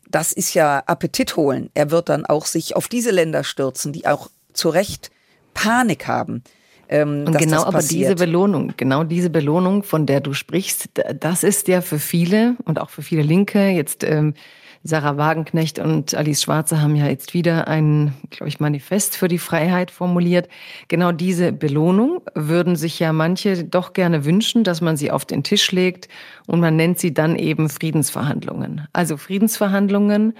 [0.10, 1.70] das ist ja Appetit holen.
[1.74, 5.12] Er wird dann auch sich auf diese Länder stürzen, die auch zu Recht
[5.54, 6.44] Panik haben.
[6.90, 11.68] Ähm, und genau aber diese Belohnung, genau diese Belohnung, von der du sprichst, das ist
[11.68, 14.36] ja für viele und auch für viele Linke jetzt ähm,
[14.84, 19.38] Sarah Wagenknecht und Alice Schwarze haben ja jetzt wieder ein, glaube ich, Manifest für die
[19.38, 20.48] Freiheit formuliert.
[20.88, 25.44] Genau diese Belohnung würden sich ja manche doch gerne wünschen, dass man sie auf den
[25.44, 26.08] Tisch legt
[26.46, 28.88] und man nennt sie dann eben Friedensverhandlungen.
[28.94, 30.34] Also Friedensverhandlungen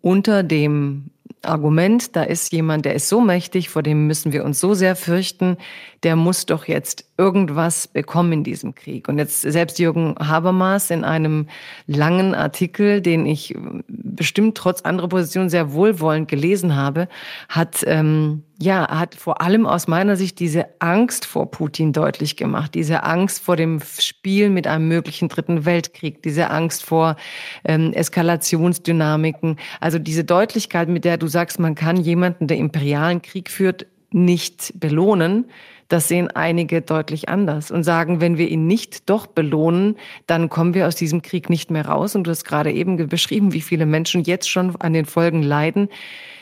[0.00, 1.10] unter dem
[1.42, 4.96] Argument, da ist jemand, der ist so mächtig, vor dem müssen wir uns so sehr
[4.96, 5.56] fürchten,
[6.02, 9.06] der muss doch jetzt irgendwas bekommen in diesem Krieg.
[9.08, 11.46] Und jetzt selbst Jürgen Habermas in einem
[11.86, 13.54] langen Artikel, den ich
[13.86, 17.08] bestimmt trotz anderer Positionen sehr wohlwollend gelesen habe,
[17.48, 22.74] hat ähm, ja hat vor allem aus meiner Sicht diese Angst vor Putin deutlich gemacht,
[22.74, 27.16] diese Angst vor dem Spiel mit einem möglichen dritten Weltkrieg, diese Angst vor
[27.64, 33.50] ähm, Eskalationsdynamiken, also diese Deutlichkeit, mit der du sagst, man kann jemanden, der imperialen Krieg
[33.50, 35.46] führt, nicht belohnen,
[35.92, 39.96] das sehen einige deutlich anders und sagen, wenn wir ihn nicht doch belohnen,
[40.26, 42.16] dann kommen wir aus diesem Krieg nicht mehr raus.
[42.16, 45.90] Und du hast gerade eben beschrieben, wie viele Menschen jetzt schon an den Folgen leiden.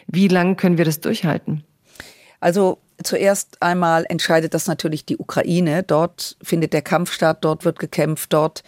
[0.06, 1.64] Wie lange können wir das durchhalten?
[2.38, 5.82] Also zuerst einmal entscheidet das natürlich die Ukraine.
[5.82, 8.62] Dort findet der Kampf statt, dort wird gekämpft, dort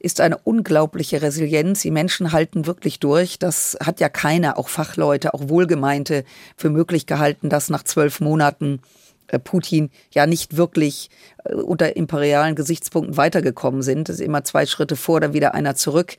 [0.00, 1.82] ist eine unglaubliche Resilienz.
[1.82, 3.38] Die Menschen halten wirklich durch.
[3.38, 6.24] Das hat ja keiner, auch Fachleute, auch Wohlgemeinte,
[6.56, 8.80] für möglich gehalten, dass nach zwölf Monaten
[9.38, 11.10] Putin ja nicht wirklich
[11.44, 14.08] äh, unter imperialen Gesichtspunkten weitergekommen sind.
[14.08, 16.16] Es ist immer zwei Schritte vor, dann wieder einer zurück.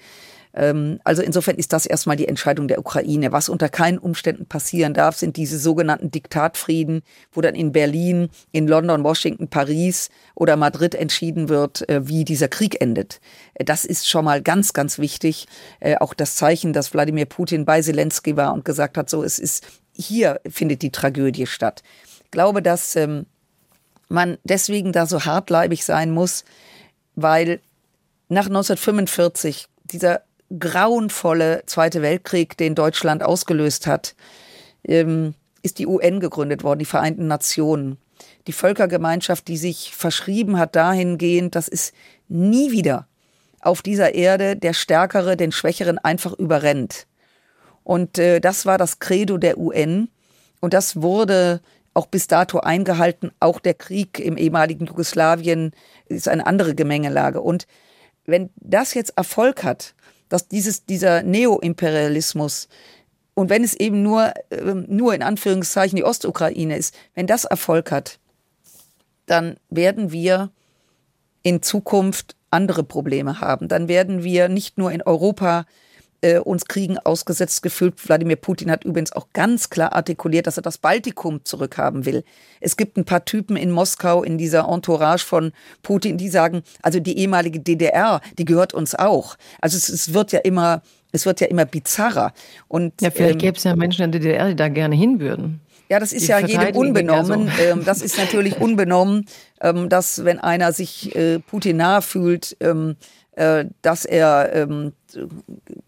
[0.54, 3.32] Ähm, also insofern ist das erstmal die Entscheidung der Ukraine.
[3.32, 7.02] Was unter keinen Umständen passieren darf, sind diese sogenannten Diktatfrieden,
[7.34, 12.48] wo dann in Berlin, in London, Washington, Paris oder Madrid entschieden wird, äh, wie dieser
[12.48, 13.20] Krieg endet.
[13.56, 15.48] Das ist schon mal ganz, ganz wichtig.
[16.00, 19.66] Auch das Zeichen, dass Wladimir Putin bei Zelensky war und gesagt hat, so, es ist
[19.98, 21.82] hier findet die Tragödie statt
[22.36, 23.26] glaube, dass ähm,
[24.10, 26.44] man deswegen da so hartleibig sein muss,
[27.16, 27.62] weil
[28.28, 30.22] nach 1945 dieser
[30.60, 34.16] grauenvolle Zweite Weltkrieg, den Deutschland ausgelöst hat,
[34.84, 35.34] ähm,
[35.64, 37.98] ist die UN gegründet worden, die Vereinten Nationen.
[38.48, 41.94] Die Völkergemeinschaft, die sich verschrieben hat dahingehend, dass es
[42.28, 43.08] nie wieder
[43.62, 47.08] auf dieser Erde der Stärkere den Schwächeren einfach überrennt.
[47.86, 50.10] Und äh, das war das Credo der UN.
[50.60, 51.62] Und das wurde
[51.96, 53.32] auch bis dato eingehalten.
[53.40, 55.72] Auch der Krieg im ehemaligen Jugoslawien
[56.08, 57.42] ist eine andere Gemengelage.
[57.42, 57.66] Und
[58.26, 59.96] wenn das jetzt Erfolg hat,
[60.30, 62.68] dass dieses, dieser Neoimperialismus
[63.36, 67.92] und wenn es eben nur, ähm, nur in Anführungszeichen die Ostukraine ist, wenn das Erfolg
[67.92, 68.20] hat,
[69.26, 70.52] dann werden wir
[71.44, 73.68] in Zukunft andere Probleme haben.
[73.68, 75.66] Dann werden wir nicht nur in Europa
[76.22, 77.96] äh, uns Kriegen ausgesetzt gefühlt.
[78.08, 82.24] Wladimir Putin hat übrigens auch ganz klar artikuliert, dass er das Baltikum zurückhaben will.
[82.60, 85.52] Es gibt ein paar Typen in Moskau in dieser Entourage von
[85.84, 89.36] Putin, die sagen, also die ehemalige DDR, die gehört uns auch.
[89.62, 90.82] Also es, es wird ja immer
[91.12, 92.34] es wird ja immer bizarrer.
[92.68, 95.22] Und, ja, vielleicht ähm, gäbe es ja Menschen in der DDR, die da gerne hin
[95.22, 95.62] würden.
[95.90, 97.50] Ja, das ist die ja jedem unbenommen.
[97.56, 97.64] So.
[97.64, 99.26] Ähm, das ist natürlich unbenommen,
[99.62, 102.96] ähm, dass wenn einer sich äh, Putin nahe fühlt, ähm,
[103.34, 104.68] äh, dass er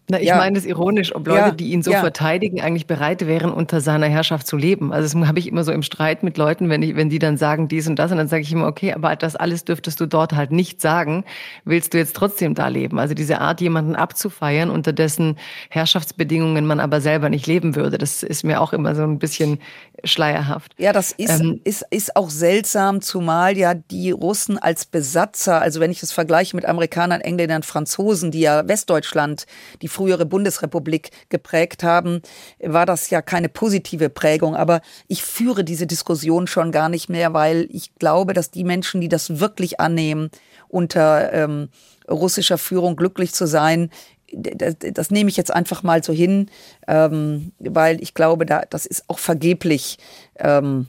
[0.08, 0.36] na, ich ja.
[0.36, 2.00] meine es ironisch, ob Leute, ja, die ihn so ja.
[2.00, 4.92] verteidigen, eigentlich bereit wären, unter seiner Herrschaft zu leben.
[4.92, 7.36] Also das habe ich immer so im Streit mit Leuten, wenn, ich, wenn die dann
[7.36, 10.06] sagen dies und das, und dann sage ich immer, okay, aber das alles dürftest du
[10.06, 11.24] dort halt nicht sagen.
[11.64, 12.98] Willst du jetzt trotzdem da leben?
[12.98, 15.36] Also diese Art, jemanden abzufeiern, unter dessen
[15.68, 19.58] Herrschaftsbedingungen man aber selber nicht leben würde, das ist mir auch immer so ein bisschen
[20.04, 20.74] schleierhaft.
[20.78, 25.80] Ja, das ist, ähm, ist, ist auch seltsam, zumal ja die Russen als Besatzer, also
[25.80, 28.66] wenn ich das vergleiche mit Amerikanern, Engländern, Franzosen, die ja
[29.08, 29.46] Westdeutschland,
[29.82, 32.20] die frühere Bundesrepublik geprägt haben,
[32.60, 34.54] war das ja keine positive Prägung.
[34.54, 39.00] Aber ich führe diese Diskussion schon gar nicht mehr, weil ich glaube, dass die Menschen,
[39.00, 40.30] die das wirklich annehmen,
[40.68, 41.68] unter ähm,
[42.08, 43.90] russischer Führung glücklich zu sein,
[44.30, 46.50] das, das, nehme ich jetzt einfach mal so hin,
[46.86, 49.96] ähm, weil ich glaube, da, das ist auch vergeblich,
[50.36, 50.86] ähm,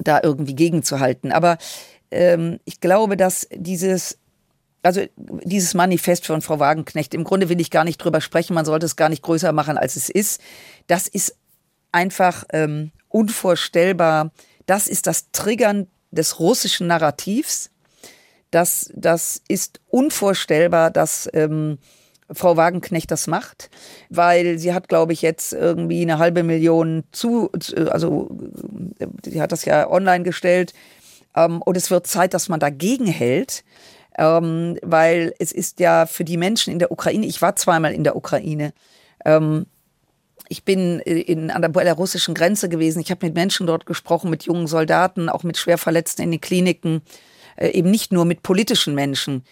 [0.00, 1.30] da irgendwie gegenzuhalten.
[1.30, 1.56] Aber
[2.10, 4.18] ähm, ich glaube, dass dieses
[4.88, 5.02] also
[5.44, 8.86] dieses Manifest von Frau Wagenknecht, im Grunde will ich gar nicht drüber sprechen, man sollte
[8.86, 10.40] es gar nicht größer machen, als es ist.
[10.86, 11.36] Das ist
[11.92, 14.30] einfach ähm, unvorstellbar.
[14.64, 17.68] Das ist das Triggern des russischen Narrativs.
[18.50, 21.76] Das, das ist unvorstellbar, dass ähm,
[22.32, 23.68] Frau Wagenknecht das macht,
[24.08, 27.50] weil sie hat, glaube ich, jetzt irgendwie eine halbe Million zu,
[27.90, 28.30] also
[29.22, 30.72] sie hat das ja online gestellt.
[31.36, 33.64] Ähm, und es wird Zeit, dass man dagegen hält
[34.18, 38.04] ähm, weil es ist ja für die Menschen in der Ukraine, ich war zweimal in
[38.04, 38.74] der Ukraine,
[39.24, 39.66] ähm,
[40.48, 44.44] ich bin in, an der belarussischen Grenze gewesen, ich habe mit Menschen dort gesprochen, mit
[44.44, 47.02] jungen Soldaten, auch mit Schwerverletzten in den Kliniken,
[47.56, 49.44] äh, eben nicht nur mit politischen Menschen.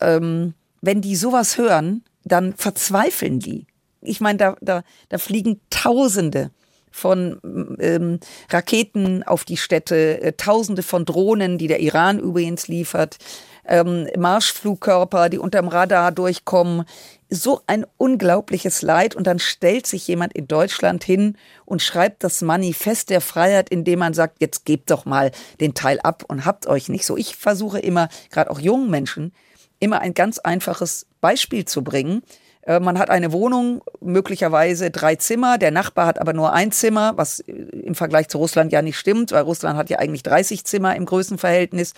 [0.00, 3.66] Ähm, wenn die sowas hören, dann verzweifeln die.
[4.00, 6.50] Ich meine, da, da, da fliegen Tausende
[6.90, 7.40] von
[7.80, 13.18] ähm, Raketen auf die Städte, äh, Tausende von Drohnen, die der Iran übrigens liefert
[13.66, 16.84] ähm, Marschflugkörper, die unterm Radar durchkommen.
[17.30, 19.14] So ein unglaubliches Leid.
[19.14, 24.00] Und dann stellt sich jemand in Deutschland hin und schreibt das Manifest der Freiheit, indem
[24.00, 27.16] man sagt, jetzt gebt doch mal den Teil ab und habt euch nicht so.
[27.16, 29.32] Ich versuche immer, gerade auch jungen Menschen,
[29.80, 32.22] immer ein ganz einfaches Beispiel zu bringen.
[32.66, 37.12] Äh, man hat eine Wohnung, möglicherweise drei Zimmer, der Nachbar hat aber nur ein Zimmer,
[37.16, 40.96] was im Vergleich zu Russland ja nicht stimmt, weil Russland hat ja eigentlich 30 Zimmer
[40.96, 41.94] im Größenverhältnis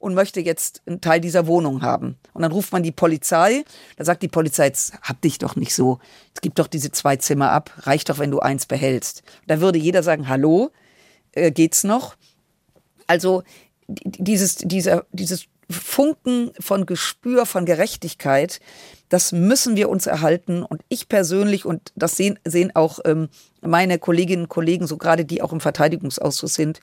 [0.00, 2.16] und möchte jetzt einen Teil dieser Wohnung haben.
[2.32, 3.64] Und dann ruft man die Polizei.
[3.96, 6.00] Da sagt die Polizei, jetzt hab dich doch nicht so.
[6.34, 7.70] Es gibt doch diese zwei Zimmer ab.
[7.82, 9.22] Reicht doch, wenn du eins behältst.
[9.46, 10.70] Da würde jeder sagen, hallo,
[11.32, 12.16] äh, geht's noch.
[13.06, 13.42] Also
[13.88, 18.60] dieses, dieser, dieses Funken von Gespür, von Gerechtigkeit,
[19.10, 20.62] das müssen wir uns erhalten.
[20.62, 23.28] Und ich persönlich, und das sehen, sehen auch ähm,
[23.60, 26.80] meine Kolleginnen und Kollegen, so gerade die auch im Verteidigungsausschuss sind,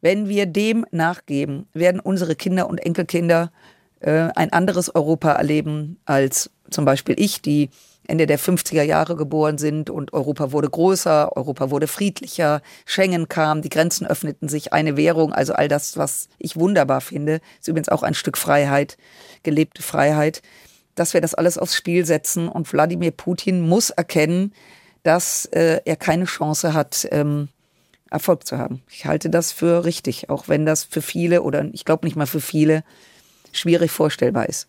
[0.00, 3.52] wenn wir dem nachgeben, werden unsere Kinder und Enkelkinder
[4.00, 7.70] äh, ein anderes Europa erleben als zum Beispiel ich, die
[8.06, 13.62] Ende der 50er Jahre geboren sind und Europa wurde größer, Europa wurde friedlicher, Schengen kam,
[13.62, 17.88] die Grenzen öffneten sich, eine Währung, also all das, was ich wunderbar finde, ist übrigens
[17.88, 18.96] auch ein Stück Freiheit,
[19.42, 20.42] gelebte Freiheit,
[20.96, 22.48] dass wir das alles aufs Spiel setzen.
[22.48, 24.52] Und Wladimir Putin muss erkennen,
[25.02, 27.48] dass äh, er keine Chance hat, ähm,
[28.10, 28.82] Erfolg zu haben.
[28.90, 32.26] Ich halte das für richtig, auch wenn das für viele oder ich glaube nicht mal
[32.26, 32.84] für viele
[33.52, 34.68] schwierig vorstellbar ist.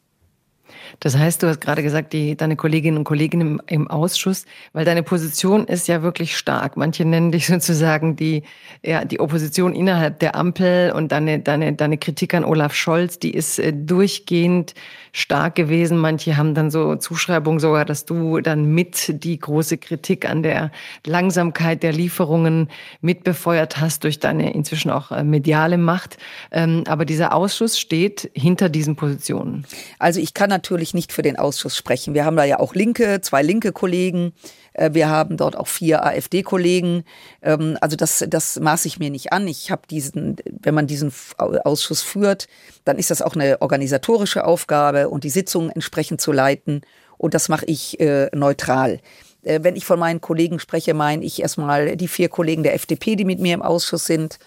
[0.99, 4.85] Das heißt, du hast gerade gesagt, die, deine Kolleginnen und Kollegen im, im, Ausschuss, weil
[4.85, 6.77] deine Position ist ja wirklich stark.
[6.77, 8.43] Manche nennen dich sozusagen die,
[8.83, 13.33] ja, die Opposition innerhalb der Ampel und deine, deine, deine Kritik an Olaf Scholz, die
[13.33, 14.73] ist äh, durchgehend
[15.13, 15.97] stark gewesen.
[15.97, 20.71] Manche haben dann so Zuschreibungen sogar, dass du dann mit die große Kritik an der
[21.05, 22.69] Langsamkeit der Lieferungen
[23.01, 26.17] mitbefeuert hast durch deine inzwischen auch äh, mediale Macht.
[26.51, 29.65] Ähm, aber dieser Ausschuss steht hinter diesen Positionen.
[29.99, 32.13] Also ich kann natürlich nicht für den Ausschuss sprechen.
[32.13, 34.33] Wir haben da ja auch Linke, zwei linke Kollegen.
[34.73, 37.03] Äh, wir haben dort auch vier AfD-Kollegen.
[37.41, 39.47] Ähm, also das, das maße ich mir nicht an.
[39.47, 42.47] Ich habe diesen, wenn man diesen Ausschuss führt,
[42.85, 46.81] dann ist das auch eine organisatorische Aufgabe und die Sitzungen entsprechend zu leiten.
[47.17, 48.99] Und das mache ich äh, neutral.
[49.41, 53.15] Äh, wenn ich von meinen Kollegen spreche, meine ich erstmal die vier Kollegen der FDP,
[53.15, 54.37] die mit mir im Ausschuss sind,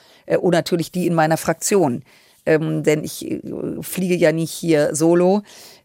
[0.40, 2.02] und natürlich die in meiner Fraktion.
[2.46, 3.42] Ähm, denn ich
[3.80, 5.42] fliege ja nicht hier solo.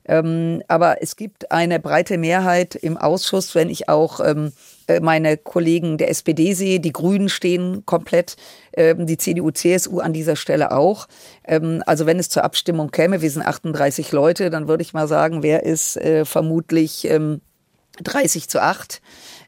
[0.10, 4.52] Ähm, aber es gibt eine breite Mehrheit im Ausschuss, wenn ich auch ähm,
[4.88, 8.36] äh, meine Kollegen der SPD sehe, die Grünen stehen komplett,
[8.74, 11.08] ähm, die CDU, CSU an dieser Stelle auch.
[11.46, 15.08] Ähm, also wenn es zur Abstimmung käme, wir sind 38 Leute, dann würde ich mal
[15.08, 17.42] sagen, wer ist äh, vermutlich ähm,
[18.02, 19.04] 30 zu 8,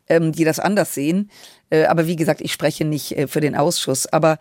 [0.09, 1.31] ähm, die das anders sehen.
[1.71, 4.05] Äh, aber wie gesagt, ich spreche nicht äh, für den Ausschuss.
[4.05, 4.37] Aber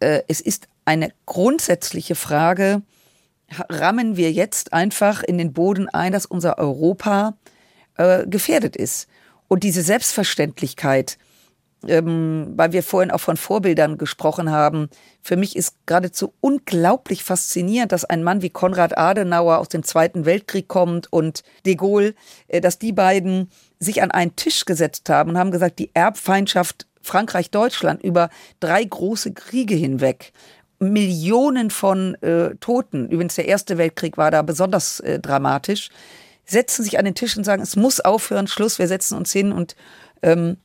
[0.00, 2.82] äh, es ist eine grundsätzliche Frage,
[3.68, 7.34] rammen wir jetzt einfach in den Boden ein, dass unser Europa
[7.96, 9.08] äh, gefährdet ist.
[9.48, 11.18] Und diese Selbstverständlichkeit,
[11.86, 14.88] ähm, weil wir vorhin auch von Vorbildern gesprochen haben,
[15.20, 20.24] für mich ist geradezu unglaublich faszinierend, dass ein Mann wie Konrad Adenauer aus dem Zweiten
[20.24, 22.14] Weltkrieg kommt und de Gaulle,
[22.48, 26.86] äh, dass die beiden sich an einen Tisch gesetzt haben und haben gesagt, die Erbfeindschaft
[27.02, 28.30] Frankreich-Deutschland über
[28.60, 30.32] drei große Kriege hinweg
[30.82, 35.90] Millionen von äh, Toten, übrigens der Erste Weltkrieg war da besonders äh, dramatisch,
[36.44, 39.52] setzen sich an den Tisch und sagen, es muss aufhören, Schluss, wir setzen uns hin
[39.52, 39.76] und
[40.22, 40.56] ähm,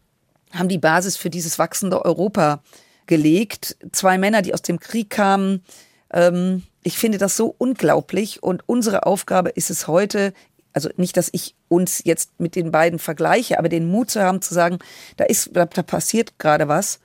[0.54, 2.64] haben die Basis für dieses wachsende Europa
[3.06, 3.78] gelegt.
[3.92, 5.64] Zwei Männer, die aus dem Krieg kamen.
[6.12, 10.34] Ähm, ich finde das so unglaublich und unsere Aufgabe ist es heute,
[10.74, 14.42] also nicht, dass ich uns jetzt mit den beiden vergleiche, aber den Mut zu haben,
[14.42, 14.80] zu sagen,
[15.16, 17.00] da ist, da passiert gerade was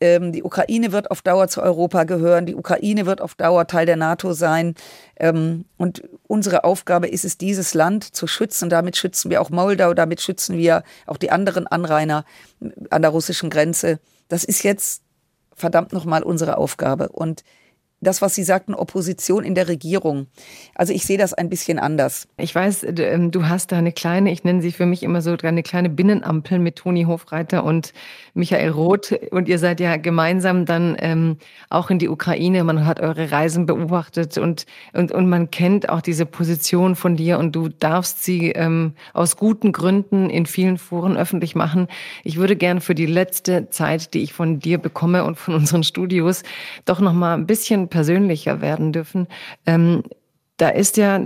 [0.00, 2.46] ähm, die Ukraine wird auf Dauer zu Europa gehören.
[2.46, 4.74] Die Ukraine wird auf Dauer Teil der NATO sein.
[5.16, 8.70] Ähm, und unsere Aufgabe ist es, dieses Land zu schützen.
[8.70, 12.24] Damit schützen wir auch Moldau, damit schützen wir auch die anderen Anrainer
[12.90, 13.98] an der russischen Grenze.
[14.28, 15.02] Das ist jetzt
[15.54, 17.08] verdammt nochmal unsere Aufgabe.
[17.08, 17.42] Und
[18.00, 20.28] das, was Sie sagten, Opposition in der Regierung.
[20.74, 22.28] Also ich sehe das ein bisschen anders.
[22.36, 25.36] Ich weiß, ähm, du hast da eine kleine, ich nenne sie für mich immer so
[25.42, 27.92] eine kleine Binnenampel mit Toni Hofreiter und
[28.34, 29.12] Michael Roth.
[29.32, 31.38] Und ihr seid ja gemeinsam dann ähm,
[31.70, 32.62] auch in die Ukraine.
[32.62, 37.38] Man hat eure Reisen beobachtet und, und, und man kennt auch diese Position von dir
[37.38, 41.88] und du darfst sie ähm, aus guten Gründen in vielen Foren öffentlich machen.
[42.22, 45.82] Ich würde gern für die letzte Zeit, die ich von dir bekomme und von unseren
[45.82, 46.44] Studios,
[46.84, 49.26] doch noch mal ein bisschen persönlicher werden dürfen.
[49.66, 50.04] Ähm,
[50.56, 51.20] da ist ja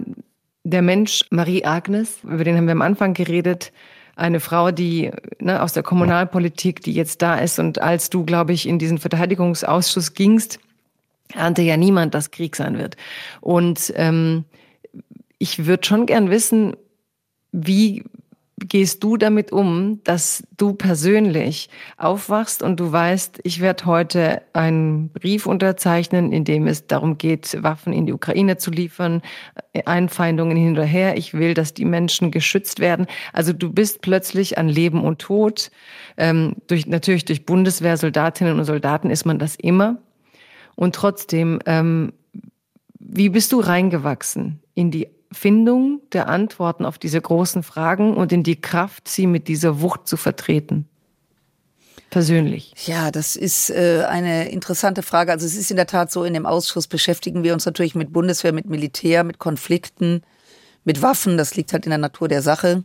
[0.65, 3.73] der Mensch Marie Agnes, über den haben wir am Anfang geredet,
[4.15, 7.59] eine Frau, die ne, aus der Kommunalpolitik, die jetzt da ist.
[7.59, 10.61] Und als du, glaube ich, in diesen Verteidigungsausschuss gingst,
[11.35, 12.97] ahnte ja niemand, dass Krieg sein wird.
[13.41, 14.45] Und ähm,
[15.39, 16.77] ich würde schon gern wissen,
[17.53, 18.05] wie
[18.69, 25.11] gehst du damit um, dass du persönlich aufwachst und du weißt, ich werde heute einen
[25.11, 29.23] Brief unterzeichnen, in dem es darum geht, Waffen in die Ukraine zu liefern,
[29.85, 31.17] Einfeindungen hinterher.
[31.17, 33.07] Ich will, dass die Menschen geschützt werden.
[33.33, 35.71] Also du bist plötzlich an Leben und Tod.
[36.17, 39.99] Ähm, durch, natürlich durch Bundeswehrsoldatinnen und Soldaten ist man das immer.
[40.75, 42.13] Und trotzdem, ähm,
[42.99, 48.43] wie bist du reingewachsen in die Findung der Antworten auf diese großen Fragen und in
[48.43, 50.89] die Kraft, sie mit dieser Wucht zu vertreten?
[52.13, 52.75] persönlich?
[52.87, 55.33] Ja, das ist äh, eine interessante Frage.
[55.33, 58.13] Also es ist in der Tat so, in dem Ausschuss beschäftigen wir uns natürlich mit
[58.13, 60.23] Bundeswehr, mit Militär, mit Konflikten,
[60.85, 61.37] mit Waffen.
[61.37, 62.85] Das liegt halt in der Natur der Sache.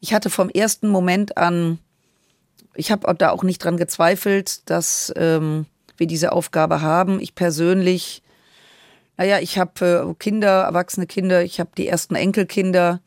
[0.00, 1.78] Ich hatte vom ersten Moment an,
[2.74, 5.66] ich habe da auch nicht dran gezweifelt, dass ähm,
[5.96, 7.20] wir diese Aufgabe haben.
[7.20, 8.22] Ich persönlich,
[9.18, 13.00] naja, ich habe äh, Kinder, erwachsene Kinder, ich habe die ersten Enkelkinder.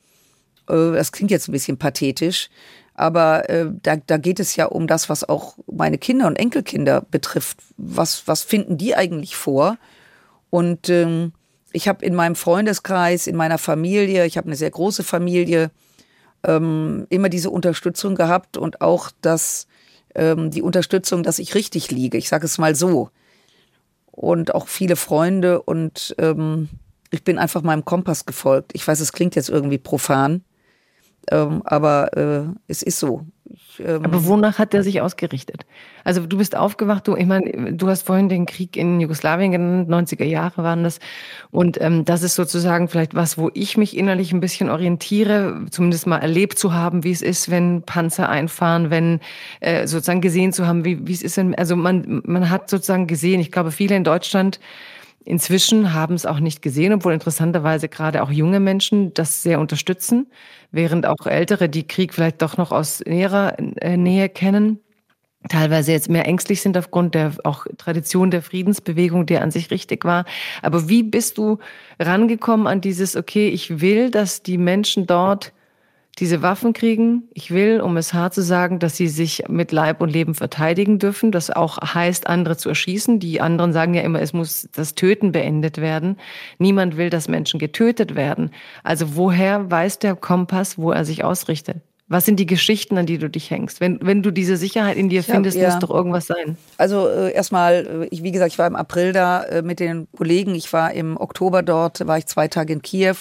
[0.70, 2.50] Äh, das klingt jetzt ein bisschen pathetisch,
[2.94, 7.02] aber äh, da, da geht es ja um das, was auch meine Kinder und Enkelkinder
[7.10, 7.60] betrifft.
[7.78, 9.78] Was, was finden die eigentlich vor?
[10.50, 11.32] Und ähm,
[11.72, 15.72] ich habe in meinem Freundeskreis, in meiner Familie, ich habe eine sehr große Familie,
[16.44, 19.66] ähm, immer diese Unterstützung gehabt und auch das,
[20.14, 22.18] ähm, die Unterstützung, dass ich richtig liege.
[22.18, 23.10] Ich sage es mal so.
[24.12, 26.70] Und auch viele Freunde und ähm,
[27.12, 28.72] ich bin einfach meinem Kompass gefolgt.
[28.74, 30.44] Ich weiß, es klingt jetzt irgendwie profan,
[31.30, 33.26] ähm, aber äh, es ist so.
[33.54, 35.66] Ich, ähm aber wonach hat der sich ausgerichtet?
[36.04, 39.90] Also du bist aufgewacht, du, ich meine, du hast vorhin den Krieg in Jugoslawien genannt,
[39.90, 41.00] 90er Jahre waren das.
[41.52, 46.08] Und ähm, das ist sozusagen vielleicht was, wo ich mich innerlich ein bisschen orientiere, zumindest
[46.08, 49.20] mal erlebt zu haben, wie es ist, wenn Panzer einfahren, wenn
[49.60, 51.40] äh, sozusagen gesehen zu haben, wie, wie es ist.
[51.58, 54.60] Also man, man hat sozusagen gesehen, ich glaube, viele in Deutschland
[55.24, 60.32] Inzwischen haben es auch nicht gesehen, obwohl interessanterweise gerade auch junge Menschen das sehr unterstützen,
[60.72, 64.80] während auch Ältere, die Krieg vielleicht doch noch aus näherer äh, Nähe kennen,
[65.50, 70.06] teilweise jetzt mehr ängstlich sind aufgrund der auch Tradition der Friedensbewegung, die an sich richtig
[70.06, 70.26] war.
[70.62, 71.60] Aber wie bist du
[72.00, 75.54] rangekommen an dieses, okay, ich will, dass die Menschen dort
[76.20, 77.24] diese Waffen kriegen.
[77.34, 81.00] Ich will, um es hart zu sagen, dass sie sich mit Leib und Leben verteidigen
[81.00, 81.32] dürfen.
[81.32, 83.20] Das auch heißt, andere zu erschießen.
[83.20, 86.18] Die anderen sagen ja immer, es muss das Töten beendet werden.
[86.60, 88.52] Niemand will, dass Menschen getötet werden.
[88.84, 91.78] Also woher weiß der Kompass, wo er sich ausrichtet?
[92.12, 93.80] Was sind die Geschichten, an die du dich hängst?
[93.80, 95.70] Wenn, wenn du diese Sicherheit in dir findest, ja, ja.
[95.70, 96.58] muss doch irgendwas sein.
[96.78, 100.10] Also äh, erstmal, äh, ich, wie gesagt, ich war im April da äh, mit den
[100.18, 100.54] Kollegen.
[100.54, 103.16] Ich war im Oktober dort, war ich zwei Tage in Kiew.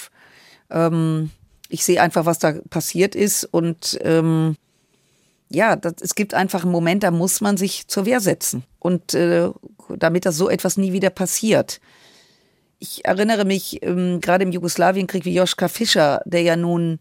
[0.70, 1.30] Ähm,
[1.70, 4.56] ich sehe einfach, was da passiert ist und ähm,
[5.48, 9.14] ja, das, es gibt einfach einen Moment, da muss man sich zur Wehr setzen und
[9.14, 9.50] äh,
[9.96, 11.80] damit das so etwas nie wieder passiert.
[12.78, 16.98] Ich erinnere mich ähm, gerade im Jugoslawienkrieg wie Joschka Fischer, der ja nun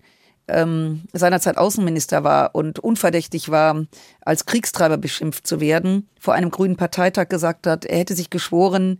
[0.49, 3.85] ähm, seinerzeit Außenminister war und unverdächtig war,
[4.21, 8.99] als Kriegstreiber beschimpft zu werden, vor einem grünen Parteitag gesagt hat, er hätte sich geschworen,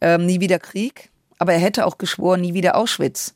[0.00, 3.34] ähm, nie wieder Krieg, aber er hätte auch geschworen, nie wieder Auschwitz.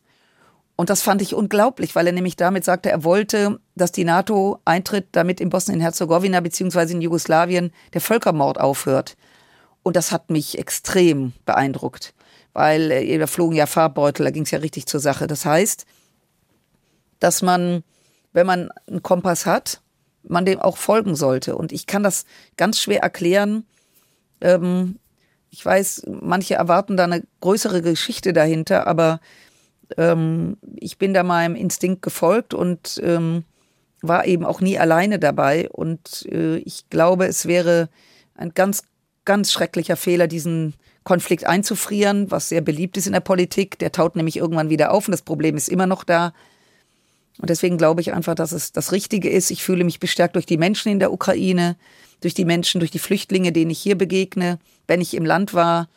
[0.80, 4.60] Und das fand ich unglaublich, weil er nämlich damit sagte, er wollte, dass die NATO
[4.64, 9.16] eintritt, damit in Bosnien-Herzegowina beziehungsweise in Jugoslawien der Völkermord aufhört.
[9.82, 12.14] Und das hat mich extrem beeindruckt,
[12.52, 15.26] weil äh, da flogen ja Farbbeutel, da ging es ja richtig zur Sache.
[15.26, 15.84] Das heißt,
[17.18, 17.82] dass man,
[18.32, 19.80] wenn man einen Kompass hat,
[20.22, 21.56] man dem auch folgen sollte.
[21.56, 22.24] Und ich kann das
[22.56, 23.66] ganz schwer erklären.
[24.40, 25.00] Ähm,
[25.50, 29.18] ich weiß, manche erwarten da eine größere Geschichte dahinter, aber
[29.96, 33.44] ähm, ich bin da meinem Instinkt gefolgt und ähm,
[34.02, 35.68] war eben auch nie alleine dabei.
[35.70, 37.88] Und äh, ich glaube, es wäre
[38.34, 38.82] ein ganz,
[39.24, 40.74] ganz schrecklicher Fehler, diesen
[41.04, 43.78] Konflikt einzufrieren, was sehr beliebt ist in der Politik.
[43.78, 46.32] Der taut nämlich irgendwann wieder auf und das Problem ist immer noch da.
[47.40, 49.50] Und deswegen glaube ich einfach, dass es das Richtige ist.
[49.50, 51.76] Ich fühle mich bestärkt durch die Menschen in der Ukraine,
[52.20, 54.58] durch die Menschen, durch die Flüchtlinge, denen ich hier begegne,
[54.88, 55.88] wenn ich im Land war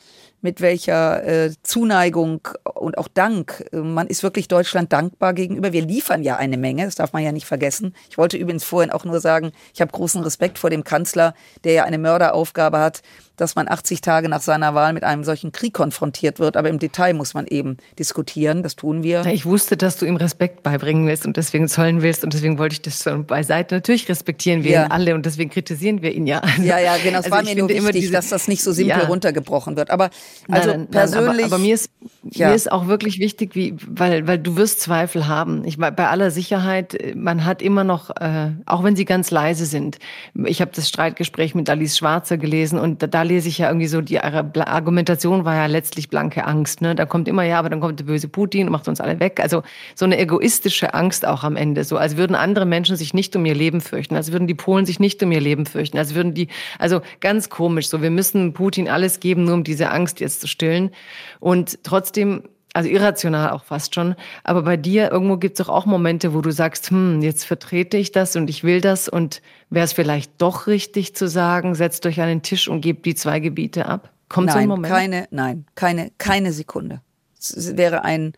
[0.41, 3.65] mit welcher äh, Zuneigung und auch Dank.
[3.72, 5.72] Äh, man ist wirklich Deutschland dankbar gegenüber.
[5.72, 7.95] Wir liefern ja eine Menge, das darf man ja nicht vergessen.
[8.09, 11.73] Ich wollte übrigens vorhin auch nur sagen, ich habe großen Respekt vor dem Kanzler, der
[11.73, 13.01] ja eine Mörderaufgabe hat,
[13.41, 16.55] dass man 80 Tage nach seiner Wahl mit einem solchen Krieg konfrontiert wird.
[16.57, 18.61] Aber im Detail muss man eben diskutieren.
[18.61, 19.26] Das tun wir.
[19.26, 22.73] Ich wusste, dass du ihm Respekt beibringen willst und deswegen zollen willst und deswegen wollte
[22.73, 23.76] ich das so beiseite.
[23.76, 24.85] Natürlich respektieren wir ja.
[24.85, 26.39] ihn alle und deswegen kritisieren wir ihn ja.
[26.39, 27.19] Also, ja, ja, genau.
[27.19, 29.07] Es also war mir nur wichtig, diese, dass das nicht so simpel ja.
[29.07, 29.89] runtergebrochen wird.
[29.89, 30.11] Aber
[30.49, 31.25] also nein, nein, persönlich.
[31.27, 31.89] Nein, aber, aber, mir ist
[32.23, 32.49] ja.
[32.49, 35.63] mir ist auch wirklich wichtig, wie weil weil du wirst Zweifel haben.
[35.65, 39.97] Ich bei aller Sicherheit, man hat immer noch, äh, auch wenn sie ganz leise sind.
[40.45, 43.87] Ich habe das Streitgespräch mit Alice Schwarzer gelesen und da, da lese ich ja irgendwie
[43.87, 46.81] so, die Argumentation war ja letztlich blanke Angst.
[46.81, 46.95] Ne?
[46.95, 49.39] Da kommt immer, ja, aber dann kommt der böse Putin und macht uns alle weg.
[49.41, 49.63] Also
[49.95, 51.83] so eine egoistische Angst auch am Ende.
[51.83, 54.85] So, als würden andere Menschen sich nicht um ihr Leben fürchten, als würden die Polen
[54.85, 56.47] sich nicht um ihr Leben fürchten, als würden die,
[56.79, 60.48] also ganz komisch, so, wir müssen Putin alles geben, nur um diese Angst jetzt zu
[60.48, 60.91] stillen.
[61.39, 62.43] Und trotzdem
[62.73, 64.15] also irrational auch fast schon.
[64.43, 67.98] Aber bei dir irgendwo gibt es doch auch Momente, wo du sagst, hm, jetzt vertrete
[67.98, 72.06] ich das und ich will das und wäre es vielleicht doch richtig zu sagen, setzt
[72.06, 74.11] euch an den Tisch und gebt die zwei Gebiete ab?
[74.30, 74.93] Kommt nein, so ein Moment?
[74.93, 77.02] Keine, nein, keine, keine Sekunde.
[77.38, 78.34] Es wäre ein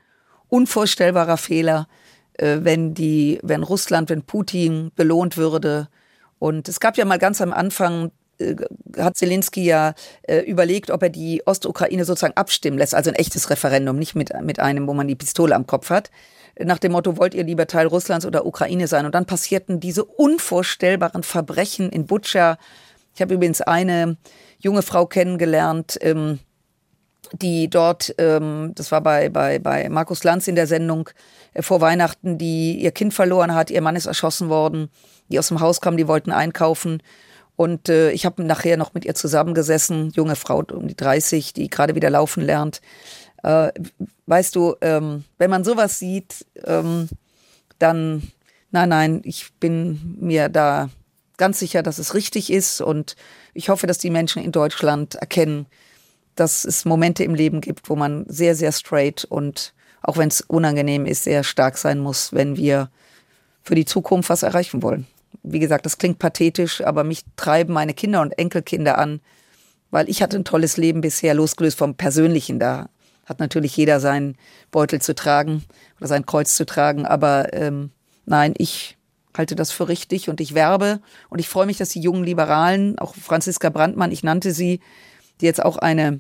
[0.50, 1.88] unvorstellbarer Fehler,
[2.34, 5.90] äh, wenn die, wenn Russland, wenn Putin belohnt würde
[6.40, 8.12] Und es gab ja mal ganz am Anfang
[8.98, 9.94] hat Zelensky ja
[10.24, 14.32] äh, überlegt, ob er die Ostukraine sozusagen abstimmen lässt, also ein echtes Referendum, nicht mit,
[14.42, 16.10] mit einem, wo man die Pistole am Kopf hat.
[16.60, 19.06] Nach dem Motto, wollt ihr lieber Teil Russlands oder Ukraine sein?
[19.06, 22.58] Und dann passierten diese unvorstellbaren Verbrechen in Butscha.
[23.16, 24.18] Ich habe übrigens eine
[24.60, 26.40] junge Frau kennengelernt, ähm,
[27.32, 31.10] die dort, ähm, das war bei, bei, bei Markus Lanz in der Sendung
[31.54, 34.90] äh, vor Weihnachten, die ihr Kind verloren hat, ihr Mann ist erschossen worden,
[35.30, 37.02] die aus dem Haus kam, die wollten einkaufen
[37.56, 41.70] und äh, ich habe nachher noch mit ihr zusammengesessen, junge Frau um die 30, die
[41.70, 42.82] gerade wieder laufen lernt.
[43.44, 43.72] Äh,
[44.26, 47.10] weißt du, ähm, wenn man sowas sieht, ähm,
[47.78, 48.32] dann,
[48.72, 50.90] nein, nein, ich bin mir da
[51.38, 53.16] ganz sicher, dass es richtig ist und
[53.54, 55.68] ich hoffe, dass die Menschen in Deutschland erkennen,
[56.36, 60.42] dass es Momente im Leben gibt, wo man sehr, sehr straight und auch wenn es
[60.42, 62.90] unangenehm ist, sehr stark sein muss, wenn wir
[63.62, 65.08] für die Zukunft was erreichen wollen
[65.42, 69.22] wie gesagt, das klingt pathetisch, aber mich treiben meine Kinder und Enkelkinder an,
[69.92, 72.60] weil ich hatte ein tolles Leben bisher, losgelöst vom Persönlichen.
[72.60, 72.90] Da
[73.26, 74.36] hat natürlich jeder seinen
[74.72, 75.64] Beutel zu tragen
[76.00, 77.92] oder sein Kreuz zu tragen, aber ähm,
[78.26, 78.98] nein, ich
[79.36, 81.00] halte das für richtig und ich werbe
[81.30, 84.80] und ich freue mich, dass die jungen Liberalen, auch Franziska Brandmann, ich nannte sie,
[85.42, 86.20] die jetzt auch eine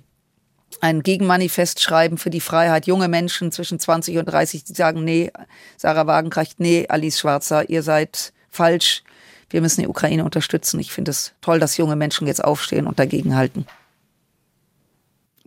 [0.82, 2.88] ein Gegenmanifest schreiben für die Freiheit.
[2.88, 5.32] Junge Menschen zwischen 20 und 30, die sagen, nee,
[5.78, 9.04] Sarah Wagenknecht, nee, Alice Schwarzer, ihr seid falsch.
[9.50, 10.80] Wir müssen die Ukraine unterstützen.
[10.80, 13.66] Ich finde es toll, dass junge Menschen jetzt aufstehen und dagegenhalten.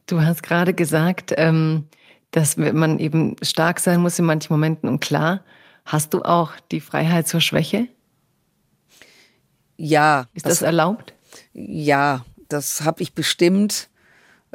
[0.07, 1.89] Du hast gerade gesagt, ähm,
[2.31, 4.89] dass man eben stark sein muss in manchen Momenten.
[4.89, 5.41] Und klar,
[5.85, 7.89] hast du auch die Freiheit zur Schwäche?
[9.77, 10.27] Ja.
[10.35, 11.15] Ist das, das erlaubt?
[11.53, 13.89] Ja, das habe ich bestimmt.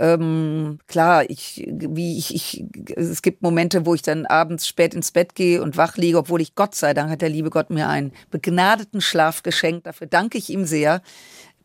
[0.01, 2.65] Ähm, klar, ich, wie ich, ich,
[2.95, 6.41] es gibt Momente, wo ich dann abends spät ins Bett gehe und wach liege, obwohl
[6.41, 9.85] ich Gott sei Dank hat der liebe Gott mir einen begnadeten Schlaf geschenkt.
[9.85, 11.03] Dafür danke ich ihm sehr.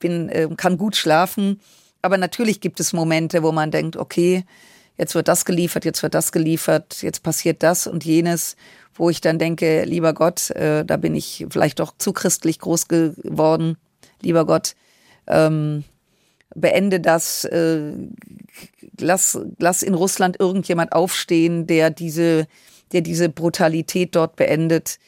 [0.00, 1.60] Bin, äh, kann gut schlafen.
[2.02, 4.44] Aber natürlich gibt es Momente, wo man denkt, okay,
[4.98, 8.56] jetzt wird das geliefert, jetzt wird das geliefert, jetzt passiert das und jenes,
[8.94, 12.88] wo ich dann denke, lieber Gott, äh, da bin ich vielleicht doch zu christlich groß
[12.88, 13.78] geworden,
[14.20, 14.74] lieber Gott.
[15.26, 15.84] Ähm,
[16.56, 17.92] beende das, äh,
[18.98, 22.46] lass, lass in Russland irgendjemand aufstehen, der diese,
[22.92, 24.98] der diese Brutalität dort beendet.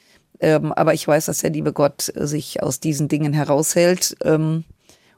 [0.40, 4.64] Ähm, aber ich weiß, dass der liebe Gott sich aus diesen Dingen heraushält ähm,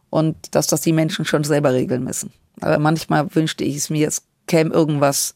[0.09, 2.33] und dass das die Menschen schon selber regeln müssen.
[2.61, 5.35] Aber manchmal wünschte ich es mir, es käme irgendwas,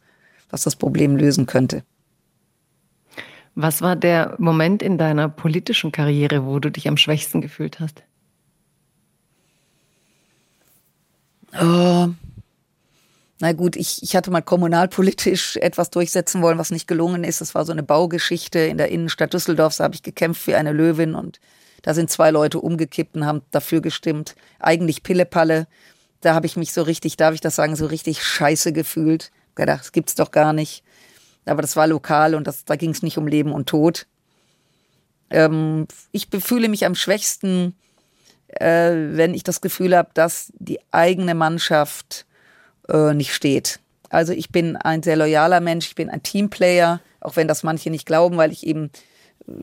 [0.51, 1.83] was das Problem lösen könnte.
[3.55, 8.03] Was war der Moment in deiner politischen Karriere, wo du dich am schwächsten gefühlt hast?
[11.61, 12.09] Oh,
[13.41, 17.41] na gut, ich, ich hatte mal kommunalpolitisch etwas durchsetzen wollen, was nicht gelungen ist.
[17.41, 19.77] Das war so eine Baugeschichte in der Innenstadt Düsseldorf.
[19.77, 21.41] Da habe ich gekämpft wie eine Löwin und
[21.83, 24.37] da sind zwei Leute umgekippt und haben dafür gestimmt.
[24.61, 25.67] Eigentlich Pillepalle.
[26.21, 29.31] Da habe ich mich so richtig, darf ich das sagen, so richtig scheiße gefühlt.
[29.57, 30.83] Gedacht, das gibt's doch gar nicht.
[31.45, 34.07] Aber das war lokal und das, da ging es nicht um Leben und Tod.
[35.29, 37.75] Ähm, ich fühle mich am schwächsten,
[38.61, 42.27] äh, wenn ich das Gefühl habe, dass die eigene Mannschaft
[42.89, 43.81] äh, nicht steht.
[44.11, 47.91] Also ich bin ein sehr loyaler Mensch, ich bin ein Teamplayer, auch wenn das manche
[47.91, 48.91] nicht glauben, weil ich eben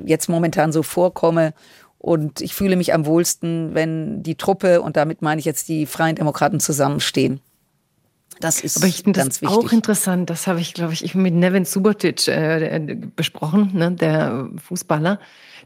[0.06, 1.54] jetzt momentan so vorkomme.
[1.98, 5.86] Und ich fühle mich am wohlsten, wenn die Truppe, und damit meine ich jetzt die
[5.86, 7.40] Freien Demokraten, zusammenstehen.
[8.40, 9.58] Das ist Aber ich finde das wichtig.
[9.58, 10.30] auch interessant.
[10.30, 15.20] Das habe ich, glaube ich, mit Nevin Subotic äh, besprochen, ne, der Fußballer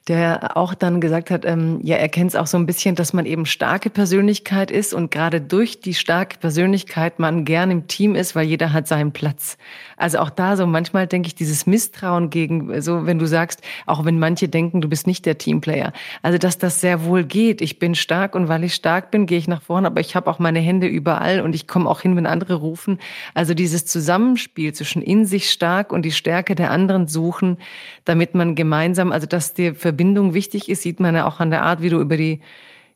[0.08, 3.12] der auch dann gesagt hat, ähm, ja, er kennt es auch so ein bisschen, dass
[3.12, 8.14] man eben starke Persönlichkeit ist und gerade durch die starke Persönlichkeit man gern im Team
[8.14, 9.58] ist, weil jeder hat seinen Platz.
[9.98, 14.06] Also auch da so manchmal denke ich dieses Misstrauen gegen, so wenn du sagst, auch
[14.06, 15.92] wenn manche denken, du bist nicht der Teamplayer.
[16.22, 17.62] Also dass das sehr wohl geht.
[17.62, 20.30] Ich bin stark und weil ich stark bin, gehe ich nach vorne, aber ich habe
[20.30, 23.00] auch meine Hände überall und ich komme auch hin, wenn andere rufen.
[23.34, 27.58] Also dieses Zusammenspiel zwischen in sich stark und die Stärke der anderen suchen,
[28.04, 31.52] damit man gemeinsam, also dass dir für Verbindung wichtig ist, sieht man ja auch an
[31.52, 32.42] der Art, wie du über die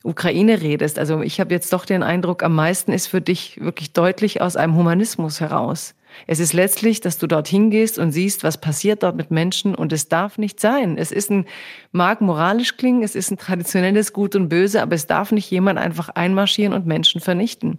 [0.04, 0.98] Ukraine redest.
[0.98, 4.56] Also ich habe jetzt doch den Eindruck, am meisten ist für dich wirklich deutlich aus
[4.56, 5.94] einem Humanismus heraus.
[6.26, 9.94] Es ist letztlich, dass du dorthin gehst und siehst, was passiert dort mit Menschen und
[9.94, 10.98] es darf nicht sein.
[10.98, 11.46] Es ist ein,
[11.90, 15.78] mag moralisch klingen, es ist ein traditionelles Gut und Böse, aber es darf nicht jemand
[15.78, 17.78] einfach einmarschieren und Menschen vernichten.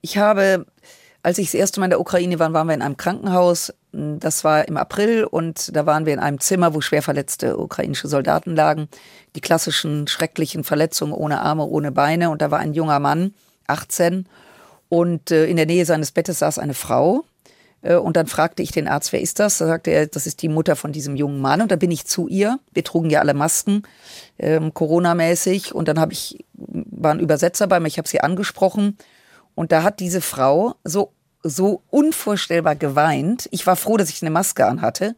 [0.00, 0.64] Ich habe
[1.24, 3.72] als ich das erste Mal in der Ukraine war, waren wir in einem Krankenhaus.
[3.92, 8.08] Das war im April und da waren wir in einem Zimmer, wo schwer verletzte ukrainische
[8.08, 8.88] Soldaten lagen.
[9.34, 12.28] Die klassischen schrecklichen Verletzungen ohne Arme, ohne Beine.
[12.28, 13.32] Und da war ein junger Mann,
[13.68, 14.26] 18.
[14.90, 17.24] Und äh, in der Nähe seines Bettes saß eine Frau.
[17.80, 19.56] Äh, und dann fragte ich den Arzt, wer ist das?
[19.56, 21.62] Da sagte er, das ist die Mutter von diesem jungen Mann.
[21.62, 22.58] Und dann bin ich zu ihr.
[22.74, 23.84] Wir trugen ja alle Masken,
[24.38, 25.74] ähm, Corona-mäßig.
[25.74, 28.98] Und dann habe ich, war ein Übersetzer bei mir, ich habe sie angesprochen.
[29.54, 31.12] Und da hat diese Frau so,
[31.42, 33.48] so unvorstellbar geweint.
[33.50, 35.14] Ich war froh, dass ich eine Maske anhatte.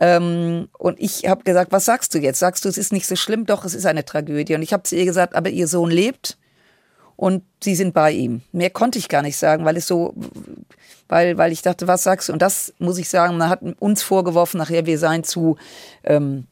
[0.00, 2.38] Ähm, und ich habe gesagt, was sagst du jetzt?
[2.38, 3.46] Sagst du, es ist nicht so schlimm?
[3.46, 4.54] Doch, es ist eine Tragödie.
[4.54, 6.38] Und ich habe zu ihr gesagt, aber ihr Sohn lebt
[7.16, 8.42] und sie sind bei ihm.
[8.52, 10.14] Mehr konnte ich gar nicht sagen, weil es so,
[11.08, 12.32] weil, weil ich dachte, was sagst du?
[12.32, 15.56] Und das muss ich sagen, man hat uns vorgeworfen, nachher wir seien zu
[16.04, 16.46] ähm,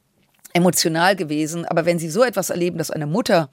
[0.52, 1.66] emotional gewesen.
[1.66, 3.48] Aber wenn sie so etwas erleben, dass eine Mutter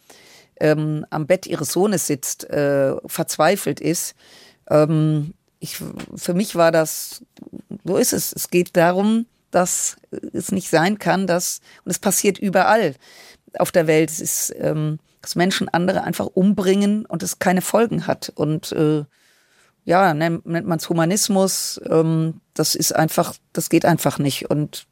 [0.60, 4.16] ähm, am Bett ihres Sohnes sitzt, äh, verzweifelt ist,
[4.70, 5.78] ähm, ich,
[6.16, 7.24] für mich war das,
[7.86, 8.34] so ist es.
[8.34, 9.96] Es geht darum, dass
[10.34, 12.96] es nicht sein kann, dass, und es passiert überall
[13.58, 18.08] auf der Welt, es ist, ähm, dass Menschen andere einfach umbringen und es keine Folgen
[18.08, 18.32] hat.
[18.36, 19.06] Und äh,
[19.86, 24.50] ja, nennt, nennt man es Humanismus, ähm, das ist einfach, das geht einfach nicht.
[24.50, 24.86] Und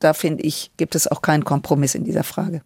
[0.00, 2.62] da finde ich, gibt es auch keinen Kompromiss in dieser Frage.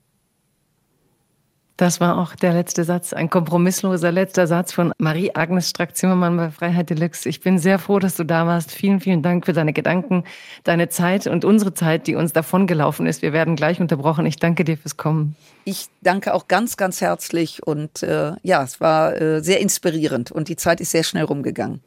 [1.80, 6.90] Das war auch der letzte Satz, ein kompromissloser letzter Satz von Marie-Agnes Strack-Zimmermann bei Freiheit
[6.90, 7.26] Deluxe.
[7.26, 8.70] Ich bin sehr froh, dass du da warst.
[8.70, 10.24] Vielen, vielen Dank für deine Gedanken,
[10.62, 13.22] deine Zeit und unsere Zeit, die uns davongelaufen ist.
[13.22, 14.26] Wir werden gleich unterbrochen.
[14.26, 15.36] Ich danke dir fürs Kommen.
[15.64, 20.48] Ich danke auch ganz, ganz herzlich und äh, ja, es war äh, sehr inspirierend und
[20.48, 21.80] die Zeit ist sehr schnell rumgegangen.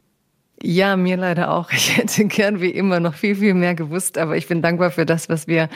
[0.62, 1.70] Ja, mir leider auch.
[1.72, 5.06] Ich hätte gern wie immer noch viel, viel mehr gewusst, aber ich bin dankbar für
[5.06, 5.68] das, was wir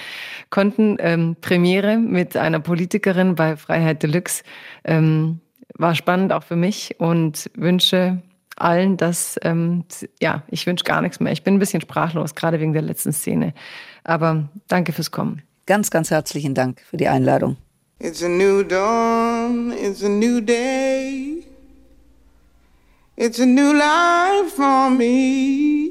[0.51, 0.97] konnten.
[1.01, 4.43] Ähm, Premiere mit einer Politikerin bei Freiheit Deluxe
[4.85, 5.41] ähm,
[5.75, 8.23] war spannend auch für mich und wünsche
[8.57, 9.85] allen, dass, ähm,
[10.21, 11.33] ja, ich wünsche gar nichts mehr.
[11.33, 13.55] Ich bin ein bisschen sprachlos, gerade wegen der letzten Szene.
[14.05, 15.43] Aber danke fürs Kommen.
[15.67, 17.57] Ganz, ganz herzlichen Dank für die Einladung.
[18.01, 21.48] It's a new dawn, it's a new day.
[23.21, 25.91] It's a new life for me.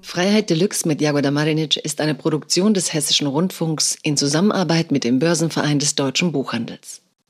[0.00, 5.18] Freiheit Deluxe mit Jagoda Marinic ist eine Produktion des Hessischen Rundfunks in Zusammenarbeit mit dem
[5.18, 7.02] Börsenverein des deutschen Buchhandels.